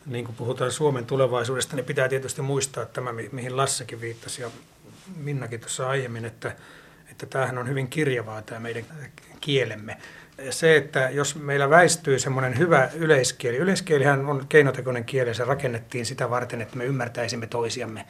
Niin 0.07 0.25
kuin 0.25 0.37
puhutaan 0.37 0.73
Suomen 0.73 1.07
tulevaisuudesta, 1.07 1.77
niin 1.77 1.87
pitää 1.87 2.09
tietysti 2.09 2.43
muistaa 2.43 2.85
tämä, 2.85 3.13
mihin 3.33 3.57
Lassekin 3.57 4.01
viittasi 4.01 4.43
ja 4.43 4.51
Minnakin 5.17 5.61
tuossa 5.61 5.89
aiemmin, 5.89 6.25
että, 6.25 6.57
että 7.11 7.27
tämähän 7.27 7.59
on 7.59 7.69
hyvin 7.69 7.89
kirjavaa 7.89 8.43
tämä 8.43 8.61
meidän 8.61 8.85
kielemme 9.41 9.97
se, 10.51 10.77
että 10.77 11.11
jos 11.13 11.37
meillä 11.37 11.71
väistyy 11.71 12.19
semmoinen 12.19 12.59
hyvä 12.59 12.89
yleiskieli, 12.95 13.57
yleiskielihän 13.57 14.27
on 14.27 14.47
keinotekoinen 14.49 15.05
kieli, 15.05 15.35
se 15.35 15.45
rakennettiin 15.45 16.07
sitä 16.07 16.31
varten, 16.31 16.63
että 16.63 16.77
me 16.77 16.85
ymmärtäisimme 16.85 17.47
toisiamme. 17.47 18.05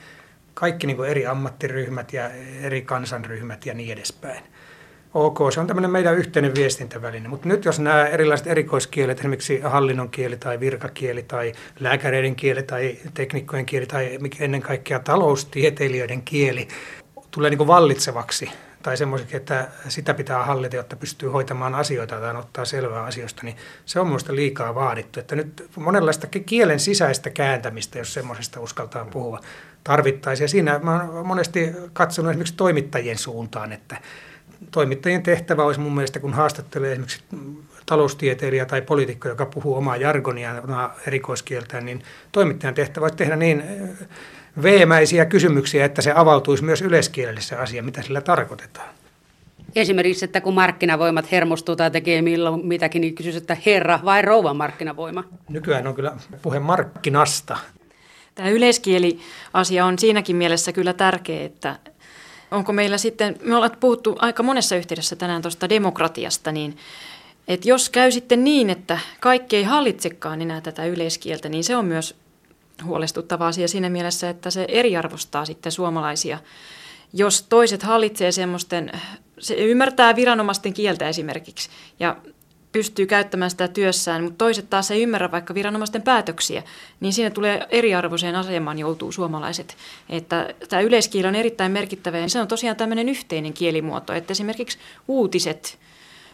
Kaikki 0.55 0.87
niin 0.87 1.05
eri 1.05 1.27
ammattiryhmät 1.27 2.13
ja 2.13 2.31
eri 2.63 2.83
kansanryhmät 2.83 3.67
ja 3.67 3.75
niin 3.75 3.93
edespäin. 3.93 4.43
Ok, 5.15 5.39
se 5.53 5.61
on 5.61 5.67
tämmöinen 5.67 5.91
meidän 5.91 6.17
yhteinen 6.17 6.55
viestintäväline, 6.55 7.29
mutta 7.29 7.49
nyt 7.49 7.65
jos 7.65 7.81
nämä 7.81 8.07
erilaiset 8.07 8.47
erikoiskielet, 8.47 9.19
esimerkiksi 9.19 9.61
hallinnon 9.61 10.11
kieli 10.11 10.37
tai 10.37 10.61
virkakieli 10.61 11.23
tai 11.23 11.53
lääkäreiden 11.81 12.37
kieli 12.37 12.63
tai 12.63 12.99
teknikkojen 13.15 13.67
kieli 13.67 13.87
tai 13.87 14.19
ennen 14.41 14.63
kaikkea 14.63 14.99
taloustieteilijöiden 14.99 16.23
kieli 16.23 16.69
tulee 17.31 17.51
niin 17.51 17.67
vallitsevaksi 17.67 18.51
tai 18.83 18.97
semmoiseksi, 18.97 19.37
että 19.37 19.69
sitä 19.89 20.15
pitää 20.15 20.45
hallita, 20.45 20.77
jotta 20.77 20.97
pystyy 20.97 21.29
hoitamaan 21.29 21.75
asioita 21.75 22.21
tai 22.21 22.37
ottaa 22.37 22.65
selvää 22.65 23.05
asioista, 23.05 23.43
niin 23.45 23.57
se 23.85 24.01
on 24.01 24.07
minusta 24.07 24.35
liikaa 24.35 24.75
vaadittu. 24.75 25.21
Että 25.21 25.37
nyt 25.37 25.71
monenlaista 25.77 26.27
kielen 26.27 26.81
sisäistä 26.81 27.31
kääntämistä, 27.31 27.99
jos 27.99 28.15
semmoisesta 28.15 28.61
uskaltaa 28.61 29.05
puhua, 29.05 29.41
tarvittaisiin. 29.85 30.45
Ja 30.45 30.49
siinä 30.49 30.79
mä 30.79 31.09
olen 31.13 31.27
monesti 31.27 31.73
katsonut 31.93 32.31
esimerkiksi 32.31 32.55
toimittajien 32.57 33.19
suuntaan, 33.19 33.73
että 33.73 33.97
toimittajien 34.71 35.23
tehtävä 35.23 35.65
olisi 35.65 35.81
mun 35.81 35.95
mielestä, 35.95 36.21
kun 36.21 36.35
haastattelee 36.35 36.93
esimerkiksi 36.93 37.25
taloustieteilijä 37.87 38.67
tai 38.67 38.83
poliitikko, 38.83 39.29
joka 39.29 39.47
puhuu 39.47 39.75
omaa 39.75 39.97
jargonia, 39.97 40.63
omaa 40.65 40.95
erikoiskieltään, 41.07 41.85
niin 41.85 42.03
toimittajan 42.33 42.75
tehtävä 42.75 43.05
olisi 43.05 43.17
tehdä 43.17 43.37
niin 43.37 43.63
veemäisiä 44.63 45.25
kysymyksiä, 45.25 45.85
että 45.85 46.03
se 46.03 46.13
avautuisi 46.15 46.65
myös 46.65 46.83
yleiskielellisessä 46.83 47.61
asia, 47.61 47.83
mitä 47.83 48.03
sillä 48.03 48.21
tarkoitetaan. 48.21 48.89
Esimerkiksi, 49.77 50.25
että 50.25 50.41
kun 50.41 50.55
markkinavoimat 50.55 51.33
hermostuu 51.33 51.77
tai 51.77 51.91
tekee 51.91 52.23
milloin 52.23 52.67
mitäkin, 52.67 53.01
niin 53.01 53.15
kysyisi, 53.15 53.39
että 53.39 53.57
herra 53.67 54.01
vai 54.05 54.23
rouva 54.23 54.55
markkinavoima? 54.55 55.25
Nykyään 55.49 55.87
on 55.87 55.95
kyllä 55.95 56.17
puhe 56.43 56.59
markkinasta. 56.59 57.59
Tämä 58.35 58.49
yleiskieli-asia 58.49 59.87
on 59.87 59.99
siinäkin 59.99 60.37
mielessä 60.37 60.73
kyllä 60.73 60.93
tärkeä, 60.93 61.45
että 61.45 61.79
onko 62.51 62.73
meillä 62.73 62.99
sitten, 62.99 63.37
me 63.43 63.55
ollaan 63.55 63.77
puhuttu 63.81 64.17
aika 64.19 64.43
monessa 64.43 64.77
yhteydessä 64.77 65.17
tänään 65.17 65.43
tuosta 65.43 65.69
demokratiasta, 65.69 66.53
niin 66.53 66.77
että 67.49 67.69
jos 67.69 67.91
käy 67.91 68.11
sitten 68.11 68.45
niin, 68.45 68.71
että 68.71 68.99
kaikki 69.21 69.57
ei 69.57 69.65
hallitsekaan 69.65 70.43
enää 70.43 70.61
tätä 70.61 70.85
yleiskieltä, 70.85 71.49
niin 71.49 71.65
se 71.65 71.77
on 71.77 71.85
myös 71.85 72.17
huolestuttava 72.85 73.47
asia 73.47 73.69
siinä 73.69 73.89
mielessä, 73.89 74.31
että 74.31 74.51
se 74.51 74.65
eriarvostaa 74.69 75.45
sitten 75.45 75.73
suomalaisia. 75.73 76.39
jos 77.13 77.43
toiset 77.43 77.83
hallitsee 77.83 78.33
semmoisten, 78.33 78.93
se 79.39 79.55
ymmärtää 79.55 80.17
viranomaisten 80.17 80.73
kieltä 80.73 81.09
esimerkiksi 81.09 81.71
ja 82.01 82.17
pystyy 82.73 83.07
käyttämään 83.07 83.51
sitä 83.51 83.69
työssään, 83.69 84.23
mutta 84.25 84.39
toiset 84.39 84.71
taas 84.71 84.91
ei 84.91 85.03
ymmärrä 85.03 85.31
vaikka 85.31 85.55
viranomaisten 85.55 86.03
päätöksiä, 86.03 86.63
niin 87.01 87.13
siinä 87.13 87.31
tulee 87.31 87.67
eriarvoiseen 87.71 88.37
asemaan 88.37 88.79
joutuu 88.79 89.13
suomalaiset. 89.13 89.77
Että 90.09 90.55
tämä 90.69 90.83
yleiskieli 90.83 91.29
on 91.29 91.35
erittäin 91.35 91.73
merkittävä 91.73 92.19
ja 92.19 92.29
se 92.29 92.41
on 92.41 92.49
tosiaan 92.49 92.77
tämmöinen 92.77 93.09
yhteinen 93.09 93.53
kielimuoto, 93.53 94.13
että 94.13 94.33
esimerkiksi 94.33 94.79
uutiset 95.09 95.79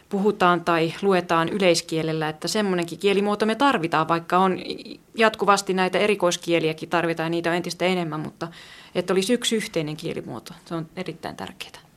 puhutaan 0.09 0.61
tai 0.61 0.93
luetaan 1.01 1.49
yleiskielellä, 1.49 2.29
että 2.29 2.47
semmoinenkin 2.47 2.99
kielimuoto 2.99 3.45
me 3.45 3.55
tarvitaan, 3.55 4.07
vaikka 4.07 4.37
on 4.37 4.59
jatkuvasti 5.15 5.73
näitä 5.73 5.99
erikoiskieliäkin 5.99 6.89
tarvitaan 6.89 7.25
ja 7.25 7.29
niitä 7.29 7.49
on 7.49 7.55
entistä 7.55 7.85
enemmän, 7.85 8.19
mutta 8.19 8.47
että 8.95 9.13
olisi 9.13 9.33
yksi 9.33 9.55
yhteinen 9.55 9.97
kielimuoto, 9.97 10.53
se 10.65 10.75
on 10.75 10.87
erittäin 10.95 11.35
tärkeää. 11.35 11.87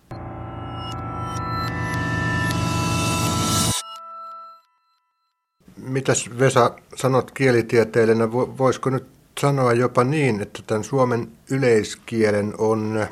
Mitäs 5.76 6.30
Vesa 6.38 6.74
sanot 6.96 7.30
kielitieteilijänä, 7.30 8.32
voisiko 8.32 8.90
nyt 8.90 9.06
sanoa 9.40 9.72
jopa 9.72 10.04
niin, 10.04 10.40
että 10.40 10.62
tämän 10.66 10.84
suomen 10.84 11.28
yleiskielen 11.50 12.54
on 12.58 13.06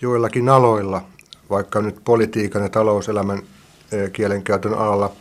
joillakin 0.00 0.48
aloilla, 0.48 1.02
vaikka 1.50 1.82
nyt 1.82 1.96
politiikan 2.04 2.62
ja 2.62 2.68
talouselämän 2.68 3.42
kielenkäytön 4.12 4.74
alalla, 4.74 5.12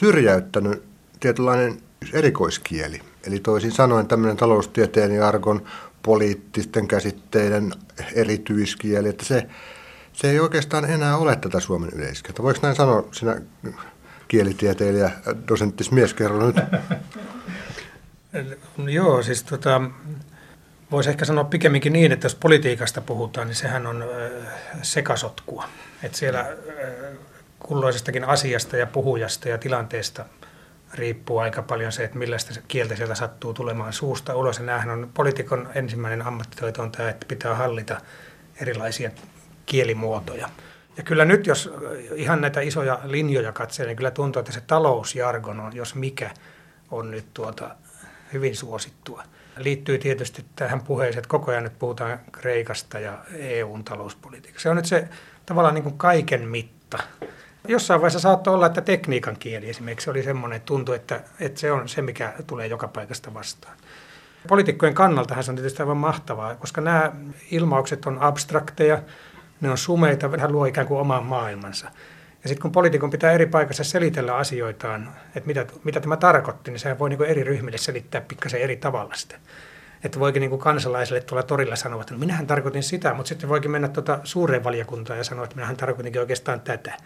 syrjäyttänyt 0.00 0.82
tietynlainen 1.20 1.82
erikoiskieli. 2.12 3.00
Eli 3.26 3.40
toisin 3.40 3.72
sanoen 3.72 4.06
tämmöinen 4.06 4.36
taloustieteen 4.36 5.14
ja 5.14 5.28
argon 5.28 5.62
poliittisten 6.02 6.88
käsitteiden 6.88 7.72
erityiskieli, 8.14 9.08
että 9.08 9.24
se, 9.24 9.46
se 10.12 10.30
ei 10.30 10.40
oikeastaan 10.40 10.90
enää 10.90 11.16
ole 11.16 11.36
tätä 11.36 11.60
suomen 11.60 11.90
yleiskieltä. 11.94 12.42
Voiko 12.42 12.60
näin 12.62 12.76
sanoa 12.76 13.08
sinä 13.12 13.40
kielitieteilijä, 14.28 15.10
dosenttis 15.48 15.90
mies, 15.90 16.14
kerro 16.14 16.46
nyt. 16.46 16.56
Joo, 18.98 19.22
siis 19.22 19.42
tota, 19.42 19.80
voisi 20.90 21.10
ehkä 21.10 21.24
sanoa 21.24 21.44
pikemminkin 21.44 21.92
niin, 21.92 22.12
että 22.12 22.24
jos 22.24 22.34
politiikasta 22.34 23.00
puhutaan, 23.00 23.46
niin 23.46 23.56
sehän 23.56 23.86
on 23.86 24.04
sekasotkua. 24.82 25.64
Että 26.02 26.18
siellä 26.18 26.46
kulloisestakin 27.62 28.24
asiasta 28.24 28.76
ja 28.76 28.86
puhujasta 28.86 29.48
ja 29.48 29.58
tilanteesta 29.58 30.24
riippuu 30.94 31.38
aika 31.38 31.62
paljon 31.62 31.92
se, 31.92 32.04
että 32.04 32.18
millaista 32.18 32.60
kieltä 32.68 32.96
sieltä 32.96 33.14
sattuu 33.14 33.54
tulemaan 33.54 33.92
suusta 33.92 34.36
ulos. 34.36 34.58
Ja 34.58 34.64
näähän 34.64 34.90
on 34.90 35.10
poliitikon 35.14 35.68
ensimmäinen 35.74 36.26
ammattitaito 36.26 36.82
on 36.82 36.92
tämä, 36.92 37.08
että 37.08 37.26
pitää 37.26 37.54
hallita 37.54 38.00
erilaisia 38.60 39.10
kielimuotoja. 39.66 40.48
Ja 40.96 41.02
kyllä 41.02 41.24
nyt, 41.24 41.46
jos 41.46 41.72
ihan 42.14 42.40
näitä 42.40 42.60
isoja 42.60 43.00
linjoja 43.04 43.52
katselee, 43.52 43.88
niin 43.88 43.96
kyllä 43.96 44.10
tuntuu, 44.10 44.40
että 44.40 44.52
se 44.52 44.60
talousjargon 44.60 45.60
on, 45.60 45.76
jos 45.76 45.94
mikä, 45.94 46.30
on 46.90 47.10
nyt 47.10 47.26
tuota 47.34 47.76
hyvin 48.32 48.56
suosittua. 48.56 49.22
Liittyy 49.56 49.98
tietysti 49.98 50.44
tähän 50.56 50.80
puheeseen, 50.80 51.18
että 51.18 51.28
koko 51.28 51.50
ajan 51.50 51.64
nyt 51.64 51.78
puhutaan 51.78 52.20
Kreikasta 52.32 52.98
ja 52.98 53.18
EUn 53.36 53.84
talouspolitiikasta. 53.84 54.62
Se 54.62 54.70
on 54.70 54.76
nyt 54.76 54.86
se 54.86 55.08
tavallaan 55.46 55.74
niin 55.74 55.82
kuin 55.82 55.98
kaiken 55.98 56.48
mitta. 56.48 56.98
Jossain 57.68 58.00
vaiheessa 58.00 58.20
saattoi 58.20 58.54
olla, 58.54 58.66
että 58.66 58.80
tekniikan 58.80 59.36
kieli 59.38 59.70
esimerkiksi 59.70 60.10
oli 60.10 60.22
semmoinen, 60.22 60.56
että 60.56 60.66
tuntui, 60.66 60.96
että, 60.96 61.20
että 61.40 61.60
se 61.60 61.72
on 61.72 61.88
se, 61.88 62.02
mikä 62.02 62.32
tulee 62.46 62.66
joka 62.66 62.88
paikasta 62.88 63.34
vastaan. 63.34 63.76
Poliitikkojen 64.48 64.94
kannaltahan 64.94 65.44
se 65.44 65.50
on 65.50 65.56
tietysti 65.56 65.82
aivan 65.82 65.96
mahtavaa, 65.96 66.54
koska 66.54 66.80
nämä 66.80 67.12
ilmaukset 67.50 68.06
on 68.06 68.18
abstrakteja, 68.20 69.02
ne 69.60 69.70
on 69.70 69.78
sumeita, 69.78 70.30
hän 70.38 70.52
luo 70.52 70.64
ikään 70.64 70.86
kuin 70.86 71.00
oman 71.00 71.24
maailmansa. 71.24 71.86
Ja 72.42 72.48
sitten 72.48 72.62
kun 72.62 72.72
poliitikon 72.72 73.10
pitää 73.10 73.32
eri 73.32 73.46
paikassa 73.46 73.84
selitellä 73.84 74.36
asioitaan, 74.36 75.08
että 75.34 75.46
mitä, 75.46 75.66
mitä 75.84 76.00
tämä 76.00 76.16
tarkoitti, 76.16 76.70
niin 76.70 76.78
sehän 76.78 76.98
voi 76.98 77.08
niin 77.08 77.22
eri 77.22 77.44
ryhmille 77.44 77.78
selittää 77.78 78.20
pikkasen 78.20 78.60
eri 78.60 78.76
tavalla 78.76 79.14
sitä. 79.14 79.38
Että 80.04 80.20
voikin 80.20 80.40
niin 80.40 80.50
kuin 80.50 80.60
kansalaisille 80.60 81.20
tuolla 81.20 81.42
torilla 81.42 81.76
sanoa, 81.76 82.00
että 82.00 82.14
no 82.14 82.20
minähän 82.20 82.46
tarkoitin 82.46 82.82
sitä, 82.82 83.14
mutta 83.14 83.28
sitten 83.28 83.48
voikin 83.48 83.70
mennä 83.70 83.88
tuota 83.88 84.18
suureen 84.24 84.64
valiokuntaan 84.64 85.18
ja 85.18 85.24
sanoa, 85.24 85.44
että 85.44 85.56
minähän 85.56 85.76
tarkoitinkin 85.76 86.20
oikeastaan 86.20 86.60
tätä. 86.60 86.96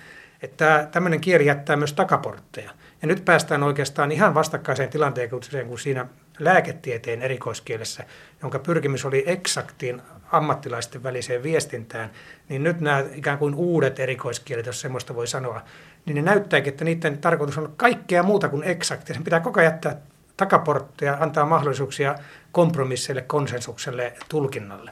Että 0.43 0.89
tämmöinen 0.93 1.20
kieli 1.20 1.47
jättää 1.47 1.76
myös 1.76 1.93
takaportteja. 1.93 2.70
Ja 3.03 3.09
nyt 3.09 3.24
päästään 3.24 3.62
oikeastaan 3.62 4.12
ihan 4.12 4.34
vastakkaiseen 4.34 4.89
tilanteeseen 4.89 5.66
kuin 5.66 5.78
siinä 5.78 6.07
lääketieteen 6.39 7.22
erikoiskielessä, 7.22 8.05
jonka 8.43 8.59
pyrkimys 8.59 9.05
oli 9.05 9.24
eksaktiin 9.26 10.03
ammattilaisten 10.32 11.03
väliseen 11.03 11.43
viestintään, 11.43 12.11
niin 12.49 12.62
nyt 12.62 12.80
nämä 12.80 13.05
ikään 13.14 13.39
kuin 13.39 13.55
uudet 13.55 14.01
erikoiskielet, 14.01 14.66
jos 14.66 14.80
semmoista 14.80 15.14
voi 15.14 15.26
sanoa, 15.26 15.62
niin 16.07 16.14
ne 16.14 16.22
näyttääkin, 16.22 16.72
että 16.72 16.84
niiden 16.84 17.18
tarkoitus 17.18 17.59
on 17.59 17.74
kaikkea 17.76 18.22
muuta 18.22 18.49
kuin 18.49 18.62
eksakti. 18.64 19.14
Sen 19.14 19.24
pitää 19.24 19.41
koko 19.41 19.61
ajan 19.61 19.72
jättää 19.72 19.97
takaportteja, 20.37 21.16
antaa 21.20 21.47
mahdollisuuksia 21.47 22.14
kompromisseille, 22.53 23.22
konsensukselle, 23.22 24.12
tulkinnalle. 24.28 24.91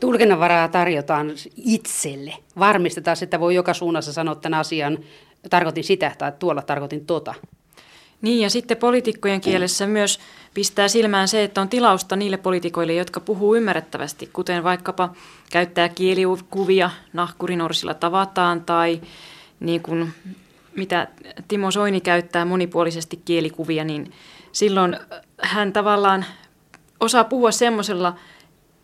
Tulkinnanvaraa 0.00 0.68
tarjotaan 0.68 1.32
itselle. 1.56 2.34
Varmistetaan, 2.58 3.16
että 3.22 3.40
voi 3.40 3.54
joka 3.54 3.74
suunnassa 3.74 4.12
sanoa 4.12 4.34
tämän 4.34 4.60
asian, 4.60 4.98
tarkoitin 5.50 5.84
sitä 5.84 6.12
tai 6.18 6.32
tuolla 6.38 6.62
tarkoitin 6.62 7.06
tota. 7.06 7.34
Niin 8.22 8.40
ja 8.40 8.50
sitten 8.50 8.76
poliitikkojen 8.76 9.40
kielessä 9.40 9.86
myös 9.86 10.20
pistää 10.54 10.88
silmään 10.88 11.28
se, 11.28 11.44
että 11.44 11.60
on 11.60 11.68
tilausta 11.68 12.16
niille 12.16 12.36
poliitikoille, 12.36 12.94
jotka 12.94 13.20
puhuu 13.20 13.54
ymmärrettävästi, 13.54 14.30
kuten 14.32 14.64
vaikkapa 14.64 15.12
käyttää 15.50 15.88
kielikuvia, 15.88 16.90
nahkurinorsilla 17.12 17.94
tavataan 17.94 18.64
tai 18.64 19.00
niin 19.60 19.82
kuin 19.82 20.12
mitä 20.76 21.08
Timo 21.48 21.70
Soini 21.70 22.00
käyttää 22.00 22.44
monipuolisesti 22.44 23.20
kielikuvia, 23.24 23.84
niin 23.84 24.12
silloin 24.52 24.96
hän 25.42 25.72
tavallaan 25.72 26.24
osaa 27.00 27.24
puhua 27.24 27.50
semmoisella 27.50 28.16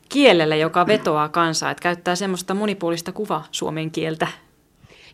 kielellä, 0.09 0.57
joka 0.57 0.87
vetoaa 0.87 1.29
kansaa, 1.29 1.71
että 1.71 1.83
käyttää 1.83 2.17
semmoista 2.17 2.55
monipuolista 2.55 3.13
kuva 3.13 3.45
suomen 3.51 3.91
kieltä 3.91 4.27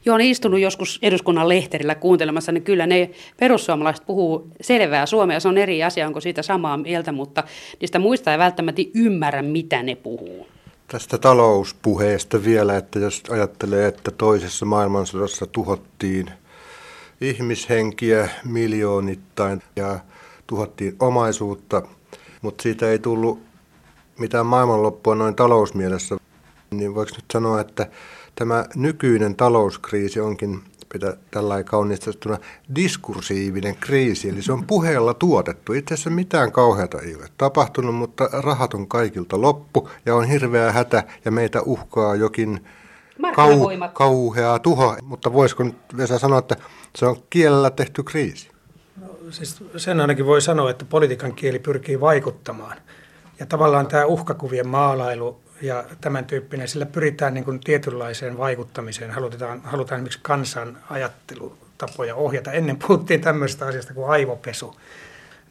Joo, 0.04 0.14
olen 0.14 0.26
istunut 0.26 0.60
joskus 0.60 0.98
eduskunnan 1.02 1.48
lehterillä 1.48 1.94
kuuntelemassa, 1.94 2.52
niin 2.52 2.62
kyllä 2.62 2.86
ne 2.86 3.10
perussuomalaiset 3.36 4.06
puhuu 4.06 4.48
selvää 4.60 5.06
suomea. 5.06 5.40
Se 5.40 5.48
on 5.48 5.58
eri 5.58 5.84
asia, 5.84 6.06
onko 6.06 6.20
siitä 6.20 6.42
samaa 6.42 6.76
mieltä, 6.76 7.12
mutta 7.12 7.44
niistä 7.80 7.98
muista 7.98 8.32
ei 8.32 8.38
välttämättä 8.38 8.82
ymmärrä, 8.94 9.42
mitä 9.42 9.82
ne 9.82 9.94
puhuu. 9.94 10.46
Tästä 10.88 11.18
talouspuheesta 11.18 12.44
vielä, 12.44 12.76
että 12.76 12.98
jos 12.98 13.22
ajattelee, 13.30 13.86
että 13.86 14.10
toisessa 14.10 14.66
maailmansodassa 14.66 15.46
tuhottiin 15.46 16.30
ihmishenkiä 17.20 18.28
miljoonittain 18.44 19.62
ja 19.76 19.98
tuhottiin 20.46 20.96
omaisuutta, 21.00 21.82
mutta 22.42 22.62
siitä 22.62 22.90
ei 22.90 22.98
tullut 22.98 23.51
mitään 24.18 24.46
maailmanloppua 24.46 25.14
noin 25.14 25.34
talousmielessä, 25.34 26.16
niin 26.70 26.94
voiko 26.94 27.12
nyt 27.14 27.24
sanoa, 27.32 27.60
että 27.60 27.86
tämä 28.34 28.64
nykyinen 28.74 29.36
talouskriisi 29.36 30.20
onkin 30.20 30.62
pitää 30.92 31.16
tällä 31.30 31.64
kaunistettuna 31.64 32.38
diskursiivinen 32.74 33.76
kriisi, 33.76 34.28
eli 34.28 34.42
se 34.42 34.52
on 34.52 34.66
puheella 34.66 35.14
tuotettu. 35.14 35.72
Itse 35.72 35.94
asiassa 35.94 36.10
mitään 36.10 36.52
kauheata 36.52 36.98
ei 37.00 37.14
ole 37.14 37.28
tapahtunut, 37.38 37.94
mutta 37.94 38.28
rahat 38.32 38.74
on 38.74 38.88
kaikilta 38.88 39.40
loppu 39.40 39.88
ja 40.06 40.14
on 40.14 40.24
hirveä 40.24 40.72
hätä 40.72 41.04
ja 41.24 41.30
meitä 41.30 41.62
uhkaa 41.62 42.14
jokin 42.14 42.64
kau, 43.34 43.68
kauhea 43.92 44.58
tuho. 44.58 44.96
Mutta 45.02 45.32
voisiko 45.32 45.62
nyt 45.64 45.76
Vesa 45.96 46.18
sanoa, 46.18 46.38
että 46.38 46.56
se 46.96 47.06
on 47.06 47.16
kielellä 47.30 47.70
tehty 47.70 48.02
kriisi? 48.02 48.50
No, 49.00 49.08
siis 49.30 49.64
sen 49.76 50.00
ainakin 50.00 50.26
voi 50.26 50.42
sanoa, 50.42 50.70
että 50.70 50.84
politiikan 50.84 51.34
kieli 51.34 51.58
pyrkii 51.58 52.00
vaikuttamaan. 52.00 52.76
Ja 53.42 53.46
tavallaan 53.46 53.86
tämä 53.86 54.04
uhkakuvien 54.04 54.68
maalailu 54.68 55.40
ja 55.62 55.84
tämän 56.00 56.24
tyyppinen, 56.24 56.68
sillä 56.68 56.86
pyritään 56.86 57.34
niin 57.34 57.44
kuin 57.44 57.60
tietynlaiseen 57.60 58.38
vaikuttamiseen. 58.38 59.10
Halutaan, 59.10 59.60
halutaan 59.64 59.98
esimerkiksi 59.98 60.18
kansan 60.22 60.78
ajattelutapoja 60.90 62.14
ohjata. 62.14 62.52
Ennen 62.52 62.76
puhuttiin 62.76 63.20
tämmöisestä 63.20 63.66
asiasta 63.66 63.94
kuin 63.94 64.10
aivopesu. 64.10 64.76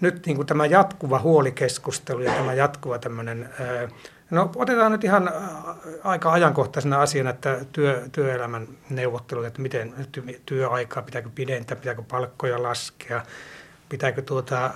Nyt 0.01 0.25
niin 0.25 0.35
kuin 0.35 0.45
tämä 0.45 0.65
jatkuva 0.65 1.19
huolikeskustelu 1.19 2.21
ja 2.21 2.33
tämä 2.33 2.53
jatkuva 2.53 2.99
tämmöinen, 2.99 3.49
no 4.29 4.51
otetaan 4.55 4.91
nyt 4.91 5.03
ihan 5.03 5.31
aika 6.03 6.31
ajankohtaisena 6.31 7.01
asiana, 7.01 7.29
että 7.29 7.59
työ, 7.71 8.03
työelämän 8.11 8.67
neuvottelut, 8.89 9.45
että 9.45 9.61
miten 9.61 9.93
työaikaa, 10.45 11.03
pitääkö 11.03 11.29
pidentää, 11.35 11.77
pitääkö 11.77 12.01
palkkoja 12.01 12.63
laskea, 12.63 13.21
pitääkö 13.89 14.21
tuota, 14.21 14.71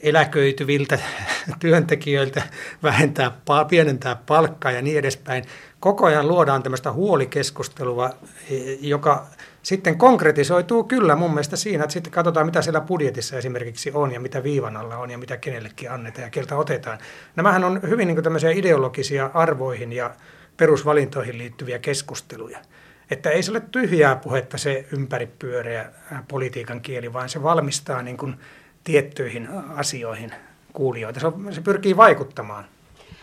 eläköityviltä 0.00 0.98
työntekijöiltä 1.60 2.42
vähentää, 2.82 3.32
pienentää 3.68 4.16
palkkaa 4.26 4.72
ja 4.72 4.82
niin 4.82 4.98
edespäin. 4.98 5.44
Koko 5.80 6.06
ajan 6.06 6.28
luodaan 6.28 6.62
tämmöistä 6.62 6.92
huolikeskustelua, 6.92 8.10
e, 8.50 8.54
joka 8.80 9.26
sitten 9.62 9.98
konkretisoituu 9.98 10.84
kyllä 10.84 11.16
mun 11.16 11.30
mielestä 11.30 11.56
siinä, 11.56 11.84
että 11.84 11.92
sitten 11.92 12.12
katsotaan, 12.12 12.46
mitä 12.46 12.62
siellä 12.62 12.80
budjetissa 12.80 13.38
esimerkiksi 13.38 13.90
on 13.94 14.12
ja 14.12 14.20
mitä 14.20 14.42
viivan 14.42 14.76
alla 14.76 14.96
on 14.96 15.10
ja 15.10 15.18
mitä 15.18 15.36
kenellekin 15.36 15.90
annetaan 15.90 16.22
ja 16.24 16.30
keltä 16.30 16.56
otetaan. 16.56 16.98
Nämähän 17.36 17.64
on 17.64 17.80
hyvin 17.82 18.08
niin 18.08 18.22
tämmöisiä 18.22 18.50
ideologisia 18.50 19.30
arvoihin 19.34 19.92
ja 19.92 20.14
perusvalintoihin 20.56 21.38
liittyviä 21.38 21.78
keskusteluja. 21.78 22.58
Että 23.10 23.30
ei 23.30 23.42
se 23.42 23.50
ole 23.50 23.60
tyhjää 23.60 24.16
puhetta 24.16 24.58
se 24.58 24.86
ympäripyöreä 24.92 25.90
politiikan 26.28 26.80
kieli, 26.80 27.12
vaan 27.12 27.28
se 27.28 27.42
valmistaa 27.42 28.02
niin 28.02 28.16
kuin 28.16 28.36
tiettyihin 28.86 29.48
asioihin 29.76 30.32
kuulijoita. 30.72 31.20
Se, 31.20 31.26
on, 31.26 31.54
se 31.54 31.60
pyrkii 31.60 31.96
vaikuttamaan. 31.96 32.64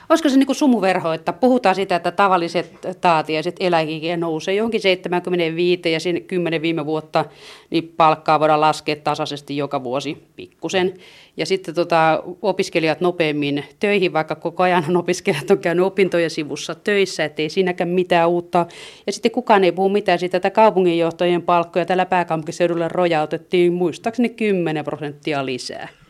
Olisiko 0.09 0.29
se 0.29 0.37
niin 0.37 0.45
kuin 0.45 0.55
sumuverho, 0.55 1.13
että 1.13 1.33
puhutaan 1.33 1.75
sitä, 1.75 1.95
että 1.95 2.11
tavalliset 2.11 2.87
taatiaiset 3.01 3.55
eläkiä 3.59 4.17
nousee 4.17 4.55
johonkin 4.55 4.81
75 4.81 5.91
ja 5.91 5.99
siinä 5.99 6.19
10 6.19 6.61
viime 6.61 6.85
vuotta, 6.85 7.25
niin 7.69 7.93
palkkaa 7.97 8.39
voidaan 8.39 8.61
laskea 8.61 8.95
tasaisesti 8.95 9.57
joka 9.57 9.83
vuosi 9.83 10.23
pikkusen. 10.35 10.93
Ja 11.37 11.45
sitten 11.45 11.75
tota, 11.75 12.23
opiskelijat 12.41 13.01
nopeammin 13.01 13.63
töihin, 13.79 14.13
vaikka 14.13 14.35
koko 14.35 14.63
ajan 14.63 14.97
opiskelijat 14.97 15.51
on 15.51 15.59
käynyt 15.59 15.85
opintojen 15.85 16.29
sivussa 16.29 16.75
töissä, 16.75 17.25
ettei 17.25 17.49
siinäkään 17.49 17.89
mitään 17.89 18.29
uutta. 18.29 18.65
Ja 19.05 19.11
sitten 19.11 19.31
kukaan 19.31 19.63
ei 19.63 19.71
puhu 19.71 19.89
mitään 19.89 20.19
siitä, 20.19 20.37
että 20.37 20.49
kaupunginjohtajien 20.49 21.41
palkkoja 21.41 21.85
tällä 21.85 22.05
pääkaupunkiseudulla 22.05 22.87
rojautettiin 22.87 23.73
muistaakseni 23.73 24.29
10 24.29 24.85
prosenttia 24.85 25.45
lisää. 25.45 26.02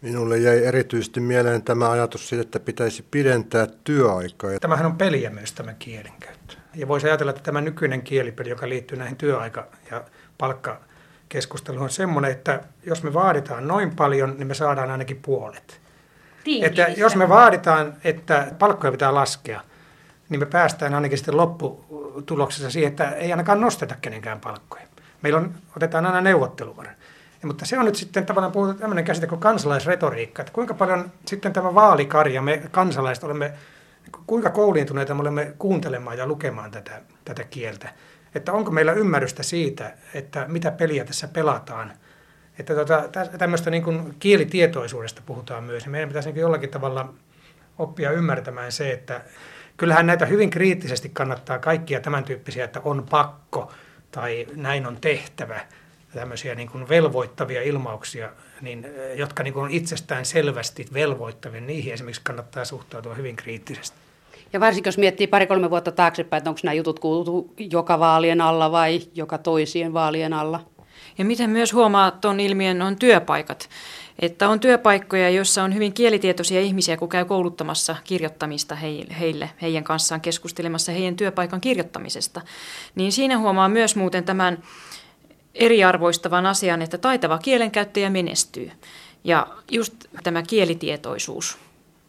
Minulle 0.00 0.38
jäi 0.38 0.64
erityisesti 0.64 1.20
mieleen 1.20 1.62
tämä 1.62 1.90
ajatus 1.90 2.28
siitä, 2.28 2.42
että 2.42 2.60
pitäisi 2.60 3.04
pidentää 3.10 3.66
työaikaa. 3.84 4.50
Tämähän 4.60 4.86
on 4.86 4.98
peliä 4.98 5.30
myös 5.30 5.52
tämä 5.52 5.74
kielenkäyttö. 5.78 6.54
Ja 6.74 6.88
voisi 6.88 7.06
ajatella, 7.06 7.30
että 7.30 7.42
tämä 7.42 7.60
nykyinen 7.60 8.02
kielipeli, 8.02 8.48
joka 8.48 8.68
liittyy 8.68 8.98
näihin 8.98 9.16
työaika- 9.16 9.66
ja 9.90 10.04
palkkakeskusteluun, 10.38 11.82
on 11.82 11.90
semmoinen, 11.90 12.30
että 12.30 12.60
jos 12.86 13.02
me 13.02 13.14
vaaditaan 13.14 13.68
noin 13.68 13.96
paljon, 13.96 14.34
niin 14.38 14.46
me 14.46 14.54
saadaan 14.54 14.90
ainakin 14.90 15.22
puolet. 15.22 15.80
Että 16.62 16.86
jos 16.96 17.16
me 17.16 17.28
vaaditaan, 17.28 17.94
että 18.04 18.46
palkkoja 18.58 18.92
pitää 18.92 19.14
laskea, 19.14 19.60
niin 20.28 20.40
me 20.40 20.46
päästään 20.46 20.94
ainakin 20.94 21.18
sitten 21.18 21.36
lopputuloksessa 21.36 22.70
siihen, 22.70 22.90
että 22.90 23.10
ei 23.10 23.30
ainakaan 23.30 23.60
nosteta 23.60 23.96
kenenkään 24.00 24.40
palkkoja. 24.40 24.82
Meillä 25.22 25.38
on, 25.38 25.54
otetaan 25.76 26.06
aina 26.06 26.20
neuvotteluvara. 26.20 26.90
Mutta 27.46 27.66
se 27.66 27.78
on 27.78 27.84
nyt 27.84 27.94
sitten 27.94 28.26
tavallaan 28.26 28.52
puhuttu 28.52 28.80
tämmöinen 28.80 29.04
käsite 29.04 29.26
kuin 29.26 29.40
kansalaisretoriikka, 29.40 30.42
että 30.42 30.52
kuinka 30.52 30.74
paljon 30.74 31.12
sitten 31.26 31.52
tämä 31.52 31.74
vaalikarja, 31.74 32.42
me 32.42 32.62
kansalaiset 32.70 33.24
olemme, 33.24 33.52
kuinka 34.26 34.50
kouliintuneita 34.50 35.14
me 35.14 35.20
olemme 35.20 35.54
kuuntelemaan 35.58 36.18
ja 36.18 36.26
lukemaan 36.26 36.70
tätä, 36.70 37.02
tätä 37.24 37.44
kieltä. 37.44 37.88
Että 38.34 38.52
onko 38.52 38.70
meillä 38.70 38.92
ymmärrystä 38.92 39.42
siitä, 39.42 39.92
että 40.14 40.46
mitä 40.48 40.70
peliä 40.70 41.04
tässä 41.04 41.28
pelataan. 41.28 41.92
Että 42.58 42.74
tota, 42.74 43.04
tämmöistä 43.38 43.70
niin 43.70 43.82
kuin 43.82 44.16
kielitietoisuudesta 44.18 45.22
puhutaan 45.26 45.64
myös. 45.64 45.84
Ja 45.84 45.90
meidän 45.90 46.08
pitäisi 46.08 46.32
niin 46.32 46.40
jollakin 46.40 46.70
tavalla 46.70 47.14
oppia 47.78 48.10
ymmärtämään 48.10 48.72
se, 48.72 48.92
että 48.92 49.20
kyllähän 49.76 50.06
näitä 50.06 50.26
hyvin 50.26 50.50
kriittisesti 50.50 51.08
kannattaa 51.08 51.58
kaikkia 51.58 52.00
tämän 52.00 52.24
tyyppisiä, 52.24 52.64
että 52.64 52.80
on 52.84 53.06
pakko 53.10 53.72
tai 54.10 54.46
näin 54.54 54.86
on 54.86 54.96
tehtävä– 55.00 55.60
tämmöisiä 56.16 56.54
niin 56.54 56.68
kuin 56.68 56.88
velvoittavia 56.88 57.62
ilmauksia, 57.62 58.28
niin, 58.60 58.84
eh, 58.84 59.16
jotka 59.16 59.42
niin 59.42 59.54
kuin 59.54 59.64
on 59.64 59.70
itsestään 59.70 60.24
selvästi 60.24 60.86
velvoittavia, 60.92 61.60
niihin 61.60 61.92
esimerkiksi 61.92 62.22
kannattaa 62.24 62.64
suhtautua 62.64 63.14
hyvin 63.14 63.36
kriittisesti. 63.36 63.96
Ja 64.52 64.60
varsinkin 64.60 64.88
jos 64.88 64.98
miettii 64.98 65.26
pari-kolme 65.26 65.70
vuotta 65.70 65.92
taaksepäin, 65.92 66.38
että 66.38 66.50
onko 66.50 66.60
nämä 66.62 66.74
jutut 66.74 66.98
kuultu 66.98 67.54
joka 67.58 67.98
vaalien 67.98 68.40
alla 68.40 68.72
vai 68.72 69.00
joka 69.14 69.38
toisien 69.38 69.92
vaalien 69.92 70.32
alla. 70.32 70.60
Ja 71.18 71.24
miten 71.24 71.50
myös 71.50 71.72
huomaa 71.72 72.10
tuon 72.10 72.40
ilmiön 72.40 72.82
on 72.82 72.96
työpaikat. 72.96 73.68
Että 74.18 74.48
on 74.48 74.60
työpaikkoja, 74.60 75.30
joissa 75.30 75.62
on 75.62 75.74
hyvin 75.74 75.92
kielitietoisia 75.92 76.60
ihmisiä, 76.60 76.96
kun 76.96 77.08
käy 77.08 77.24
kouluttamassa 77.24 77.96
kirjoittamista 78.04 78.74
heille, 79.20 79.50
heidän 79.62 79.84
kanssaan 79.84 80.20
keskustelemassa 80.20 80.92
heidän 80.92 81.16
työpaikan 81.16 81.60
kirjoittamisesta. 81.60 82.40
Niin 82.94 83.12
siinä 83.12 83.38
huomaa 83.38 83.68
myös 83.68 83.96
muuten 83.96 84.24
tämän 84.24 84.58
eriarvoistavan 85.56 86.46
asian, 86.46 86.82
että 86.82 86.98
taitava 86.98 87.38
kielenkäyttäjä 87.38 88.10
menestyy. 88.10 88.70
Ja 89.24 89.46
just 89.70 89.94
tämä 90.22 90.42
kielitietoisuus 90.42 91.58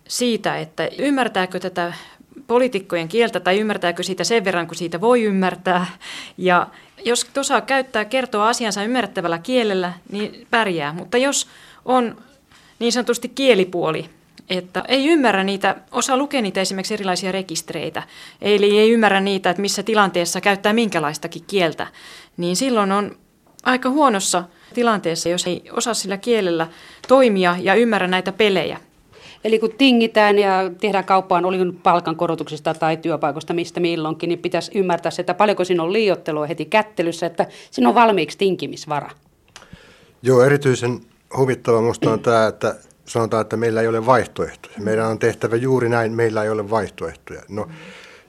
siitä, 0.07 0.57
että 0.57 0.89
ymmärtääkö 0.97 1.59
tätä 1.59 1.93
poliitikkojen 2.47 3.07
kieltä 3.07 3.39
tai 3.39 3.59
ymmärtääkö 3.59 4.03
siitä 4.03 4.23
sen 4.23 4.45
verran, 4.45 4.67
kun 4.67 4.75
siitä 4.75 5.01
voi 5.01 5.23
ymmärtää. 5.23 5.85
Ja 6.37 6.67
jos 7.05 7.29
osaa 7.37 7.61
käyttää, 7.61 8.05
kertoa 8.05 8.49
asiansa 8.49 8.83
ymmärrettävällä 8.83 9.37
kielellä, 9.37 9.93
niin 10.11 10.47
pärjää. 10.49 10.93
Mutta 10.93 11.17
jos 11.17 11.47
on 11.85 12.17
niin 12.79 12.91
sanotusti 12.91 13.29
kielipuoli, 13.29 14.09
että 14.49 14.83
ei 14.87 15.07
ymmärrä 15.07 15.43
niitä, 15.43 15.75
osaa 15.91 16.17
lukea 16.17 16.41
niitä 16.41 16.61
esimerkiksi 16.61 16.93
erilaisia 16.93 17.31
rekistereitä, 17.31 18.03
eli 18.41 18.79
ei 18.79 18.91
ymmärrä 18.91 19.21
niitä, 19.21 19.49
että 19.49 19.61
missä 19.61 19.83
tilanteessa 19.83 20.41
käyttää 20.41 20.73
minkälaistakin 20.73 21.43
kieltä, 21.47 21.87
niin 22.37 22.55
silloin 22.55 22.91
on 22.91 23.17
aika 23.63 23.89
huonossa 23.89 24.43
tilanteessa, 24.73 25.29
jos 25.29 25.47
ei 25.47 25.63
osaa 25.71 25.93
sillä 25.93 26.17
kielellä 26.17 26.67
toimia 27.07 27.55
ja 27.61 27.75
ymmärrä 27.75 28.07
näitä 28.07 28.31
pelejä. 28.31 28.79
Eli 29.43 29.59
kun 29.59 29.73
tingitään 29.77 30.39
ja 30.39 30.71
tehdään 30.81 31.05
kauppaan, 31.05 31.45
oli 31.45 31.57
palkankorotuksista 31.83 32.73
tai 32.73 32.97
työpaikoista 32.97 33.53
mistä 33.53 33.79
milloinkin, 33.79 34.29
niin 34.29 34.39
pitäisi 34.39 34.71
ymmärtää 34.75 35.11
se, 35.11 35.21
että 35.21 35.33
paljonko 35.33 35.65
siinä 35.65 35.83
on 35.83 35.93
liiottelua 35.93 36.47
heti 36.47 36.65
kättelyssä, 36.65 37.25
että 37.25 37.47
siinä 37.71 37.89
on 37.89 37.95
valmiiksi 37.95 38.37
tinkimisvara. 38.37 39.09
Joo, 40.21 40.43
erityisen 40.43 40.99
huvittava 41.37 41.81
minusta 41.81 42.11
on 42.11 42.19
tämä, 42.19 42.47
että 42.47 42.75
sanotaan, 43.05 43.41
että 43.41 43.57
meillä 43.57 43.81
ei 43.81 43.87
ole 43.87 44.05
vaihtoehtoja. 44.05 44.75
Meidän 44.79 45.07
on 45.07 45.19
tehtävä 45.19 45.55
juuri 45.55 45.89
näin, 45.89 46.11
meillä 46.13 46.43
ei 46.43 46.49
ole 46.49 46.69
vaihtoehtoja. 46.69 47.41
No, 47.49 47.67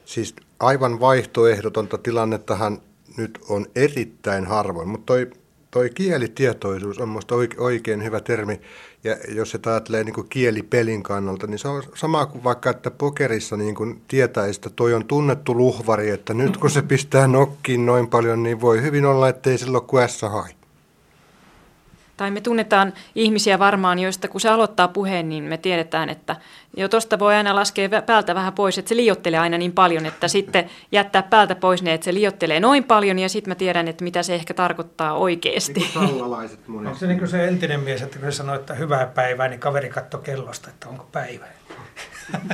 siis 0.05 0.35
aivan 0.61 1.01
vaihtoehdotonta 1.01 1.99
tilannettahan 1.99 2.79
nyt 3.18 3.38
on 3.48 3.66
erittäin 3.74 4.46
harvoin, 4.46 4.88
mutta 4.88 5.06
toi, 5.06 5.30
toi 5.70 5.90
kielitietoisuus 5.90 6.98
on 6.98 7.08
minusta 7.08 7.34
oikein 7.58 8.04
hyvä 8.04 8.20
termi. 8.20 8.60
Ja 9.04 9.16
jos 9.28 9.50
se 9.50 9.58
ajattelee 9.66 10.04
niin 10.04 10.28
kielipelin 10.28 11.02
kannalta, 11.02 11.46
niin 11.46 11.58
se 11.58 11.68
on 11.68 11.82
sama 11.94 12.26
kuin 12.26 12.44
vaikka, 12.44 12.70
että 12.70 12.90
pokerissa 12.90 13.56
niin 13.56 13.74
kuin 13.74 14.02
tietäisi, 14.08 14.58
että 14.58 14.70
toi 14.70 14.94
on 14.94 15.04
tunnettu 15.04 15.56
luhvari, 15.56 16.10
että 16.10 16.34
nyt 16.34 16.56
kun 16.56 16.70
se 16.70 16.82
pistää 16.82 17.26
nokkiin 17.26 17.86
noin 17.86 18.06
paljon, 18.06 18.42
niin 18.42 18.60
voi 18.60 18.82
hyvin 18.82 19.04
olla, 19.04 19.28
ettei 19.28 19.58
silloin 19.58 19.84
kuin 19.84 20.08
S-hai. 20.08 20.57
Tai 22.18 22.30
me 22.30 22.40
tunnetaan 22.40 22.92
ihmisiä 23.14 23.58
varmaan, 23.58 23.98
joista 23.98 24.28
kun 24.28 24.40
se 24.40 24.48
aloittaa 24.48 24.88
puheen, 24.88 25.28
niin 25.28 25.44
me 25.44 25.56
tiedetään, 25.56 26.08
että 26.08 26.36
jo 26.76 26.88
tuosta 26.88 27.18
voi 27.18 27.34
aina 27.34 27.54
laskea 27.54 27.88
päältä 28.06 28.34
vähän 28.34 28.52
pois, 28.52 28.78
että 28.78 28.88
se 28.88 28.96
liottelee 28.96 29.40
aina 29.40 29.58
niin 29.58 29.72
paljon, 29.72 30.06
että 30.06 30.28
sitten 30.28 30.70
jättää 30.92 31.22
päältä 31.22 31.54
pois 31.54 31.82
ne, 31.82 31.94
että 31.94 32.04
se 32.04 32.14
liottelee 32.14 32.60
noin 32.60 32.84
paljon 32.84 33.18
ja 33.18 33.28
sitten 33.28 33.50
mä 33.50 33.54
tiedän, 33.54 33.88
että 33.88 34.04
mitä 34.04 34.22
se 34.22 34.34
ehkä 34.34 34.54
tarkoittaa 34.54 35.14
oikeasti. 35.14 35.80
Niin 35.80 36.22
Onko 36.68 36.94
se 36.94 37.06
niin 37.06 37.18
kuin 37.18 37.28
se 37.28 37.48
entinen 37.48 37.80
mies, 37.80 38.02
että 38.02 38.18
kun 38.18 38.32
se 38.32 38.36
sanoo, 38.36 38.54
että 38.54 38.74
hyvää 38.74 39.06
päivää, 39.06 39.48
niin 39.48 39.60
kaveri 39.60 39.88
katsoo 39.88 40.20
kellosta, 40.20 40.70
että 40.70 40.88
onko 40.88 41.06
päivä. 41.12 41.46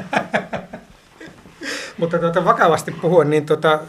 Mutta 1.98 2.18
tuota, 2.18 2.44
vakavasti 2.44 2.90
puhuen, 2.90 3.30
niin 3.30 3.46
tuota, 3.46 3.80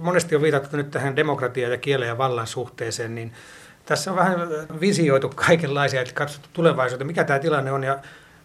monesti 0.00 0.36
on 0.36 0.42
viitattu 0.42 0.76
nyt 0.76 0.90
tähän 0.90 1.16
demokratiaan 1.16 1.72
ja 1.72 1.78
kielen 1.78 2.08
ja 2.08 2.18
vallan 2.18 2.46
suhteeseen, 2.46 3.14
niin 3.14 3.32
tässä 3.90 4.10
on 4.10 4.16
vähän 4.16 4.48
visioitu 4.80 5.28
kaikenlaisia, 5.28 6.00
että 6.00 6.14
katsottu 6.14 6.48
tulevaisuuteen, 6.52 7.06
mikä 7.06 7.24
tämä 7.24 7.38
tilanne 7.38 7.72
on. 7.72 7.84
Ja 7.84 7.98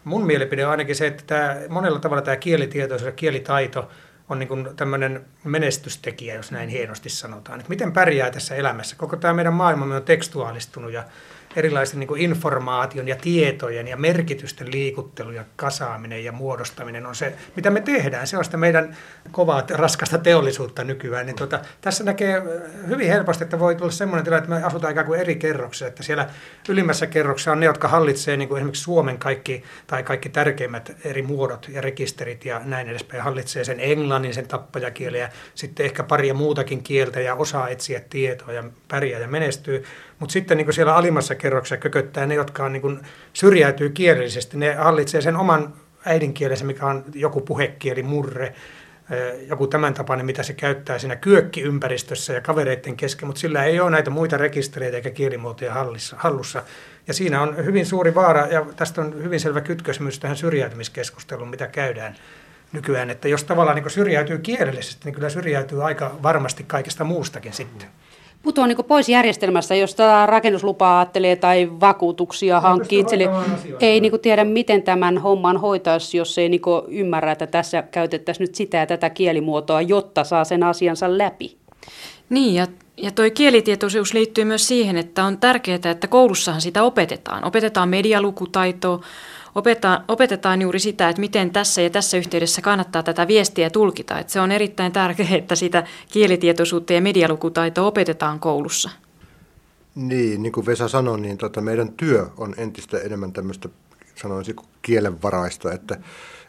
mun 0.04 0.26
mielipide 0.26 0.66
on 0.66 0.72
ainakin 0.72 0.96
se, 0.96 1.08
että 1.08 1.24
tämä, 1.28 1.58
monella 1.70 2.00
tavalla 2.00 2.22
tämä 2.22 2.38
kielitietoisuus 2.38 3.06
ja 3.06 3.12
kielitaito 3.12 3.92
on 4.30 4.40
niin 4.40 4.76
tämmöinen 4.76 5.26
menestystekijä, 5.44 6.36
jos 6.36 6.52
näin 6.52 6.70
hienosti 6.70 7.10
sanotaan. 7.10 7.60
Että 7.60 7.70
miten 7.70 7.94
pärjää 7.94 8.32
tässä 8.32 8.56
elämässä? 8.56 8.96
Koko 8.96 9.16
tämä 9.16 9.34
meidän 9.34 9.54
maailmamme 9.54 9.96
on 9.96 10.04
tekstuaalistunut 10.04 10.92
ja 10.92 11.04
erilaisen 11.56 12.00
niin 12.00 12.18
informaation 12.18 13.08
ja 13.08 13.16
tietojen 13.16 13.88
ja 13.88 13.98
merkitysten 13.98 14.72
liikuttelu 14.72 15.32
ja 15.32 15.44
kasaaminen 15.56 16.24
ja 16.24 16.32
muodostaminen 16.32 17.06
on 17.06 17.16
se, 17.16 17.34
mitä 17.56 17.70
me 17.70 17.82
tehdään. 17.82 18.28
Se 18.28 18.38
on 18.38 18.46
sitä 18.46 18.58
meidän 18.58 18.98
kovaa, 19.32 19.64
raskasta 19.70 20.18
teollisuutta 20.18 20.84
nykyään. 20.84 21.26
Niin 21.26 21.36
tuota, 21.36 21.60
tässä 21.82 22.04
näkee 22.04 22.42
hyvin 22.88 23.08
helposti, 23.08 23.44
että 23.44 23.60
voi 23.60 23.76
tulla 23.76 23.92
sellainen 23.92 24.24
tilanne, 24.24 24.44
että 24.44 24.60
me 24.60 24.64
asutaan 24.64 24.92
ikään 24.92 25.06
kuin 25.06 25.20
eri 25.20 25.36
kerroksissa. 25.36 25.88
Että 25.88 26.04
siellä 26.04 26.30
ylimmässä 26.70 27.08
kerroksessa 27.08 27.52
on 27.52 27.60
ne, 27.60 27.66
jotka 27.66 27.88
hallitsee 27.88 28.38
niin 28.38 28.56
esimerkiksi 28.56 28.84
Suomen 28.84 29.18
kaikki 29.18 29.64
tai 29.88 30.04
kaikki 30.04 30.30
tärkeimmät 30.30 30.92
eri 31.06 31.22
muodot 31.22 31.70
ja 31.70 31.82
rekisterit 31.82 32.46
ja 32.46 32.62
näin 32.66 32.90
edespäin. 32.90 33.24
Hallitsee 33.24 33.64
sen 33.64 33.80
englannin, 33.80 34.34
sen 34.34 34.48
tappajakielen 34.48 35.22
ja 35.22 35.30
sitten 35.56 35.86
ehkä 35.86 36.04
paria 36.04 36.34
muutakin 36.34 36.84
kieltä 36.84 37.22
ja 37.22 37.36
osaa 37.36 37.70
etsiä 37.70 38.02
tietoa 38.10 38.54
ja 38.54 38.64
pärjää 38.88 39.20
ja 39.20 39.28
menestyy. 39.28 39.86
Mutta 40.20 40.34
sitten 40.34 40.58
niin 40.58 40.74
siellä 40.74 40.96
alimmassa 40.96 41.36
kerroksessa 41.36 41.78
kököttää 41.78 42.26
ne, 42.26 42.36
jotka 42.36 42.66
on, 42.66 42.74
niin 42.74 42.82
kuin, 42.82 43.00
syrjäytyy 43.34 43.90
kielellisesti. 43.90 44.58
Ne 44.58 44.76
hallitsee 44.76 45.22
sen 45.22 45.36
oman 45.36 45.74
äidinkielensä, 46.06 46.66
mikä 46.66 46.86
on 46.86 47.04
joku 47.14 47.42
puhekieli, 47.42 48.04
murre, 48.04 48.54
joku 49.48 49.68
tämän 49.68 49.94
tapainen, 49.94 50.26
mitä 50.26 50.44
se 50.44 50.54
käyttää 50.54 51.00
siinä 51.00 51.16
kyökkiympäristössä 51.16 52.34
ja 52.34 52.42
kavereiden 52.42 52.98
kesken, 52.98 53.28
mutta 53.28 53.40
sillä 53.40 53.64
ei 53.64 53.80
ole 53.80 53.92
näitä 53.92 54.10
muita 54.10 54.38
rekistereitä 54.38 54.98
eikä 54.98 55.10
kielimuotoja 55.10 55.74
hallussa. 56.16 56.64
Ja 57.08 57.14
siinä 57.14 57.42
on 57.42 57.66
hyvin 57.66 57.86
suuri 57.86 58.16
vaara, 58.16 58.48
ja 58.48 58.66
tästä 58.76 59.02
on 59.02 59.24
hyvin 59.24 59.40
selvä 59.40 59.62
kytkös 59.62 60.00
myös 60.00 60.20
tähän 60.20 60.38
syrjäytymiskeskusteluun, 60.38 61.50
mitä 61.50 61.68
käydään 61.68 62.16
nykyään, 62.72 63.10
että 63.10 63.28
jos 63.28 63.44
tavallaan 63.44 63.76
niin 63.76 63.90
syrjäytyy 63.90 64.38
kielellisesti, 64.38 65.06
niin 65.06 65.16
kyllä 65.16 65.30
syrjäytyy 65.30 65.86
aika 65.86 66.16
varmasti 66.24 66.64
kaikesta 66.64 67.04
muustakin 67.04 67.54
sitten. 67.54 67.88
Putoaa 68.46 68.68
niin 68.68 68.86
pois 68.88 69.10
järjestelmästä, 69.10 69.76
jos 69.76 69.96
tätä 69.96 70.26
rakennuslupaa 70.26 71.00
ajattelee 71.00 71.36
tai 71.36 71.70
vakuutuksia 71.80 72.60
hankkii 72.60 73.00
itselle. 73.00 73.30
Ei 73.80 74.00
niin 74.00 74.20
tiedä, 74.22 74.44
miten 74.44 74.84
tämän 74.84 75.18
homman 75.18 75.58
hoitaisi, 75.58 76.18
jos 76.18 76.38
ei 76.38 76.50
niin 76.50 76.62
ymmärrä, 76.88 77.32
että 77.32 77.48
tässä 77.48 77.82
käytettäisiin 77.82 78.46
nyt 78.46 78.56
sitä 78.56 78.78
ja 78.78 78.86
tätä 78.86 79.10
kielimuotoa, 79.10 79.82
jotta 79.82 80.24
saa 80.24 80.44
sen 80.44 80.64
asiansa 80.64 81.18
läpi. 81.18 81.58
Niin, 82.30 82.56
ja, 82.56 82.68
ja 82.98 83.12
toi 83.12 83.32
kielitietoisuus 83.32 84.14
liittyy 84.14 84.46
myös 84.46 84.68
siihen, 84.68 84.98
että 84.98 85.24
on 85.24 85.38
tärkeää, 85.38 85.80
että 85.92 86.08
koulussahan 86.08 86.62
sitä 86.62 86.84
opetetaan. 86.84 87.46
Opetetaan 87.46 87.90
medialukutaitoa, 87.90 89.04
opetetaan, 89.56 90.04
opetetaan 90.08 90.62
juuri 90.62 90.80
sitä, 90.80 91.10
että 91.10 91.20
miten 91.20 91.52
tässä 91.52 91.82
ja 91.82 91.90
tässä 91.90 92.18
yhteydessä 92.18 92.62
kannattaa 92.62 93.04
tätä 93.04 93.28
viestiä 93.28 93.70
tulkita. 93.70 94.20
Että 94.20 94.34
se 94.34 94.40
on 94.42 94.52
erittäin 94.52 94.92
tärkeää, 94.92 95.36
että 95.36 95.56
sitä 95.56 95.84
kielitietoisuutta 96.12 96.94
ja 96.94 97.02
medialukutaitoa 97.02 97.88
opetetaan 97.88 98.40
koulussa. 98.40 98.90
Niin, 99.96 100.44
niin 100.44 100.52
kuin 100.52 100.66
Vesa 100.66 100.88
sanoi, 100.88 101.20
niin 101.20 101.38
tota, 101.38 101.62
meidän 101.62 101.90
työ 101.90 102.28
on 102.38 102.56
entistä 102.58 103.00
enemmän 103.00 103.34
tämmöistä, 103.34 103.70
sanoisin, 104.16 104.56
kielenvaraista, 104.82 105.72
että 105.72 105.98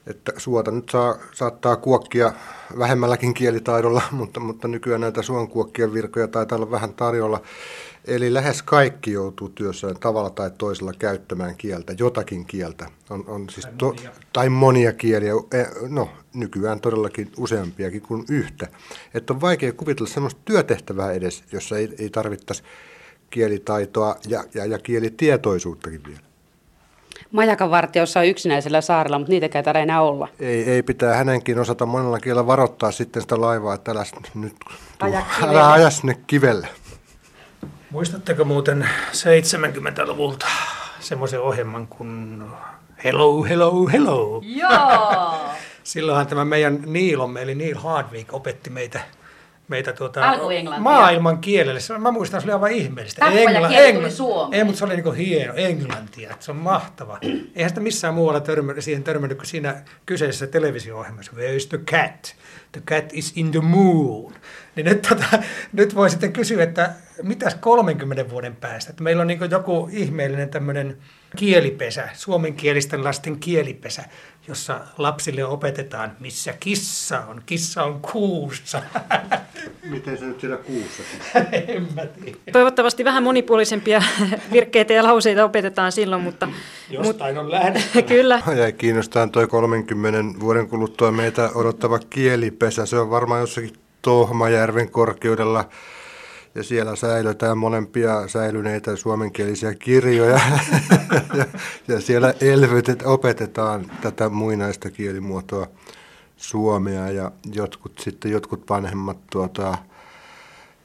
että 0.06 0.32
suota 0.36 0.70
nyt 0.70 0.88
saa, 0.88 1.14
saattaa 1.32 1.76
kuokkia 1.76 2.32
vähemmälläkin 2.78 3.34
kielitaidolla, 3.34 4.02
mutta, 4.18 4.40
mutta 4.40 4.68
nykyään 4.68 5.00
näitä 5.00 5.22
suonkuokkien 5.22 5.92
virkoja 5.92 6.28
taitaa 6.28 6.56
olla 6.56 6.70
vähän 6.70 6.94
tarjolla. 6.94 7.40
Eli 8.06 8.34
lähes 8.34 8.62
kaikki 8.62 9.12
joutuu 9.12 9.48
työssään 9.48 9.96
tavalla 10.00 10.30
tai 10.30 10.50
toisella 10.58 10.92
käyttämään 10.98 11.56
kieltä, 11.56 11.94
jotakin 11.98 12.46
kieltä. 12.46 12.86
On, 13.10 13.24
on 13.26 13.50
siis 13.50 13.66
tai, 13.66 13.74
monia. 13.80 14.10
To, 14.10 14.16
tai 14.32 14.48
monia 14.48 14.92
kieliä, 14.92 15.32
e, 15.52 15.64
no 15.88 16.08
nykyään 16.34 16.80
todellakin 16.80 17.32
useampiakin 17.36 18.02
kuin 18.02 18.24
yhtä. 18.30 18.68
Että 19.14 19.32
on 19.32 19.40
vaikea 19.40 19.72
kuvitella 19.72 20.10
sellaista 20.10 20.40
työtehtävää 20.44 21.12
edes, 21.12 21.44
jossa 21.52 21.78
ei, 21.78 21.94
ei 21.98 22.10
tarvittaisi 22.10 22.62
kielitaitoa 23.30 24.16
ja, 24.28 24.44
ja, 24.54 24.66
ja 24.66 24.78
kielitietoisuuttakin 24.78 26.04
vielä. 26.06 26.20
Majakan 27.32 27.70
vartiossa 27.70 28.20
on 28.20 28.26
yksinäisellä 28.26 28.80
saarella, 28.80 29.18
mutta 29.18 29.30
niitä 29.30 29.46
ei 29.74 29.82
enää 29.82 30.02
olla. 30.02 30.28
Ei, 30.40 30.70
ei 30.70 30.82
pitää 30.82 31.16
hänenkin 31.16 31.58
osata 31.58 31.86
monella 31.86 32.20
kielellä 32.20 32.46
varoittaa 32.46 32.92
sitten 32.92 33.22
sitä 33.22 33.40
laivaa, 33.40 33.74
että 33.74 33.90
älä 33.90 34.04
nyt 34.34 34.56
tuu, 34.98 35.12
älä 35.42 35.72
aja 35.72 35.90
sinne 35.90 36.16
kivelle. 36.26 36.68
Muistatteko 37.96 38.44
muuten 38.44 38.88
70-luvulta 39.12 40.46
semmoisen 41.00 41.40
ohjelman 41.40 41.86
kuin 41.86 42.42
Hello, 43.04 43.44
Hello, 43.44 43.86
Hello? 43.86 44.42
Joo! 44.44 45.40
Silloinhan 45.84 46.26
tämä 46.26 46.44
meidän 46.44 46.78
Niilomme, 46.86 47.42
eli 47.42 47.54
Neil 47.54 47.78
Hardwick, 47.78 48.34
opetti 48.34 48.70
meitä 48.70 49.00
meitä 49.68 49.92
tuota, 49.92 50.20
maailman 50.78 51.38
kielelle. 51.38 51.80
Mä 51.98 52.10
muistan, 52.10 52.40
se 52.40 52.46
oli 52.46 52.52
aivan 52.52 52.70
ihmeellistä. 52.70 53.26
Engla, 53.26 53.68
engl-. 53.68 54.48
Ei, 54.52 54.64
mutta 54.64 54.78
se 54.78 54.84
oli 54.84 54.96
niin 54.96 55.14
hieno, 55.14 55.54
englantia. 55.54 56.36
Se 56.40 56.50
on 56.50 56.56
mahtava. 56.56 57.18
Eihän 57.56 57.70
sitä 57.70 57.80
missään 57.80 58.14
muualla 58.14 58.40
törmä, 58.40 58.80
siihen 58.80 59.04
törmännyt 59.04 59.38
kuin 59.38 59.46
siinä 59.46 59.82
kyseisessä 60.06 60.46
televisio-ohjelmassa. 60.46 61.32
Where 61.36 61.56
is 61.56 61.66
the 61.66 61.78
cat? 61.78 62.36
The 62.72 62.80
cat 62.80 63.04
is 63.12 63.32
in 63.36 63.50
the 63.50 63.60
moon. 63.60 64.32
Niin 64.76 64.86
nyt, 64.86 65.02
tota, 65.02 65.42
nyt 65.72 65.94
voi 65.94 66.10
sitten 66.10 66.32
kysyä, 66.32 66.62
että 66.62 66.92
mitäs 67.22 67.54
30 67.54 68.30
vuoden 68.30 68.56
päästä? 68.56 68.90
Että 68.90 69.02
meillä 69.02 69.20
on 69.20 69.26
niin 69.26 69.50
joku 69.50 69.88
ihmeellinen 69.92 70.48
tämmöinen 70.48 70.96
kielipesä, 71.36 72.08
suomenkielisten 72.14 73.04
lasten 73.04 73.38
kielipesä, 73.38 74.04
jossa 74.48 74.80
lapsille 74.98 75.44
opetetaan, 75.44 76.12
missä 76.20 76.52
kissa 76.52 77.20
on. 77.20 77.42
Kissa 77.46 77.82
on 77.82 78.00
kuussa. 78.00 78.82
Miten 79.90 80.18
se 80.18 80.24
nyt 80.24 80.40
siellä 80.40 80.56
kuussa? 80.56 81.02
en 81.68 81.88
mä 81.94 82.06
tiedä. 82.06 82.38
Toivottavasti 82.52 83.04
vähän 83.04 83.22
monipuolisempia 83.22 84.02
virkkeitä 84.52 84.92
ja 84.92 85.02
lauseita 85.02 85.44
opetetaan 85.44 85.92
silloin, 85.92 86.22
mutta... 86.22 86.48
Jostain 86.90 87.38
on 87.38 87.50
lähdettävä. 87.50 88.02
Kyllä. 88.02 88.42
Jäi 88.56 88.72
kiinnostaa 88.72 89.28
toi 89.28 89.46
30 89.46 90.40
vuoden 90.40 90.68
kuluttua 90.68 91.12
meitä 91.12 91.50
odottava 91.54 91.98
kielipesä. 91.98 92.86
Se 92.86 92.98
on 92.98 93.10
varmaan 93.10 93.40
jossakin 93.40 93.72
Tohmajärven 94.02 94.90
korkeudella 94.90 95.68
ja 96.56 96.62
siellä 96.62 96.96
säilytään 96.96 97.58
molempia 97.58 98.28
säilyneitä 98.28 98.96
suomenkielisiä 98.96 99.74
kirjoja 99.74 100.40
ja, 101.38 101.46
ja 101.88 102.00
siellä 102.00 102.34
elvytet 102.40 103.02
opetetaan 103.06 103.90
tätä 104.00 104.28
muinaista 104.28 104.90
kielimuotoa 104.90 105.66
suomea 106.36 107.10
ja 107.10 107.32
jotkut 107.52 107.98
sitten 107.98 108.30
jotkut 108.30 108.70
vanhemmat 108.70 109.18
tuota, 109.30 109.78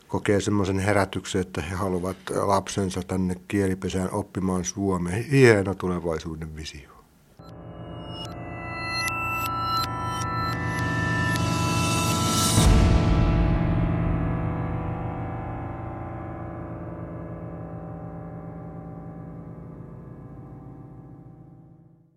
kokee 0.08 0.42
semmoisen 0.42 0.80
herätyksen, 0.80 1.42
että 1.42 1.62
he 1.62 1.76
haluavat 1.76 2.18
lapsensa 2.30 3.02
tänne 3.08 3.36
kielipesään 3.48 4.10
oppimaan 4.12 4.66
suomea. 4.66 5.24
Hieno 5.32 5.76
tulevaisuuden 5.76 6.56
visio. 6.56 6.91